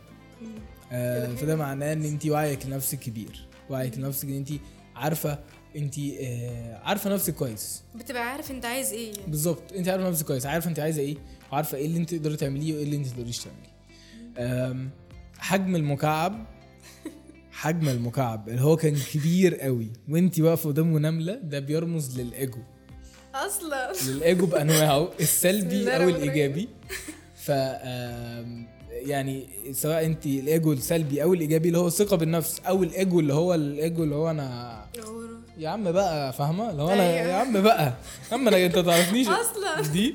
آه 0.93 1.35
فده 1.35 1.57
معناه 1.57 1.93
إن 1.93 2.05
انت 2.05 2.27
وعيك 2.27 2.67
لنفسك 2.67 2.99
كبير. 2.99 3.47
وعيك 3.71 3.99
لنفسك 3.99 4.29
إن 4.29 4.37
انت 4.37 4.49
عارفة 4.97 5.39
انت 5.77 5.95
آه 5.99 6.77
عارفة 6.85 7.11
نفسك 7.15 7.35
كويس. 7.35 7.83
بتبقى 7.95 8.33
عارف 8.33 8.51
انت 8.51 8.65
عايز 8.65 8.93
إيه 8.93 9.13
يعني. 9.13 9.27
بالظبط. 9.31 9.73
انت 9.73 9.89
عارفة 9.89 10.09
نفسك 10.11 10.27
كويس 10.27 10.47
عارفة 10.47 10.71
انت 10.71 10.79
عايزة 10.79 11.01
إيه 11.03 11.17
وعارفة 11.53 11.79
إيه 11.79 11.87
اللي 11.87 11.99
انت 11.99 12.15
تقدري 12.15 12.37
تعمليه 12.37 12.75
وايه 12.75 12.83
اللي 12.85 12.97
انت 12.97 13.07
تقدريش 13.07 13.39
تعمليه. 13.39 14.91
حجم 15.39 15.77
المكعب 15.77 16.47
حجم 17.53 17.89
المكعب 17.89 18.49
اللي 18.49 18.61
هو 18.61 18.77
كان 18.77 18.97
كبير 19.15 19.55
قوي 19.57 19.89
وانت 20.09 20.41
واقفة 20.41 20.69
قدامه 20.71 20.99
نملة 20.99 21.35
ده 21.35 21.59
بيرمز 21.59 22.21
للإيجو. 22.21 22.59
أصلا. 23.35 23.93
للإيجو 24.09 24.47
بأنواعه 24.47 25.11
السلبي 25.21 25.91
أو 25.97 26.09
الإيجابي. 26.09 26.69
ف 27.35 27.49
يعني 28.91 29.47
سواء 29.73 30.05
انت 30.07 30.27
الإيجو 30.27 30.73
السلبي 30.73 31.23
أو 31.23 31.35
الإيجابي 31.35 31.69
اللي 31.69 31.79
هو 31.79 31.87
الثقه 31.87 32.17
بالنفس 32.17 32.61
أو 32.61 32.83
الإيجو 32.83 33.21
اللي 33.21 33.35
هو 33.35 33.55
الإيجو 33.55 34.05
اللي 34.05 34.15
هو 34.15 34.31
أنا 34.31 34.87
غرور. 35.01 35.36
يا 35.59 35.69
عم 35.69 35.93
بقى 35.93 36.33
فاهمة؟ 36.33 36.73
لو 36.73 36.89
أنا 36.91 37.03
أيوة. 37.03 37.29
يا 37.29 37.35
عم 37.35 37.63
بقى. 37.63 37.85
يا 38.31 38.35
عم 38.35 38.49
أنا 38.49 38.67
أنت 38.67 38.79
تعرفنيش. 38.79 39.29
أصلاً. 39.29 39.81
دي 39.93 40.15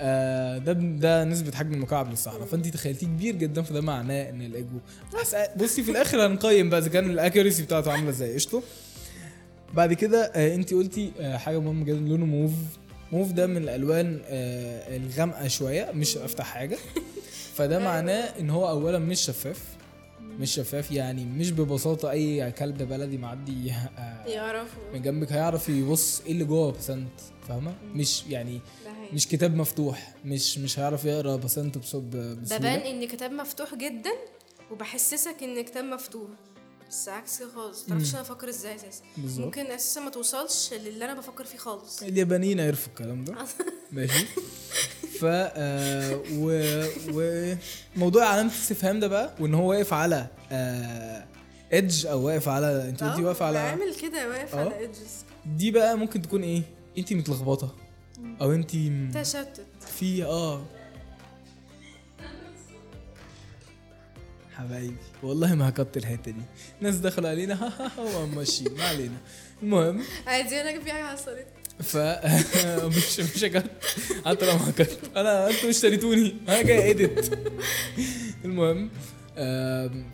آه 0.00 0.58
ده 0.58 0.72
ده 0.72 1.24
نسبة 1.24 1.56
حجم 1.56 1.74
المكعب 1.74 2.10
للصحراء. 2.10 2.44
فأنت 2.46 2.68
تخيلتيه 2.68 3.06
كبير 3.06 3.34
جدا 3.36 3.62
فده 3.62 3.80
معناه 3.80 4.30
إن 4.30 4.42
الايجو 4.42 4.78
هس- 5.22 5.36
بصي 5.56 5.82
في 5.82 5.90
الآخر 5.90 6.26
هنقيم 6.26 6.70
بقى 6.70 6.80
إذا 6.80 6.88
كان 6.88 7.10
ال 7.10 7.16
accuracy 7.16 7.62
بتاعته 7.62 7.92
عاملة 7.92 8.10
إزاي. 8.10 8.34
قشطة. 8.34 8.62
بعد 9.74 9.92
كده 9.92 10.32
آه 10.34 10.54
أنت 10.54 10.74
قلتي 10.74 11.12
آه 11.20 11.36
حاجة 11.36 11.58
مهمة 11.60 11.84
جدا 11.84 11.98
لونه 11.98 12.26
موف. 12.26 12.52
موف 13.12 13.32
ده 13.32 13.46
من 13.46 13.56
الألوان 13.56 14.20
آه 14.26 14.96
الغامقة 14.96 15.48
شوية 15.48 15.90
مش 15.94 16.16
أفتح 16.16 16.44
حاجة. 16.44 16.78
فده 17.54 17.78
معناه 17.78 18.24
إن 18.40 18.50
هو 18.50 18.68
اولا 18.68 18.98
مش 18.98 19.20
شفاف. 19.20 19.60
مش 20.38 20.54
شفاف 20.54 20.90
يعني 20.92 21.24
مش 21.24 21.50
ببساطة 21.50 22.10
أي 22.10 22.52
كلب 22.52 22.82
بلدي 22.82 23.18
معدي 23.18 23.66
يعرفوا 24.26 24.82
من 24.94 25.02
جنبك 25.02 25.32
هيعرف 25.32 25.68
يبص 25.68 26.20
إيه 26.26 26.32
اللي 26.32 26.44
جوه 26.44 26.72
بسنت 26.72 27.20
فاهمة؟ 27.48 27.74
مش 27.94 28.26
يعني. 28.26 28.60
مش 29.12 29.28
كتاب 29.28 29.56
مفتوح 29.56 30.14
مش 30.24 30.58
مش 30.58 30.78
هيعرف 30.78 31.04
يقرأ 31.04 31.36
بسنت 31.36 31.78
بصب 31.78 32.10
ده 32.10 32.34
بسهولة. 32.34 32.62
بان 32.76 32.80
إن 32.80 33.08
كتاب 33.08 33.32
مفتوح 33.32 33.74
جدا 33.74 34.10
وبحسسك 34.70 35.36
إن 35.42 35.64
كتاب 35.64 35.84
مفتوح. 35.84 36.30
بس 36.90 37.08
عكس 37.08 37.38
كده 37.38 37.48
خالص 37.54 37.84
متعرفش 37.84 38.14
أنا 38.14 38.22
بفكر 38.22 38.48
إزاي 38.48 38.74
أساسا. 38.76 39.02
ممكن 39.40 39.66
أساسا 39.66 40.00
ما 40.00 40.10
توصلش 40.10 40.74
للي 40.74 41.04
أنا 41.04 41.14
بفكر 41.14 41.44
فيه 41.44 41.58
خالص. 41.58 42.02
اليابانيين 42.02 42.60
عرفوا 42.60 42.88
الكلام 42.88 43.24
ده. 43.24 43.34
ماشي. 43.92 44.26
ف 45.20 45.24
آه 45.24 46.20
و 46.32 46.60
وموضوع 47.96 48.24
علامه 48.24 48.50
الاستفهام 48.50 49.00
ده 49.00 49.08
بقى 49.08 49.34
وإن 49.40 49.54
هو 49.54 49.70
واقف 49.70 49.92
على 49.92 50.26
آه 50.52 51.24
ايدج 51.72 52.06
أو 52.06 52.22
واقف 52.26 52.48
على 52.48 52.88
أنت 52.88 53.04
قلتي 53.04 53.20
آه، 53.22 53.24
واقف 53.24 53.42
على 53.42 53.58
عامل 53.58 53.94
كده 54.02 54.28
واقف. 54.28 54.54
على 54.54 54.78
ايدجز 54.78 55.24
دي 55.46 55.70
بقى 55.70 55.98
ممكن 55.98 56.22
تكون 56.22 56.42
إيه؟ 56.42 56.62
انت 56.98 57.12
متلخبطة 57.12 57.74
أو 58.40 58.52
انت 58.52 58.70
تشتت. 59.16 59.66
في 59.98 60.24
آه 60.24 60.64
حبايبي. 64.56 64.96
والله 65.22 65.54
ما 65.54 65.68
هكت 65.68 65.96
الحتة 65.96 66.30
دي. 66.30 66.40
ناس 66.80 66.94
دخلوا 66.96 67.28
علينا 67.30 67.54
ها 67.54 67.72
ها 67.80 67.90
ها 68.22 68.26
ماشيين 68.26 68.74
ما 68.78 68.84
علينا. 68.84 69.16
المهم. 69.62 70.02
عادي 70.26 70.60
أنا 70.60 70.80
في 70.80 70.92
حاجة 70.92 71.04
حصلت 71.04 71.46
ف 71.82 71.96
مش 72.96 73.20
مش 73.20 73.44
هكت 73.44 73.70
حتى 74.26 74.46
لو 74.46 74.52
ما 74.52 74.70
هكت 74.70 74.98
أنا 75.16 75.50
أنتوا 75.50 75.70
اشتريتوني. 75.70 76.34
أنا 76.48 76.62
جاي 76.62 76.90
اديت 76.90 77.30
المهم 78.44 78.90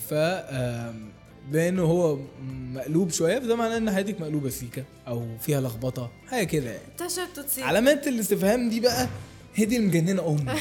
ف 0.09 0.14
بما 1.51 1.68
انه 1.68 1.82
هو 1.82 2.18
مقلوب 2.72 3.11
شوية 3.11 3.38
فده 3.38 3.57
معناه 3.57 3.76
إن 3.76 3.90
حياتك 3.90 4.20
مقلوبة 4.20 4.49
سيكا 4.51 4.84
أو 5.09 5.26
فيها 5.40 5.61
لخبطة 5.61 6.11
حاجة 6.26 6.45
كده 6.45 6.70
يعني. 6.70 6.93
تشتت 6.99 7.59
علامات 7.59 8.09
الاستفهام 8.09 8.68
دي 8.70 8.80
بقى 8.80 9.09
هي 9.55 9.64
دي 9.64 9.76
المجننة 9.76 10.28
أمي. 10.28 10.53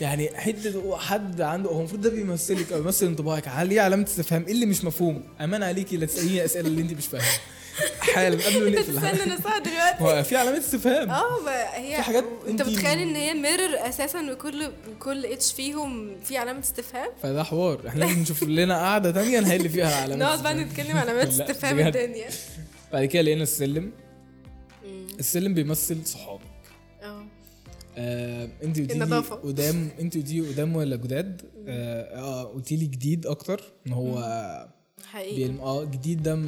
يعني 0.00 0.30
حتة 0.34 0.96
حد 0.98 1.40
عنده 1.40 1.70
هو 1.70 1.78
المفروض 1.78 2.00
ده 2.00 2.10
بيمثلك 2.10 2.72
أو 2.72 2.80
بيمثل 2.82 3.06
انطباعك. 3.06 3.48
عليه 3.48 3.80
علامة 3.80 4.04
استفهام؟ 4.04 4.44
إيه 4.46 4.52
اللي 4.52 4.66
مش 4.66 4.84
مفهوم؟ 4.84 5.22
أمان 5.40 5.62
عليكي 5.62 5.96
لا 5.96 6.06
تسأليني 6.06 6.44
أسئلة 6.44 6.68
اللي 6.68 6.82
أنت 6.82 6.92
مش 6.92 7.06
فاهمها 7.06 7.28
حالا 8.00 8.44
قبل 8.46 8.64
ما 8.64 8.70
نقفل. 8.70 8.98
استنى 8.98 9.36
صح 9.44 9.58
دلوقتي. 9.58 10.00
هو 10.04 10.22
في 10.22 10.36
علامات 10.36 10.58
استفهام. 10.60 11.10
آه 11.10 11.48
هي 11.74 11.96
في 11.96 12.02
حاجات 12.02 12.24
أنت 12.48 12.62
متخيل 12.62 12.98
إن 12.98 13.16
هي 13.16 13.34
ميرور 13.34 13.88
أساسا 13.88 14.32
وكل 14.32 14.70
كل 14.98 15.26
اتش 15.26 15.52
فيهم 15.52 16.16
في 16.24 16.38
علامة 16.38 16.60
استفهام؟ 16.60 17.08
فده 17.22 17.42
حوار. 17.44 17.88
إحنا 17.88 18.04
لازم 18.04 18.20
نشوف 18.20 18.42
لنا 18.42 18.78
قعده 18.78 19.10
تانية 19.10 19.40
نحل 19.40 19.68
فيها 19.68 19.96
علامات 19.96 20.18
نقعد 20.18 20.42
بقى. 20.42 20.54
نتكلم 20.54 20.96
علامات 20.96 21.26
لا، 21.38 21.50
استفهام. 21.50 21.78
الدنيا. 21.78 22.28
بعد 22.92 23.04
كده 23.04 23.22
لقينا 23.22 23.42
السلم. 23.42 23.92
السلم 25.18 25.54
بيمثل 25.54 26.06
صحابك 26.06 26.40
آه 26.42 26.45
آه، 27.96 28.48
انت 28.62 28.78
قلتي 28.80 28.94
لي 28.94 29.04
النظافة. 29.04 29.36
قدام 29.36 29.88
انت 30.00 30.16
لي 30.16 30.40
قدام 30.48 30.76
ولا 30.76 30.96
جداد؟ 30.96 31.42
آه 31.68 32.18
آه، 32.20 32.44
قلتي 32.44 32.76
لي 32.76 32.86
جديد 32.86 33.26
أكتر 33.26 33.62
إن 33.86 33.92
هو 33.92 34.18
حقيقي. 35.06 35.36
بيلم 35.36 35.60
آه 35.60 35.84
جديد 35.84 36.22
ده 36.22 36.38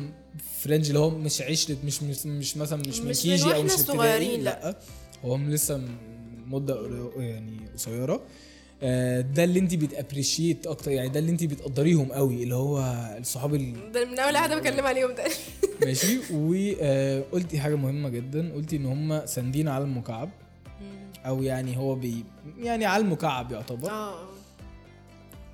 فرنج 0.61 0.87
اللي 0.87 0.99
هو 0.99 1.11
مش 1.11 1.43
عشرة 1.43 1.77
مش 1.85 2.03
مش, 2.03 2.27
مش 2.27 2.57
مثلا 2.57 2.79
مش 2.89 3.01
من 3.01 3.11
مش 3.11 3.23
كيجي 3.23 3.55
أو 3.55 3.63
مش 3.63 3.71
صغيرين، 3.71 4.41
لأ. 4.45 4.77
هو 5.25 5.37
من 5.37 5.51
لسه 5.51 5.83
مدة 6.47 6.87
يعني 7.17 7.53
قصيرة. 7.75 8.21
آه، 8.83 9.21
ده 9.21 9.45
اللي 9.45 9.61
انت 9.61 9.75
بتابريشيت 9.75 10.67
أكتر 10.67 10.91
يعني 10.91 11.09
ده 11.09 11.19
اللي 11.19 11.31
انت 11.31 11.45
بتقدريهم 11.45 12.13
قوي 12.13 12.43
اللي 12.43 12.55
هو 12.55 12.79
الصحاب 13.19 13.55
ال- 13.55 13.93
ده 13.93 14.05
من 14.05 14.19
أول 14.19 14.37
قعدة 14.37 14.59
بكلم 14.61 14.87
عليهم 14.87 15.15
ده. 15.15 15.25
ماشي. 15.83 16.19
وقلتي 16.35 17.59
حاجة 17.61 17.75
مهمة 17.75 18.09
جدا 18.09 18.53
قلتي 18.55 18.77
إن 18.77 18.87
هم 18.87 19.27
ساندين 19.27 19.69
على 19.69 19.85
المكعب. 19.85 20.31
أو 21.29 21.43
يعني 21.43 21.77
هو 21.77 21.95
بي 21.95 22.25
يعني 22.59 22.85
على 22.87 23.03
المكعب 23.05 23.53
يعتبر. 23.53 23.91
آه. 23.91 24.29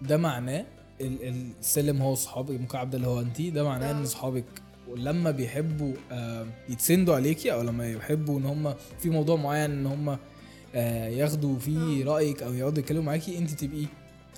ده 0.02 0.16
معناه 0.16 0.64
ال- 1.00 1.50
السلم 1.60 2.02
هو 2.02 2.14
صحابك 2.14 2.50
المكعب 2.50 2.90
ده 2.90 2.96
اللي 2.96 3.08
هو 3.08 3.20
انت 3.20 3.40
ده 3.40 3.64
معناه 3.64 3.90
إن 3.90 4.00
آه. 4.00 4.04
صحابك 4.04 4.44
لما 4.96 5.30
بيحبوا 5.30 5.92
آه، 6.12 6.46
يتسندوا 6.68 7.14
عليكي 7.14 7.52
أو 7.52 7.62
لما 7.62 7.90
يحبوا 7.90 8.38
إن 8.38 8.44
هم 8.46 8.74
في 8.98 9.10
موضوع 9.10 9.36
معين 9.36 9.70
إن 9.70 9.86
هم 9.86 10.18
آه، 10.74 11.08
ياخدوا 11.08 11.58
فيه 11.58 12.04
رأيك 12.04 12.42
أو 12.42 12.54
يقعدوا 12.54 12.78
يتكلموا 12.78 13.02
معاكي 13.04 13.38
انت 13.38 13.50
تبقي 13.50 13.86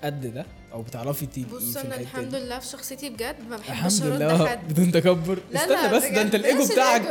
قد 0.05 0.27
ده. 0.35 0.47
أو 0.73 0.83
بتعرفي 0.83 1.27
تبقي 1.27 1.43
بص 1.45 1.77
أنا 1.77 1.97
الحمد. 2.01 2.35
لله 2.35 2.59
في 2.59 2.67
شخصيتي 2.67 3.09
بجد 3.11 3.37
ما 3.51 3.57
بحبش 3.57 3.99
الحمد 4.03 4.13
لله. 4.23 4.49
حد. 4.49 4.69
بدون 4.73 4.93
تكبر. 4.93 5.39
لا، 5.53 5.61
استنى 5.63 5.75
لا، 5.77 5.93
بس 5.97 6.05
ده 6.05 6.23
أنت. 6.23 6.35
الإيجو 6.35 6.65
بتاعك. 6.67 7.07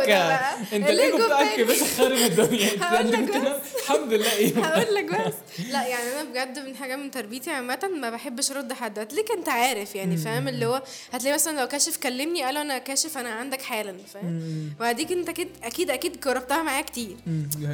أنت 0.74 0.90
الإيجو 0.90 1.26
بتاعك 1.26 1.60
يا. 1.60 1.64
باشا 1.64 1.86
خارب 1.98 2.18
الدنيا. 2.18 2.70
هقول 2.84 3.12
لك 3.12 3.30
كده؟ 3.32 3.60
الحمد 3.84 4.14
لله. 4.14 4.34
إيه 4.34 4.66
هقول 4.66 4.96
لك 4.96 5.06
بس. 5.28 5.34
لا 5.72 5.88
يعني 5.88 6.04
أنا 6.22 6.24
بجد 6.32 6.60
من 6.68 6.76
حاجة 6.76 6.96
من 6.96 7.12
تربيتي 7.12 7.50
عامة 7.52 7.90
ما 8.02 8.10
بحبش 8.10 8.52
أرد 8.52 8.74
حد. 8.74 9.00
هتلاقيك 9.00 9.32
أنت 9.32 9.50
عارف 9.50 9.96
يعني 9.96 10.18
فاهم؟ 10.18 10.48
اللي 10.48 10.66
هو 10.66 10.84
هتلاقي 11.14 11.34
مثلا 11.34 11.62
لو 11.62 11.68
كاشف 11.68 11.98
كلمني 11.98 12.44
قال 12.44 12.58
أنا 12.58 12.78
كاشف 12.78 13.18
أنا 13.18 13.30
عندك 13.30 13.62
حالا 13.62 13.96
فاهم؟ 14.14 14.70
وبعديك 14.80 15.12
أنت 15.12 15.30
أكيد 15.30 15.48
أكيد 15.64 15.90
أكيد 15.90 16.20
جربتها 16.20 16.64
معايا 16.64 16.82
كتير. 16.82 17.16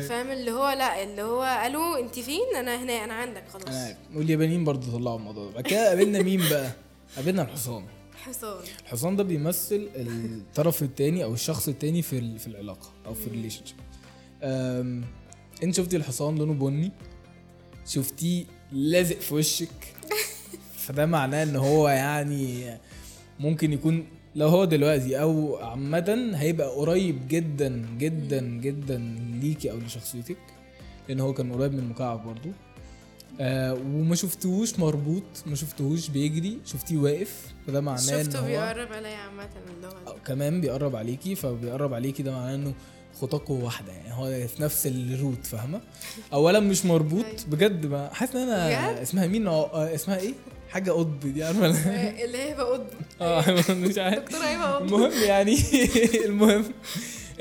فاهم؟ 0.10 0.32
اللي 0.32 0.52
هو 0.52 0.70
لا 0.70 1.04
اللي 1.04 1.22
هو 1.22 1.42
قالوا 1.42 2.00
أنت 2.00 2.20
فين؟ 2.20 2.56
أنا 2.56 2.76
هنا 2.84 3.04
أنا 3.04 3.14
عندك 3.14 3.44
خلاص. 3.54 3.76
واليابانيين 4.16 4.64
برضه 4.64 4.98
طلعوا 5.00 5.18
الموضوع 5.18 5.52
ده. 5.52 5.60
كده 5.72 5.90
قابلنا 5.90 6.22
مين 6.22 6.42
بقى؟ 6.50 6.72
قابلنا 7.16 7.42
الحصان. 7.42 7.86
حصان. 8.26 8.64
الحصان 8.84 9.16
ده 9.16 9.24
بيمثل 9.24 9.90
الطرف 9.96 10.84
التاني 10.84 11.24
أو 11.24 11.34
الشخص 11.34 11.68
التاني 11.68 12.02
في 12.02 12.38
في 12.38 12.48
العلاقة 12.48 12.90
أو 13.06 13.14
في 13.14 13.28
ال 13.28 13.62
relationship 13.66 13.78
أنت 15.64 15.76
شفتي 15.76 15.98
الحصان 15.98 16.36
لونه 16.36 16.54
بني؟ 16.54 16.92
شفتيه 17.86 18.46
لازق 18.72 19.20
في 19.20 19.34
وشك؟ 19.34 19.94
فده 20.84 21.06
معناه 21.06 21.44
إن 21.44 21.56
هو 21.56 21.90
يعني 21.90 22.78
ممكن 23.40 23.74
يكون 23.74 24.06
لو 24.36 24.48
هو 24.48 24.66
دلوقتي 24.66 25.22
أو 25.22 25.56
عامة 25.56 26.32
هيبقى 26.36 26.68
قريب 26.68 27.28
جدا 27.28 27.86
جدا 27.98 28.42
جدا 28.42 28.98
ليكي 29.42 29.72
أو 29.72 29.78
لشخصيتك 29.78 30.38
لأن 31.10 31.20
هو 31.20 31.34
كان 31.34 31.54
قريب 31.54 31.74
من 31.74 31.80
المكعب 31.80 32.26
برضو. 32.26 32.50
آه 33.42 33.74
وما 33.74 34.16
شفتهوش 34.16 34.80
مربوط 34.80 35.24
ما 35.46 35.56
شفتهوش 35.56 36.08
بيجري 36.10 36.58
شفتيه 36.66 36.98
واقف 36.98 37.48
فده 37.68 37.82
معناه 37.82 38.00
شفته 38.02 38.40
هو 38.40 38.46
بيقرب 38.46 38.94
عليا 38.94 39.18
عامة 39.18 39.50
اللغة 39.78 40.00
أو 40.08 40.14
دي 40.14 40.20
كمان 40.26 40.62
بيقرب 40.62 40.96
عليكي 40.96 41.36
فبيقرب 41.36 41.94
عليكي 41.94 42.24
ده 42.24 42.32
معناه 42.32 42.56
إنه 42.56 42.74
خطاكوا 43.22 43.64
واحدة 43.64 43.92
يعني 43.92 44.14
هو 44.14 44.48
في 44.48 44.62
نفس 44.62 44.88
الروت 44.88 45.46
فاهمة؟ 45.46 45.82
اولا 46.34 46.60
مش 46.60 46.86
مربوط 46.86 47.26
أيوة. 47.26 47.38
بجد 47.48 47.86
ما 47.86 48.10
حاسس 48.14 48.36
إن 48.36 48.42
أنا 48.50 48.90
بجد؟ 48.92 48.98
اسمها 49.02 49.28
مين؟ 49.28 49.48
آه، 49.48 49.96
اسمها 49.96 50.18
إيه؟ 50.20 50.34
حاجة 50.70 50.92
قطب 50.92 51.20
دي 51.20 51.44
عارفة؟ 51.44 51.62
ولا؟ 51.62 51.74
اللي 52.26 52.38
هي 52.38 52.56
بقض 52.56 52.88
آه 53.22 53.52
مش 53.74 53.98
عارف. 53.98 54.20
دكتور 54.24 54.40
هيبقى 54.44 54.76
قض 54.76 54.82
المهم 54.94 55.12
يعني 55.24 55.58
المهم 56.26 56.66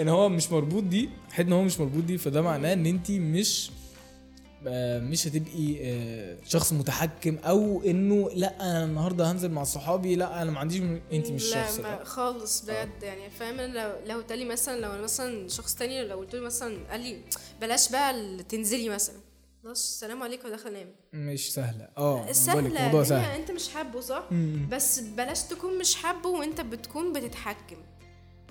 إن 0.01 0.09
هو 0.09 0.29
مش 0.29 0.53
مربوط 0.53 0.83
دي 0.85 1.09
حد 1.31 1.47
إن 1.47 1.53
هو 1.53 1.63
مش 1.63 1.81
مربوط 1.81 2.05
دي 2.05 2.19
فده 2.19 2.43
معناه 2.43 2.73
إن 2.73 2.87
انت 2.87 3.11
مش 3.11 3.71
آه، 3.71 3.80
مش 4.65 5.27
هتبقي 5.29 5.77
آه، 5.81 6.37
شخص 6.47 6.73
متحكم 6.73 7.39
أو 7.39 7.83
إنه 7.87 8.31
لأ 8.35 8.61
أنا 8.61 8.85
النهارده 8.85 9.31
هنزل 9.31 9.51
مع 9.51 9.65
صحابي 9.65 10.17
لأ 10.17 10.43
أنا 10.43 10.51
ما 10.51 10.59
عنديش 10.59 10.83
انت 11.13 11.31
مش 11.31 11.51
لا 11.51 11.65
الشخص 11.65 11.81
ما 11.81 11.99
ده 11.99 12.05
خالص 12.05 12.63
بجد 12.65 13.03
يعني 13.03 13.31
فاهم 13.31 13.61
لو 13.61 13.91
لو 14.07 14.17
قلت 14.17 14.33
لي 14.33 14.45
مثلا 14.45 14.81
لو 14.81 14.91
أنا 14.91 15.03
مثلا 15.03 15.49
شخص 15.49 15.75
تاني 15.75 16.05
لو 16.05 16.17
قلت 16.19 16.35
له 16.35 16.41
مثلا 16.41 16.79
قال 16.91 17.01
لي 17.01 17.21
بلاش 17.61 17.91
بقى 17.93 18.43
تنزلي 18.49 18.89
مثلا. 18.89 19.17
خلاص 19.65 19.89
السلام 19.89 20.23
عليكم 20.23 20.49
وداخل 20.49 20.69
أنام. 20.69 20.89
مش 21.13 21.53
سهلة. 21.53 21.89
آه 21.99 22.33
سهلة 22.33 22.59
الموضوع 22.79 23.05
سهل. 23.05 23.41
أنت 23.41 23.51
مش 23.51 23.69
حابه 23.69 24.01
صح؟ 24.01 24.25
مم. 24.31 24.69
بس 24.71 24.99
بلاش 25.01 25.43
تكون 25.43 25.79
مش 25.79 25.95
حابه 25.95 26.29
وأنت 26.29 26.61
بتكون 26.61 27.13
بتتحكم. 27.13 27.77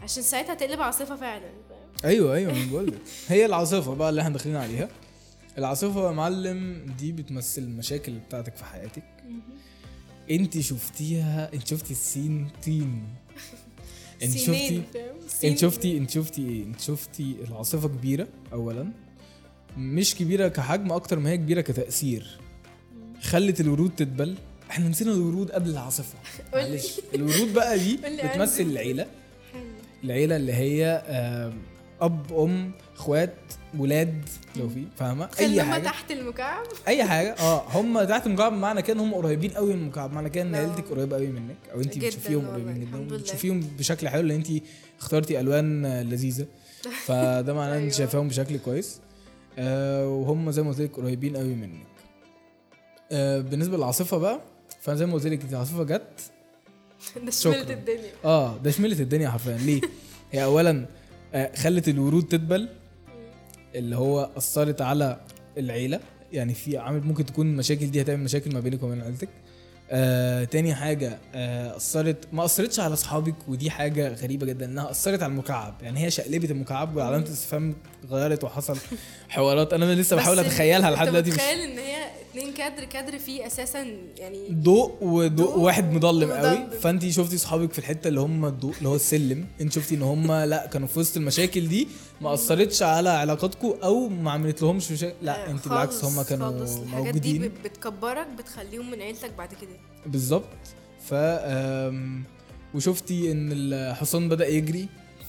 عشان 0.04 0.24
ساعتها 0.24 0.56
تقلب 0.56 0.82
عاصفة 0.82 1.16
فعلا؟ 1.16 1.50
أيوه 2.06 2.36
أيوه 2.36 2.54
بقول 2.72 2.94
هي 3.28 3.46
العاصفة 3.46 3.96
بقى 3.96 4.10
اللي 4.10 4.22
إحنا 4.22 4.34
داخلين 4.34 4.56
عليها. 4.56 4.90
العاصفة 5.60 6.08
يا 6.08 6.12
معلم 6.12 6.86
دي 7.00 7.12
بتمثل 7.12 7.62
المشاكل 7.62 8.12
بتاعتك 8.20 8.56
في 8.56 8.66
حياتك. 8.66 9.04
انت 10.32 10.60
شفتيها 10.60 11.54
انت 11.54 11.68
شفتي 11.68 11.92
السين 11.92 12.48
تين 12.62 13.04
انت 14.24 14.38
شفتي. 14.38 14.84
انت 15.44 15.58
شفتي 15.58 15.98
انت 15.98 16.10
شفتي 16.10 16.42
إيه؟ 16.48 16.64
انت 16.64 16.80
شفتي 16.82 17.36
العاصفة 17.48 17.88
كبيرة 17.88 18.28
اولا 18.54 18.92
مش 19.78 20.16
كبيرة 20.16 20.48
كحجم 20.48 20.92
أكتر 20.92 21.20
ما 21.20 21.30
هي 21.30 21.38
كبيرة 21.38 21.62
كتأثير. 21.62 22.40
خلت 23.22 23.62
الورود 23.62 23.92
تدبل 23.96 24.36
إحنا 24.70 24.90
نسينا 24.90 25.12
الورود 25.12 25.52
قبل 25.52 25.70
العاصفة. 25.70 26.16
معلش. 26.54 27.02
الورود 27.16 27.54
بقى 27.54 27.80
دي 27.80 27.98
بتمثل. 27.98 28.64
العيلة. 28.64 29.06
العيلة 30.04 30.36
اللي 30.36 30.54
هي 30.54 31.04
أب 32.02 32.34
أم 32.34 32.72
اخوات 33.00 33.34
ولاد 33.78 34.30
لو 34.56 34.70
في. 34.70 34.86
فاهمة؟ 34.98 35.30
أي 35.40 35.64
حاجة. 35.64 35.84
تحت 35.84 36.12
المكعب. 36.12 36.66
أي 36.88 37.04
حاجة. 37.04 37.34
آه 37.40 37.64
هم 37.70 38.04
تحت 38.04 38.28
المكعب 38.28 38.54
معنى 38.54 38.82
كده 38.82 38.94
إن 38.94 39.00
هم 39.00 39.14
قريبين 39.14 39.52
قوي 39.52 39.74
من 39.74 39.82
المكعب. 39.82 40.14
معنى 40.14 40.30
كده 40.30 40.44
إن. 40.44 40.56
عيلتك 40.56 40.86
قريبة 40.88 41.16
قوي 41.16 41.28
منك 41.28 41.56
أو 41.74 41.80
انت 41.82 41.98
بتشوفيهم 41.98 42.48
قريبين 42.48 42.80
جدا. 42.80 43.18
بتشوفيهم 43.18 43.60
بشكل 43.80 44.10
حلو 44.10 44.28
لأن 44.28 44.38
انت 44.38 44.48
اخترتي 45.00 45.40
ألوان 45.40 45.86
لذيذة. 46.02 46.46
فده 47.06 47.54
معناه 47.54 47.72
إن 47.72 47.76
انت 47.78 47.82
أيوة. 47.84 47.98
شايفاهم 47.98 48.28
بشكل 48.28 48.58
كويس. 48.60 49.00
آه 49.60 50.08
وهم 50.08 50.52
زي 50.52 50.62
ما 50.64 50.70
قلت 50.70 50.80
لك 50.82 50.96
قريبين 50.96 51.38
قوي 51.38 51.54
منك. 51.56 51.88
آه 53.12 53.40
بالنسبة 53.40 53.78
للعاصفة 53.78 54.18
بقى 54.18 54.42
فأنا 54.82 54.98
زي 54.98 55.06
ما 55.06 55.14
قلت 55.14 55.28
لك 55.28 55.40
العاصفة 55.52 55.84
جت. 55.84 56.02
ده. 57.26 57.32
شملت 57.32 57.72
الدنيا. 57.72 58.12
آه 58.26 58.58
ده 58.58 58.72
شملت 58.72 59.00
الدنيا 59.00 59.30
حرفيا. 59.30 59.58
ليه؟ 59.58 59.82
هي 60.32 60.44
اولا 60.44 60.86
آه 61.34 61.56
خلت 61.56 61.88
الورود 61.90 62.28
تدبل. 62.28 62.70
اللي 63.76 63.96
هو 63.96 64.30
أثرت 64.38 64.82
على 64.82 65.22
العيلة. 65.58 66.00
يعني 66.34 66.54
في 66.54 66.78
عامل 66.78 67.02
ممكن 67.04 67.26
تكون 67.26 67.48
المشاكل 67.48 67.92
دي 67.92 68.02
هتعمل 68.02 68.24
مشاكل 68.24 68.54
ما 68.54 68.60
بينك 68.60 68.84
وبين 68.84 69.02
عيلتك. 69.02 69.30
آه 69.92 70.44
تاني 70.44 70.76
حاجة 70.76 71.20
آه 71.36 71.76
أثرت 71.78 72.18
ما 72.34 72.46
أثرتش 72.46 72.80
على 72.80 72.94
أصحابك 72.94 73.36
ودي 73.48 73.70
حاجة 73.70 74.14
غريبة 74.14 74.46
جدا 74.46 74.66
إنها 74.66 74.92
أثرت 74.92 75.24
على 75.24 75.32
المكعب. 75.32 75.76
يعني 75.82 76.06
هي 76.06 76.12
شقلبت 76.12 76.52
المكعب 76.52 76.96
وعلامة 76.98 77.26
الاستفهام 77.26 77.76
اتغيرت 78.04 78.44
وحصل 78.44 78.78
حوارات. 79.30 79.74
أنا 79.74 79.96
لسه 79.96 80.16
بحاول 80.16 80.40
أتخيلها 80.40 80.92
لحد 80.92 81.08
دلوقتي 81.08 81.30
مش 81.30 81.36
متخيل 81.36 81.60
إن 81.60 81.78
هي 81.78 82.10
اتنين 82.32 82.54
كادر 82.54 82.84
كادر 82.84 83.20
فيه 83.20 83.48
أساسا 83.48 83.86
يعني 84.18 84.48
ضوء 84.52 84.92
وضوء 85.02 85.28
ضوء 85.28 85.58
واحد 85.60 85.92
مضلم 85.94 86.32
قوي. 86.32 86.80
فانت 86.82 87.10
شفتي 87.10 87.38
صحابك 87.38 87.72
في 87.74 87.80
الحتة 87.80 88.08
اللي 88.08 88.20
هم 88.20 88.46
الضوء 88.46 88.74
اللي 88.78 88.90
هو 88.90 88.96
السلم؟ 88.96 89.46
انت 89.62 89.74
شفتي 89.74 89.96
إن 89.96 90.02
هم 90.02 90.32
لا 90.32 90.66
كانوا 90.68 90.88
في 90.88 91.00
وسط 91.00 91.18
المشاكل 91.18 91.68
دي؟ 91.68 91.88
ما 92.22 92.34
أثرتش 92.34 92.84
على 92.84 93.10
علاقاتكم 93.10 93.74
أو 93.84 94.08
ما 94.10 94.32
عملت 94.32 94.62
لهمش 94.62 94.92
مشاكل 94.92 95.16
لا 95.22 95.48
آه، 95.48 95.52
انت 95.52 95.68
بالعكس 95.68 96.04
هم 96.06 96.16
خالص. 96.16 96.30
كانوا 96.30 96.50
الحاجات 96.50 96.84
دي 97.16 97.34
موجودين. 97.34 97.42
بت- 97.42 97.52
بتكبرك 97.68 98.28
بتخليهم 98.38 98.92
من 98.92 99.02
عيلتك 99.02 99.32
بعد 99.38 99.50
كده. 99.62 99.70
بالظبط. 100.06 100.50
ف 101.10 101.14
وشفتي 102.74 103.32
إن 103.32 103.50
الحصان 103.52 104.30
بدأ 104.30 104.48
يجري 104.48 104.88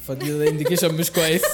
فدي 0.09 0.39
ده 0.39 0.49
انديكيشن 0.49 0.95
مش 0.95 1.11
كويس. 1.11 1.43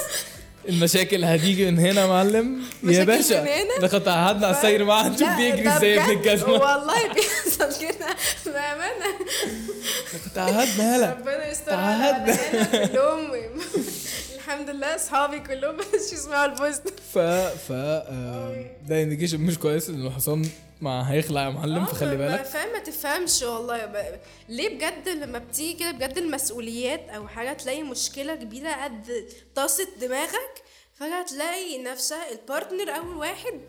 المشاكل 0.69 1.25
هتيجي 1.25 1.71
من 1.71 1.79
هنا 1.79 2.01
يا 2.01 2.07
معلم. 2.07 2.61
يا 2.85 3.05
باشا؟ 3.05 3.45
ده 3.81 3.89
كنت 3.89 4.09
قعدنا 4.09 4.47
على 4.47 4.57
السير 4.57 4.85
معاه 4.85 5.09
نشوف 5.09 5.29
بيجري 5.37 5.63
ده 5.63 5.77
إزاي 5.77 6.01
ابن 6.05 6.11
الجزمه 6.11 6.53
والله 6.53 7.13
بيحصل 7.15 7.81
كده 7.81 8.07
بأمانة. 8.47 9.19
كنت 10.25 10.39
قعدنا 10.39 10.97
هلا. 10.97 11.11
ربنا 11.13 11.51
يستر 11.51 11.67
تعهدنا. 11.67 12.37
كلهم. 12.87 13.31
الحمد 14.47 14.71
لله 14.71 14.95
أصحابي 14.95 15.41
كلهم 15.41 15.77
مش 15.95 16.13
يسمعوا 16.13 16.45
البوست 16.45 16.89
ف 17.15 17.19
ف 17.69 17.73
ده 18.89 19.03
انديكيشن 19.03 19.41
مش 19.41 19.59
كويس 19.59 19.89
إن 19.89 20.07
الحصان 20.07 20.49
ما 20.81 21.13
هيخلع 21.13 21.45
يا 21.45 21.49
معلم 21.51 21.77
آه، 21.79 21.85
فخلي 21.85 22.17
بالك. 22.17 22.45
فاهم 22.45 22.73
ما 22.73 22.79
تفهمش 22.79 23.43
والله. 23.43 23.87
ب... 23.87 24.21
ليه 24.49 24.69
بجد 24.69 25.09
لما 25.09 25.39
بتيجي 25.39 25.79
كده 25.79 25.91
بجد 25.91 26.19
المسؤوليات 26.19 27.09
أو 27.09 27.29
حاجة 27.29 27.53
تلاقي 27.53 27.83
مشكلة 27.83 28.35
كبيرة 28.35 28.85
قد 28.85 29.29
طاسة 29.55 29.89
دماغك؟ 30.01 30.63
فجأة 30.95 31.23
تلاقي 31.23 31.83
نفسها 31.83 32.33
البارتنر 32.33 32.91
أول 32.91 33.17
واحد 33.17 33.61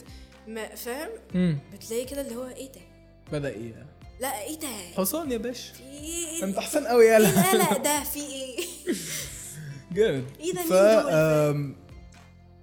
ما 0.48 0.76
فاهم؟ 0.76 1.10
بتلاقي 1.74 2.06
كده 2.06 2.22
اللي 2.22 2.36
هو 2.36 2.48
إيه 2.48 2.72
ده؟ 2.72 2.82
بدأ 3.32 3.50
إيه 3.50 3.86
لا 4.20 4.42
إيه 4.42 4.60
ده؟ 4.60 4.68
حصان 4.98 5.32
يا 5.32 5.38
باشا. 5.38 5.74
في 5.74 5.84
إيه؟ 5.84 6.44
أنت 6.44 6.60
حسن 6.60 6.88
قوي 6.88 7.06
إيه؟ 7.06 7.12
يالا 7.14 7.30
القلق 7.30 7.78
ده 7.88 8.04
في 8.04 8.20
إيه؟ 8.20 8.66
جامد. 9.98 10.24
ده 10.56 10.62
ف 10.62 10.74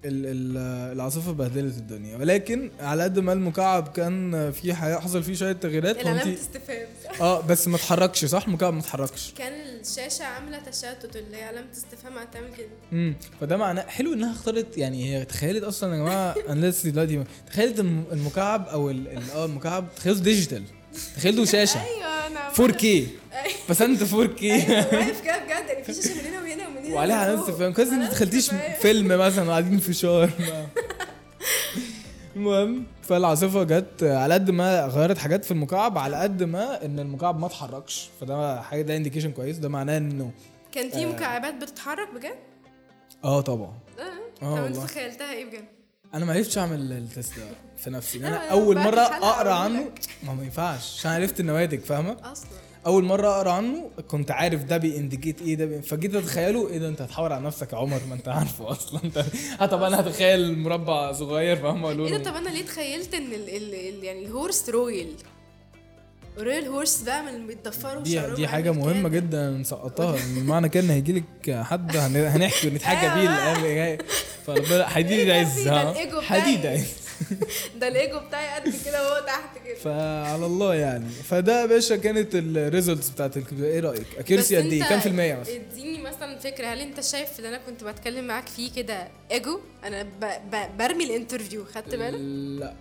العاصفة 0.07 1.33
بهدلت 1.33 1.77
الدنيا. 1.77 2.17
ولكن 2.17 2.71
على 2.81 3.03
قد 3.03 3.19
ما 3.19 3.33
المكعب 3.33 3.89
كان 3.89 4.51
في 4.53 4.75
حصل 4.75 5.23
فيه 5.23 5.35
شوية 5.35 5.53
تغييرات 5.53 6.01
العلامة 6.01 6.25
وانت 6.31 6.39
استفهام 6.39 6.87
آه 7.21 7.41
بس 7.41 7.69
ما 7.69 7.77
اتحركش 7.77 8.25
صح؟ 8.25 8.47
المكعب 8.47 8.75
ما 8.75 8.81
اتحركش. 8.81 9.33
كان 9.39 9.53
الشاشة 9.81 10.25
عاملة 10.25 10.59
تشتت 10.59 11.17
اللي 11.17 11.37
هي 11.37 11.45
علامة 11.45 11.67
استفهام 11.73 12.19
هتعمل 12.19 12.55
كده 12.59 12.67
امم 12.93 13.15
فده 13.41 13.57
معناه 13.57 13.83
حلو 13.87 14.13
إنها 14.13 14.33
اختارت 14.33 14.79
يعني 14.79 15.15
هي 15.17 15.25
تخيلت 15.25 15.65
أصلا 15.65 15.93
يا 15.95 15.99
جماعة 15.99 16.35
أنا 16.49 16.67
لسه 16.67 16.91
دلوقتي 16.91 17.25
تخيلت 17.51 17.81
الم- 17.81 18.05
المكعب 18.13 18.69
أو 18.69 18.91
آه 18.91 19.45
المكعب 19.45 19.87
تخيلته 19.97 20.23
digital. 20.23 20.63
تخيلته 21.17 21.45
شاشة. 21.45 21.81
أيوه 21.85 22.27
أنا 22.27 22.51
4K 22.51 22.85
أيوة. 22.85 23.09
بس 23.71 23.83
انت 23.83 24.03
4K 24.05 24.43
أيوة، 24.43 24.77
واقف 24.95 25.21
كده 25.21 25.37
في 25.87 25.95
شاشة 25.95 26.15
من 26.15 26.21
هنا 26.27 26.41
وهنا 26.43 26.69
ومن 26.69 26.87
هنا 26.87 26.95
وعليها 26.95 27.17
علامه. 27.17 27.41
استفهام 27.41 27.73
كويس 27.73 27.89
إن 27.89 27.95
علامة 27.95 28.11
دخلتيش. 28.13 28.51
فيلم 28.81 29.09
مثلا 29.19 29.51
قاعدين 29.51 29.79
في 29.79 29.93
شار 29.93 30.31
المهم 32.37 32.87
فالعاصفة 33.03 33.63
جت 33.63 34.03
على 34.03 34.35
قد 34.35 34.51
ما 34.51 34.87
غيرت 34.87 35.19
حاجات 35.19 35.45
في 35.45 35.51
المكعب 35.51 35.99
على 35.99 36.17
قد 36.17 36.43
ما 36.43 36.85
إن 36.85 36.99
المكعب 36.99 37.39
ما 37.41 37.47
اتحركش 37.47 38.09
فده 38.21 38.61
حاجة 38.63 38.83
ده 38.83 38.97
indication 38.97 39.33
كويس 39.33 39.57
ده 39.59 39.69
معناه 39.69 39.99
إنه 39.99 40.31
كان 40.73 40.91
في 40.91 41.07
مكعبات 41.07 41.55
بتتحرك 41.55 42.09
بجد؟ 42.15 42.35
آه 43.25 43.41
طبعا 43.41 43.73
آه 43.99 44.45
آه 44.47 44.57
طب 44.57 44.65
أنت. 44.65 44.77
تخيلتها 44.77 45.33
إيه 45.33 45.45
بجد؟ 45.45 45.65
أنا 46.15 46.25
ما 46.25 46.33
عرفتش 46.33 46.59
أعمل 46.59 46.93
ال 46.93 47.02
test 47.02 47.39
ده 47.39 47.45
في 47.77 47.91
نفسي 47.91 48.19
أنا 48.19 48.51
أول 48.51 48.79
مرة 48.79 49.01
أقرأ 49.01 49.53
عنه. 49.53 49.85
ما 50.23 50.35
ما 50.35 50.45
ينفعش 50.45 50.99
عشان 50.99 51.11
عرفت 51.11 51.41
النواتج 51.41 51.81
فاهمة 51.81 52.17
أصلا 52.33 52.49
أول 52.87 53.05
مرة 53.05 53.29
أقرأ 53.29 53.51
عنه 53.53 53.91
كنت 54.09 54.31
عارف 54.31 54.65
ده 54.65 54.77
بي 54.77 54.90
indicate 54.90 55.43
إيه 55.43 55.55
ده 55.55 55.65
بي... 55.65 55.83
فجيت 55.83 56.15
أتخيله 56.15 56.69
إيه 56.69 56.79
ده 56.79 56.89
أنت 56.89 57.03
هتحور 57.03 57.33
على 57.33 57.45
نفسك 57.45 57.73
يا 57.73 57.79
عمر 57.79 58.01
ما 58.09 58.15
أنت 58.15 58.29
عارفه 58.29 58.71
أصلا 58.71 59.01
أنت 59.05 59.19
آه 59.61 59.67
طب 59.67 59.83
أنا 59.83 60.01
هتخيل 60.01 60.59
مربع 60.59 61.13
صغير 61.13 61.57
فاهمه 61.57 61.89
إيه 61.89 61.95
لونه 61.95 62.19
ده 62.19 62.31
طب 62.31 62.37
أنا 62.37 62.49
ليه 62.49 62.63
تخيلت 62.65 63.15
إن 63.15 63.27
ال 63.33 63.49
ال 63.57 63.75
ال 63.75 64.05
يعني 64.05 64.27
الهورس 64.27 64.69
رويل 64.71 65.09
رويال 66.39 66.67
هورس 66.67 67.03
بقى 67.03 67.23
من 67.23 67.29
اللي 67.29 67.47
بيتضفروا 67.47 68.03
دي 68.03 68.21
دي 68.35 68.49
حاجة 68.49 68.69
عامل 68.71 68.79
مهمة. 68.81 69.09
جدا 69.09 69.51
نسقطها 69.51 70.17
معنى 70.37 70.69
كده 70.69 70.85
إن 70.85 70.91
هيجي 70.91 71.13
لك 71.13 71.57
حد 71.63 71.97
هن- 71.97 72.17
هنحكي 72.17 72.69
ونتحكى 72.69 73.21
بيه. 73.21 73.29
الأيام 73.29 73.57
اللي 73.65 73.75
جاية 73.75 73.99
فربنا 74.47 74.87
حديد 74.89 75.27
ده 75.29 75.35
عز 75.35 75.61
ده. 75.69 75.95
حديد 76.21 76.67
عز 76.67 76.87
ده 77.81 77.89
الإيجو 77.89 78.19
بتاعي 78.21 78.61
قد 78.61 78.75
كده 78.85 79.03
وهو 79.13 79.27
تحت 79.27 79.59
كده. 79.67 79.75
فعلى 79.75 80.47
الله 80.47 80.75
يعني. 80.75 81.09
فده 81.09 81.61
يا 81.61 81.67
باشا 81.67 81.97
كانت 81.97 82.29
الريزلتس 82.35 83.09
بتاعت 83.09 83.37
الك- 83.37 83.53
إيه 83.53 83.81
رأيك؟ 83.81 84.07
أكيرسي 84.19 84.57
قد 84.57 84.65
إيه؟ 84.73 84.83
كام 84.85 85.01
في 85.01 85.07
المية 85.09 85.35
مثلا؟ 85.35 85.55
اديني 85.57 86.03
مثلا 86.03 86.39
فكرة 86.39 86.67
هل 86.67 86.81
أنت 86.81 87.01
شايف 87.01 87.39
اللي 87.39 87.49
أنا 87.49 87.59
كنت 87.59 87.85
بتكلم 87.85 88.27
معاك 88.27 88.49
فيه 88.49 88.73
كده 88.73 89.09
إيجو؟ 89.31 89.61
أنا 89.85 90.03
ب... 90.03 90.21
ب... 90.51 90.77
برمي 90.79 91.05
ال 91.05 91.11
interview 91.11 91.65
خدت 91.65 91.95
بالك؟ 91.95 92.21
لا 92.61 92.75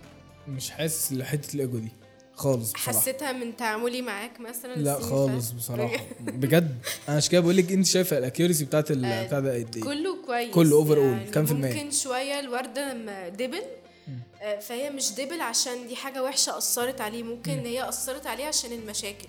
مش 0.48 0.70
حاسس 0.70 1.12
لحتة 1.12 1.54
الإيجو 1.54 1.78
دي 1.78 1.88
خالص 2.36 2.72
بصراحة. 2.72 3.00
حسيتها 3.00 3.32
من 3.32 3.56
تعاملي 3.56 4.02
معاك 4.02 4.40
مثلا؟ 4.40 4.74
لا 4.74 4.98
خالص 4.98 5.52
فاتت؟ 5.52 6.00
بجد. 6.20 6.74
أنا 7.08 7.16
عشان 7.16 7.32
كده 7.32 7.40
بقول 7.40 7.56
لك 7.56 7.72
أنت 7.72 7.86
شايفة 7.86 8.18
ال 8.18 8.23
accuracy 8.23 8.64
بتاعت 8.64 8.90
آه، 8.90 9.26
بتاع 9.26 9.40
ده 9.40 9.54
قد 9.54 9.76
إيه؟ 9.76 9.82
كله 9.82 10.16
كويس 10.26 10.54
كله 10.54 10.84
overall، 10.84 10.98
يعني. 10.98 11.30
كام 11.30 11.46
في 11.46 11.52
المية؟ 11.52 11.72
ممكن 11.74 11.90
شوية 11.90 12.40
الوردة 12.40 12.92
لما 12.92 13.28
دبل 13.28 13.62
فهي 14.60 14.90
مش 14.90 15.12
دبل 15.12 15.40
عشان 15.40 15.86
دي 15.86 15.96
حاجة 15.96 16.22
وحشة 16.22 16.58
أثرت 16.58 17.00
عليه 17.00 17.22
ممكن 17.22 17.52
ان 17.52 17.66
هي 17.66 17.88
أثرت 17.88 18.26
عليه 18.26 18.44
عشان 18.46 18.72
المشاكل. 18.72 19.28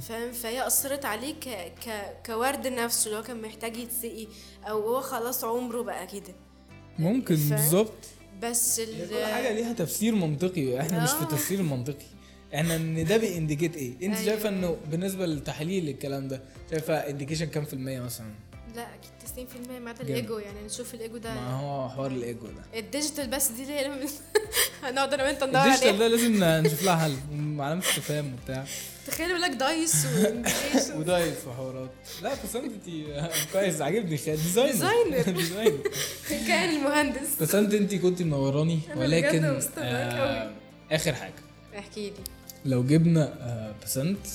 فاهم؟ 0.00 0.32
فهي 0.32 0.66
أثرت 0.66 1.04
عليه 1.04 1.34
ك... 1.34 1.48
ك... 1.86 2.16
كورد 2.26 2.66
نفسه 2.66 3.06
اللي 3.06 3.18
هو 3.18 3.22
كان 3.22 3.42
محتاج 3.42 3.76
يتسقي 3.76 4.26
أو 4.64 4.80
هو 4.94 5.00
خلاص 5.00 5.44
عمره 5.44 5.82
بقى 5.82 6.06
كده. 6.06 6.34
ممكن 6.98 7.36
فاهم؟ 7.36 7.48
بالظبط. 7.50 7.92
بس 8.42 8.80
ال... 8.80 9.08
كل 9.10 9.24
حاجة 9.24 9.52
ليها 9.52 9.72
تفسير 9.72 10.14
منطقي 10.14 10.80
إحنا 10.80 11.02
مش 11.04 11.10
في 11.10 11.18
آه. 11.18 11.22
التفسير 11.22 11.60
المنطقي 11.60 12.06
إحنا 12.54 12.76
إن 12.76 13.04
ده 13.04 13.16
بي 13.16 13.28
indicate 13.28 13.76
إيه؟ 13.76 13.92
أنت 13.92 14.02
أيوة. 14.02 14.24
شايفة 14.24 14.48
إنه 14.48 14.76
بالنسبة 14.90 15.26
للتحليل 15.26 15.88
الكلام 15.88 16.28
ده 16.28 16.42
شايفة 16.70 16.94
indication 16.94 17.44
كام 17.46 17.64
في 17.64 17.72
المية 17.74 18.00
مثلا؟ 18.00 18.26
لا 18.76 18.82
أكيد 18.94 19.10
90% 19.38 19.70
ما 19.70 19.90
عدا 19.90 19.98
جامد. 19.98 20.10
الإيجو 20.10 20.38
يعني 20.38 20.66
نشوف 20.66 20.94
الإيجو 20.94 21.16
ده. 21.16 21.34
ما 21.34 21.50
هو 21.60 21.88
حوار 21.88 22.10
الإيجو 22.10 22.46
ده. 22.46 22.78
ال 22.78 22.84
digital 22.84 23.26
بس 23.26 23.48
دي 23.48 23.62
اللي 23.62 24.08
هنقعد 24.82 25.14
أنا 25.14 25.24
وانت 25.24 25.44
ندور 25.44 25.62
الديجيتال 25.62 25.88
عليها. 25.88 25.98
ده 25.98 26.08
لازم 26.08 26.44
نشوف 26.44 26.82
لها 26.82 26.96
حل 26.96 27.16
علامه 27.60 27.82
استفهام 27.82 28.34
وبتاع. 28.34 28.64
تخيل 29.06 29.30
يقول 29.30 29.42
لك 29.42 29.50
دايس 29.50 30.06
ودايس 30.96 31.34
وحوارات. 31.46 31.90
لا 32.22 32.32
بس 32.44 32.56
انت 32.56 32.72
انت 32.88 33.52
كويس 33.52 33.80
عاجبني. 33.80 34.16
designer 34.16 34.72
designer. 34.72 35.22
designer 35.22 35.78
كان 36.30 36.70
المهندس. 36.76 37.42
بس 37.42 37.54
انت 37.54 37.94
كنت 37.94 38.22
منوراني 38.22 38.80
ولكن 38.96 39.58
آه. 39.78 40.50
آخر 40.92 41.14
حاجة. 41.14 41.34
احكي 41.78 42.10
لي. 42.10 42.16
لو 42.64 42.82
جبنا 42.84 43.22
آه، 43.40 43.74
بسنت 43.84 44.26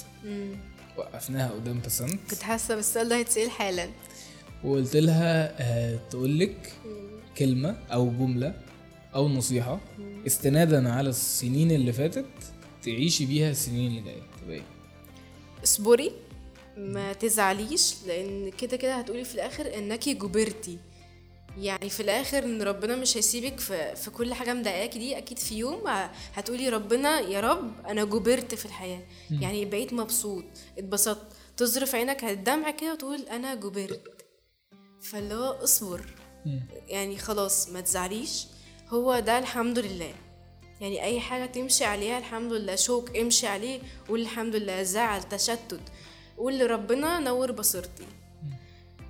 وقفناها 0.98 1.52
قدام 1.52 1.82
بسنت 1.86 2.20
كنت 2.32 2.42
حاسة 2.44 2.76
بالسؤال 2.76 3.10
ده 3.10 3.16
هيتسأل 3.16 3.52
حالا. 3.52 3.90
وقلت 4.64 4.96
لها 4.96 5.56
آه، 5.62 6.00
تقول 6.10 6.40
لك 6.40 6.74
كلمة 7.38 7.78
أو 7.94 8.10
جملة 8.10 8.54
أو 9.16 9.28
نصيحة 9.30 9.80
استنادا 10.28 10.90
على 10.92 11.10
السنين 11.10 11.72
اللي 11.72 11.94
فاتت 11.94 12.26
تعيشي 12.84 13.26
بيها 13.26 13.52
السنين 13.52 13.88
اللي 13.92 14.02
جاية. 14.02 14.22
تبقى 14.42 14.56
إيه؟ 14.56 14.64
اصبري 15.64 16.12
ما 16.78 17.14
تزعليش 17.14 17.96
لأن 18.08 18.52
كده 18.52 18.78
كده 18.78 18.96
هتقولي 18.96 19.24
في 19.24 19.36
الآخر 19.36 19.78
انكي 19.78 20.14
جبرتي. 20.14 20.78
يعني 21.58 21.90
في 21.90 22.00
الآخر 22.00 22.44
إن 22.44 22.62
ربنا 22.62 22.96
مش 22.96 23.18
هيسيبك 23.18 23.60
في, 23.60 23.96
في 23.96 24.12
كل 24.12 24.34
حاجة 24.34 24.54
مضايقاكي 24.54 25.00
دي 25.00 25.18
أكيد 25.18 25.40
في 25.40 25.58
يوم 25.58 25.82
هتقولي 26.34 26.70
ربنا 26.70 27.20
يا 27.20 27.40
رب 27.40 27.72
أنا 27.88 28.04
جبرت 28.04 28.56
في 28.56 28.66
الحياة. 28.66 29.02
يعني 29.32 29.66
بقيت 29.66 29.94
مبسوط 29.94 30.44
اتبسطت 30.78 31.28
تظرف 31.58 31.96
عينك 31.96 32.24
على 32.24 32.34
الدمع 32.34 32.72
كده 32.72 32.94
وتقول 32.94 33.22
أنا 33.22 33.56
جبرت. 33.56 34.13
فاللي 35.04 35.36
هو 35.36 35.52
اصبر. 35.64 36.02
يعني 36.88 37.18
خلاص 37.18 37.70
ما 37.70 37.82
تزعليش. 37.82 38.48
هو 38.90 39.20
ده 39.20 39.40
الحمد 39.40 39.80
لله. 39.80 40.14
يعني 40.82 41.04
أي 41.04 41.20
حاجة 41.20 41.46
تمشي 41.46 41.86
عليها 41.86 42.18
الحمد 42.18 42.54
لله. 42.54 42.76
شوك 42.76 43.18
امشي 43.18 43.48
عليه 43.48 43.80
قول 44.10 44.22
الحمد 44.22 44.56
لله. 44.56 44.84
زعل 44.84 45.24
تشتت. 45.24 45.82
قول 46.38 46.60
لربنا 46.60 47.20
نور 47.20 47.52
بصيرتي. 47.52 48.08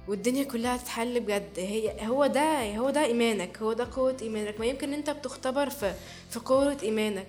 والدنيا 0.07 0.43
كلها 0.43 0.77
تتحل 0.77 1.19
بجد. 1.19 1.49
هي 1.57 2.07
هو 2.07 2.25
ده 2.25 2.77
هو 2.77 2.89
ده 2.89 3.05
إيمانك. 3.05 3.57
هو 3.57 3.73
ده 3.73 3.87
قوة 3.95 4.17
إيمانك. 4.21 4.59
ما 4.59 4.65
يمكن 4.65 4.93
أنت 4.93 5.09
بتختبر 5.09 5.69
في 5.69 5.93
في 6.29 6.39
قوة 6.39 6.77
إيمانك. 6.83 7.27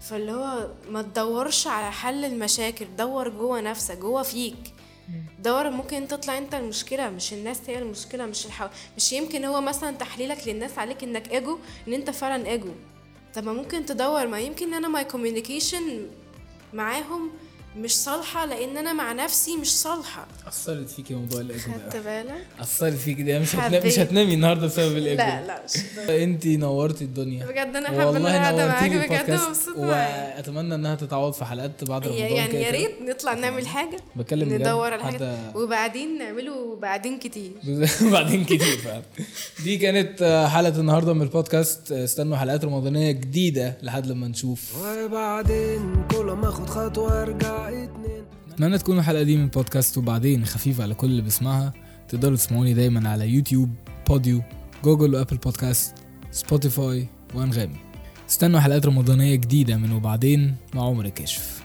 فاللي 0.00 0.32
هو 0.32 0.70
ما 0.88 1.02
تدورش 1.02 1.66
على 1.66 1.92
حل 1.92 2.24
المشاكل. 2.24 2.86
دور 2.98 3.28
جوه 3.28 3.60
نفسك 3.60 3.98
جوه 3.98 4.22
فيك. 4.22 4.74
دور 5.38 5.70
ممكن 5.70 6.08
تطلع 6.08 6.38
انت 6.38 6.54
المشكلة 6.54 7.10
مش 7.10 7.32
الناس 7.32 7.60
هي 7.66 7.78
المشكلة 7.78 8.26
مش 8.26 8.46
الحو... 8.46 8.66
مش 8.96 9.12
يمكن 9.12 9.44
هو 9.44 9.60
مثلا 9.60 9.96
تحليلك 9.96 10.48
للناس 10.48 10.78
عليك 10.78 11.04
إنك 11.04 11.32
ايجو 11.32 11.58
إن 11.88 11.92
أنت 11.92 12.10
فعلا 12.10 12.46
ايجو 12.46 12.70
طب 13.34 13.44
ما 13.44 13.52
ممكن 13.52 13.86
تدور 13.86 14.26
ما 14.26 14.40
يمكن 14.40 14.74
أنا 14.74 14.88
my 14.88 15.04
communication 15.04 16.06
معاهم 16.72 17.30
مش 17.76 17.96
صالحة 17.96 18.46
لأن 18.46 18.76
أنا 18.76 18.92
مع 18.92 19.12
نفسي 19.12 19.56
مش 19.56 19.72
صالحة. 19.76 20.26
أثرت 20.48 20.88
فيكي 20.88 21.14
موضوع 21.14 21.40
الإيجو 21.40 21.62
خدت 21.62 21.96
بالك؟ 21.96 22.46
أثرت 22.60 22.92
فيكي 22.94 23.22
ده 23.22 23.38
مش 23.38 23.56
هتنامي. 23.56 23.86
مش 23.86 23.98
هتنامي 23.98 24.34
النهاردة 24.34 24.66
بسبب 24.66 24.96
الإيجو 24.96 25.22
لا 25.22 25.46
لا 25.46 25.62
مش 25.64 25.80
انتي 26.10 26.56
نورتي 26.56 27.04
الدنيا. 27.04 27.46
بجد 27.46 27.76
أنا 27.76 27.88
حابة 27.88 28.10
إن 28.10 28.26
أنا 28.26 28.38
قاعدة 28.38 28.66
معاك، 28.66 28.90
بجد 28.90 29.30
مبسوطة. 29.48 29.80
وأتمنى 29.80 30.74
إنها 30.74 30.94
تتعوض 30.94 31.32
في 31.32 31.44
حلقات 31.44 31.84
بعد 31.84 32.06
رمضان 32.06 32.20
يعني 32.22 32.52
كده. 32.52 32.60
يا. 32.60 32.70
ريت 32.70 33.02
نطلع 33.02 33.34
نعمل 33.34 33.66
حاجة. 33.66 33.96
بتكلم. 34.16 34.54
ندور 34.54 34.92
على 34.92 35.02
حاجة. 35.02 35.36
وبعدين 35.54 36.18
نعمله 36.18 36.76
بعدين 36.76 37.18
كتير. 37.18 37.52
بعدين 38.12 38.44
كتير 38.44 38.76
فعلا. 38.84 39.02
دي 39.64 39.76
كانت 39.78 40.46
حلقة 40.52 40.80
النهارده 40.80 41.12
من 41.12 41.22
البودكاست. 41.22 41.92
استنوا 41.92 42.36
حلقات 42.36 42.64
رمضانية 42.64 43.12
جديدة 43.12 43.78
لحد 43.82 44.06
لما 44.06 44.28
نشوف. 44.28 44.84
وبعدين 44.84 46.06
كل 46.10 46.24
ما 46.24 46.48
أخد 46.48 46.68
خطوة 46.68 47.22
أرجع. 47.22 47.59
اتمنى 48.52 48.78
تكون 48.78 48.98
الحلقة 48.98 49.22
دي 49.22 49.36
من 49.36 49.44
البودكاست 49.44 49.98
وبعدين 49.98 50.44
خفيفة 50.44 50.82
على 50.82 50.94
كل 50.94 51.06
اللي 51.06 51.22
بيسمعها. 51.22 51.72
تقدروا 52.08 52.36
تسمعوني 52.36 52.74
دايما 52.74 53.10
على 53.10 53.28
يوتيوب 53.28 53.70
وجوجل 54.08 55.14
وأبل 55.14 55.36
بودكاست 55.36 55.94
سبوتيفاي 56.30 57.08
وأنغامي. 57.34 57.76
استنوا 58.28 58.60
حلقات 58.60 58.86
رمضانية 58.86 59.34
جديدة 59.34 59.76
من 59.76 59.92
وبعدين 59.92 60.56
مع 60.74 60.82
عمر 60.82 61.08
كشف 61.08 61.59